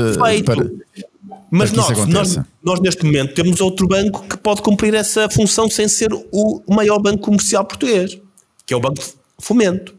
para. 0.45 0.71
Mas 1.51 1.73
nós, 1.73 2.07
nós, 2.07 2.39
nós, 2.63 2.81
neste 2.81 3.05
momento, 3.05 3.35
temos 3.35 3.61
outro 3.61 3.87
banco 3.87 4.27
que 4.27 4.37
pode 4.37 4.63
cumprir 4.63 4.95
essa 4.95 5.29
função 5.29 5.69
sem 5.69 5.87
ser 5.87 6.11
o 6.13 6.63
maior 6.69 6.99
banco 6.99 7.19
comercial 7.19 7.65
português, 7.65 8.19
que 8.65 8.73
é 8.73 8.77
o 8.77 8.81
Banco 8.81 9.03
Fomento. 9.39 9.95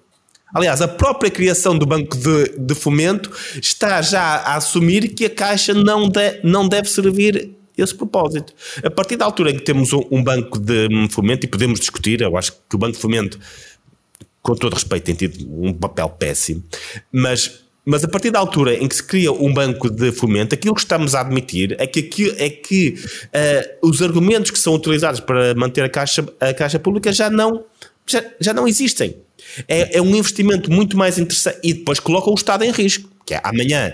Aliás, 0.54 0.82
a 0.82 0.88
própria 0.88 1.32
criação 1.32 1.78
do 1.78 1.86
Banco 1.86 2.18
de, 2.18 2.58
de 2.58 2.76
Fomento 2.76 3.32
está 3.62 4.02
já 4.02 4.22
a 4.22 4.56
assumir 4.56 5.10
que 5.10 5.26
a 5.26 5.30
Caixa 5.30 5.74
não, 5.74 6.10
de, 6.10 6.42
não 6.44 6.68
deve 6.68 6.90
servir 6.90 7.52
esse 7.78 7.96
propósito. 7.96 8.54
A 8.84 8.92
partir 8.92 9.16
da 9.16 9.26
altura 9.26 9.52
em 9.52 9.56
que 9.56 9.64
temos 9.64 9.94
um, 9.94 10.04
um, 10.12 10.24
banco 10.24 10.60
de 10.60 10.88
fomento, 11.10 11.46
e 11.46 11.50
podemos 11.50 11.80
discutir, 11.80 12.22
eu 12.22 12.38
acho 12.38 12.54
que 12.70 12.76
o 12.76 12.78
banco 12.78 12.94
de 12.94 13.00
fomento, 13.00 13.40
com 14.42 14.56
todo 14.56 14.74
respeito, 14.74 15.06
tem 15.06 15.16
tido 15.16 15.48
um 15.64 15.74
papel 15.74 16.10
péssimo, 16.10 16.64
mas, 17.12 17.64
mas 17.86 18.04
a 18.04 18.08
partir 18.08 18.30
da 18.30 18.40
altura 18.40 18.76
em 18.76 18.88
que 18.88 18.96
se 18.96 19.04
cria 19.04 19.32
um 19.32 19.54
banco 19.54 19.90
de 19.90 20.12
fomento, 20.12 20.54
aquilo 20.54 20.76
que 20.76 20.82
estamos 20.82 21.16
a 21.16 21.22
admitir 21.22 21.76
é 21.80 21.88
que, 21.88 22.00
aqui, 22.00 22.36
é 22.38 22.50
que 22.50 22.96
uh, 23.00 23.88
os 23.88 24.02
argumentos 24.02 24.52
que 24.52 24.60
são 24.60 24.76
utilizados 24.76 25.20
para 25.20 25.56
manter 25.56 25.84
a 25.84 25.90
caixa, 25.90 26.26
a 26.40 26.54
caixa 26.54 26.78
pública 26.78 27.12
já 27.12 27.30
não, 27.30 27.64
já, 28.06 28.24
já 28.40 28.54
não 28.54 28.68
existem. 28.68 29.18
É, 29.68 29.98
é 29.98 30.02
um 30.02 30.16
investimento 30.16 30.72
muito 30.72 30.96
mais 30.96 31.18
interessante 31.18 31.60
e 31.64 31.74
depois 31.74 32.00
coloca 32.00 32.30
o 32.30 32.34
Estado 32.36 32.64
em 32.64 32.72
risco, 32.72 33.10
que 33.26 33.34
é 33.34 33.42
amanhã 33.44 33.94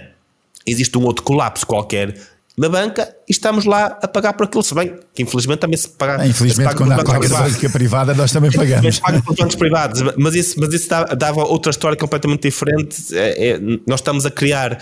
existe 0.65 0.97
um 0.97 1.05
outro 1.05 1.23
colapso 1.23 1.65
qualquer 1.65 2.13
na 2.57 2.69
banca 2.69 3.15
e 3.27 3.31
estamos 3.31 3.65
lá 3.65 3.99
a 4.01 4.07
pagar 4.07 4.33
por 4.33 4.45
aquilo, 4.45 4.63
se 4.63 4.73
bem 4.73 4.95
que 5.13 5.21
infelizmente 5.21 5.59
também 5.59 5.77
se 5.77 5.87
paga. 5.89 6.23
É, 6.23 6.27
infelizmente, 6.27 6.69
se 6.69 6.75
paga 6.75 6.77
quando 6.77 6.91
há 6.99 7.03
qualquer 7.03 7.71
privada, 7.71 8.15
nós 8.15 8.31
também 8.31 8.51
pagamos. 8.51 8.83
Mas 8.83 8.99
paga 8.99 9.21
por 9.21 9.35
bancos 9.35 9.55
privados, 9.55 10.01
mas 10.17 10.33
isso, 10.33 10.59
mas 10.59 10.73
isso 10.73 10.87
dava 11.15 11.43
outra 11.45 11.69
história 11.69 11.95
completamente 11.95 12.41
diferente. 12.41 13.15
É, 13.15 13.49
é, 13.49 13.59
nós 13.85 13.99
estamos 13.99 14.25
a 14.25 14.31
criar 14.31 14.79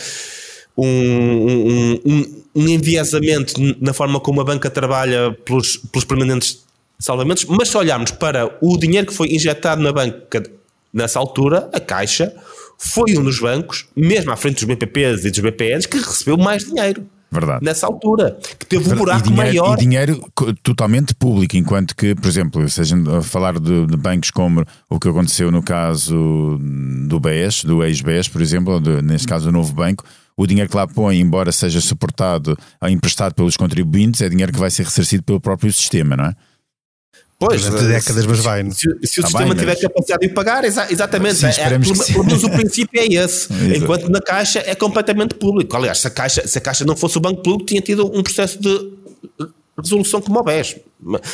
um, 0.77 0.87
um, 0.87 1.99
um, 2.05 2.43
um, 2.55 2.67
enviesamento 2.67 3.53
na 3.81 3.91
forma 3.91 4.21
como 4.21 4.39
a 4.39 4.43
banca 4.45 4.69
trabalha 4.69 5.33
pelos, 5.43 5.75
pelos 5.77 6.05
permanentes 6.05 6.63
salvamentos, 6.97 7.43
mas 7.45 7.67
se 7.67 7.77
olharmos 7.77 8.11
para 8.11 8.57
o 8.61 8.77
dinheiro 8.77 9.07
que 9.07 9.13
foi 9.13 9.27
injetado 9.27 9.81
na 9.81 9.91
banca 9.91 10.43
nessa 10.93 11.19
altura, 11.19 11.69
a 11.73 11.79
Caixa 11.79 12.33
foi 12.77 13.17
um 13.17 13.23
dos 13.23 13.39
bancos, 13.39 13.85
mesmo 13.93 14.31
à 14.31 14.37
frente 14.37 14.55
dos 14.55 14.63
BPPs 14.63 15.25
e 15.25 15.31
dos 15.31 15.39
BPNs, 15.39 15.87
que 15.87 15.97
recebeu 15.97 16.37
mais 16.37 16.63
dinheiro. 16.63 17.05
Verdade. 17.31 17.65
nessa 17.65 17.85
altura, 17.85 18.37
que 18.59 18.65
teve 18.65 18.93
um 18.93 18.95
buraco 18.95 19.27
e 19.27 19.29
dinheiro, 19.29 19.57
maior. 19.57 19.77
E 19.77 19.79
dinheiro 19.79 20.31
totalmente 20.63 21.13
público, 21.13 21.57
enquanto 21.57 21.95
que, 21.95 22.15
por 22.15 22.27
exemplo, 22.27 22.69
se 22.69 22.81
a 22.81 22.83
gente 22.83 23.09
falar 23.23 23.59
de, 23.59 23.85
de 23.87 23.97
bancos 23.97 24.31
como 24.31 24.63
o 24.89 24.99
que 24.99 25.09
aconteceu 25.09 25.51
no 25.51 25.61
caso 25.61 26.59
do 27.07 27.19
BES, 27.19 27.63
do 27.65 27.83
ex-BES, 27.83 28.29
por 28.29 28.41
exemplo, 28.41 28.79
de, 28.79 29.01
neste 29.01 29.27
caso 29.27 29.45
do 29.45 29.51
novo 29.51 29.73
banco, 29.73 30.03
o 30.37 30.45
dinheiro 30.45 30.69
que 30.69 30.75
lá 30.75 30.87
põe, 30.87 31.19
embora 31.19 31.51
seja 31.51 31.79
suportado, 31.79 32.57
emprestado 32.83 33.33
pelos 33.33 33.55
contribuintes, 33.55 34.21
é 34.21 34.29
dinheiro 34.29 34.51
que 34.51 34.59
vai 34.59 34.69
ser 34.69 34.83
ressarcido 34.83 35.23
pelo 35.23 35.39
próprio 35.39 35.71
sistema, 35.71 36.15
não 36.15 36.25
é? 36.25 36.35
Pois, 37.37 37.65
durante 37.65 37.87
décadas, 37.87 38.25
mas 38.25 38.39
vai. 38.39 38.71
Se, 38.71 38.89
se 39.03 39.19
o 39.19 39.23
tá 39.23 39.27
sistema 39.27 39.53
bem, 39.53 39.59
tiver 39.59 39.73
mas... 39.73 39.81
capacidade 39.81 40.27
de 40.27 40.33
pagar, 40.33 40.63
exa 40.63 40.87
exatamente. 40.89 41.35
Sim, 41.35 41.47
é, 41.47 41.69
pelo 41.69 42.23
menos 42.23 42.43
o 42.43 42.49
princípio 42.49 42.99
é 42.99 43.05
esse. 43.05 43.49
enquanto 43.75 44.09
na 44.09 44.21
Caixa 44.21 44.63
é 44.65 44.73
completamente 44.73 45.35
público. 45.35 45.75
Aliás, 45.75 45.99
se 45.99 46.07
a 46.07 46.09
Caixa, 46.09 46.47
se 46.47 46.57
a 46.57 46.61
Caixa 46.61 46.85
não 46.85 46.95
fosse 46.95 47.17
o 47.17 47.21
banco 47.21 47.41
público, 47.43 47.65
tinha 47.65 47.81
tido 47.81 48.05
um 48.05 48.23
processo 48.23 48.59
de 48.59 48.93
resolução 49.77 50.21
como 50.21 50.39
o 50.39 50.43
BES. 50.43 50.77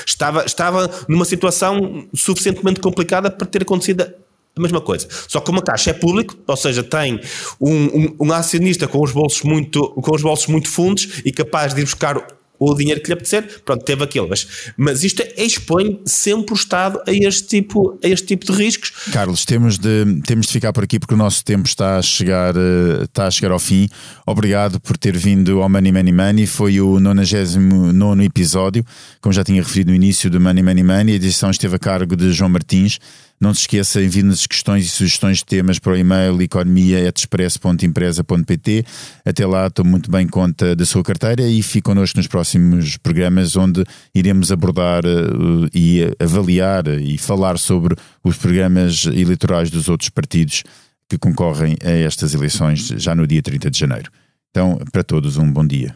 Estava, 0.05 0.43
estava 0.43 0.89
numa 1.07 1.23
situação 1.23 2.07
suficientemente 2.15 2.79
complicada 2.79 3.29
para 3.29 3.45
ter 3.45 3.61
acontecido 3.61 4.01
a 4.01 4.61
mesma 4.61 4.81
coisa. 4.81 5.07
Só 5.27 5.39
que 5.39 5.49
uma 5.49 5.61
caixa 5.61 5.91
é 5.91 5.93
público, 5.93 6.35
ou 6.45 6.57
seja, 6.57 6.83
tem 6.83 7.21
um, 7.59 7.71
um, 7.71 8.15
um, 8.19 8.33
acionista 8.33 8.87
com 8.87 9.01
os 9.01 9.11
bolsos 9.11 9.43
muito, 9.43 9.89
com 9.89 10.15
os 10.15 10.21
bolsos 10.21 10.47
muito 10.47 10.69
fundos 10.69 11.21
e 11.23 11.31
capaz 11.31 11.73
de 11.73 11.81
ir 11.81 11.85
buscar 11.85 12.21
o 12.61 12.75
dinheiro 12.75 13.01
que 13.01 13.07
lhe 13.07 13.13
apetecer, 13.13 13.61
pronto, 13.65 13.83
teve 13.83 14.03
aquilo. 14.03 14.29
Mas, 14.29 14.47
mas 14.77 15.03
isto 15.03 15.23
expõe 15.35 15.99
sempre 16.05 16.53
o 16.53 16.55
Estado 16.55 17.01
a 17.07 17.11
este, 17.11 17.47
tipo, 17.47 17.97
a 18.03 18.07
este 18.07 18.27
tipo 18.27 18.45
de 18.45 18.51
riscos. 18.51 18.91
Carlos, 19.11 19.45
temos 19.45 19.79
de, 19.79 20.21
temos 20.27 20.45
de 20.45 20.53
ficar 20.53 20.71
por 20.71 20.83
aqui 20.83 20.99
porque 20.99 21.15
o 21.15 21.17
nosso 21.17 21.43
tempo 21.43 21.67
está 21.67 21.97
a 21.97 22.01
chegar, 22.03 22.55
eh, 22.55 23.05
está 23.05 23.25
a 23.25 23.31
chegar 23.31 23.51
ao 23.51 23.57
fim. 23.57 23.89
Obrigado 24.27 24.79
por 24.79 24.95
ter 24.95 25.17
vindo 25.17 25.59
ao 25.63 25.67
Money 25.67 25.91
Money 25.91 26.13
Money. 26.13 26.45
Foi 26.45 26.79
o 26.79 26.99
99 26.99 28.23
episódio, 28.25 28.85
como 29.19 29.33
já 29.33 29.43
tinha 29.43 29.61
referido 29.63 29.89
no 29.89 29.95
início 29.95 30.29
do 30.29 30.39
Money 30.39 30.61
Money 30.61 30.83
Money. 30.83 31.13
A 31.13 31.15
edição 31.15 31.49
esteve 31.49 31.77
a 31.77 31.79
cargo 31.79 32.15
de 32.15 32.31
João 32.31 32.51
Martins. 32.51 32.99
Não 33.41 33.53
se 33.55 33.61
esqueça, 33.61 33.99
envie-nos 33.99 34.45
questões 34.45 34.85
e 34.85 34.89
sugestões 34.89 35.39
de 35.39 35.45
temas 35.45 35.79
para 35.79 35.93
o 35.93 35.97
e-mail 35.97 36.39
economia.express.empresa.pt. 36.39 38.85
Até 39.25 39.47
lá, 39.47 39.65
estou 39.65 39.83
muito 39.83 40.11
bem 40.11 40.27
conta 40.27 40.75
da 40.75 40.85
sua 40.85 41.03
carteira 41.03 41.41
e 41.41 41.63
fique 41.63 41.81
connosco 41.81 42.19
nos 42.19 42.27
próximos 42.27 42.97
programas 42.97 43.55
onde 43.55 43.83
iremos 44.13 44.51
abordar 44.51 45.03
uh, 45.03 45.67
e 45.73 46.07
avaliar 46.19 46.87
e 46.87 47.17
falar 47.17 47.57
sobre 47.57 47.95
os 48.23 48.37
programas 48.37 49.07
eleitorais 49.07 49.71
dos 49.71 49.89
outros 49.89 50.09
partidos 50.09 50.61
que 51.09 51.17
concorrem 51.17 51.75
a 51.83 51.89
estas 51.89 52.35
eleições 52.35 52.89
já 52.97 53.15
no 53.15 53.25
dia 53.25 53.41
30 53.41 53.71
de 53.71 53.79
janeiro. 53.79 54.11
Então, 54.51 54.79
para 54.91 55.03
todos, 55.03 55.37
um 55.37 55.51
bom 55.51 55.65
dia. 55.65 55.95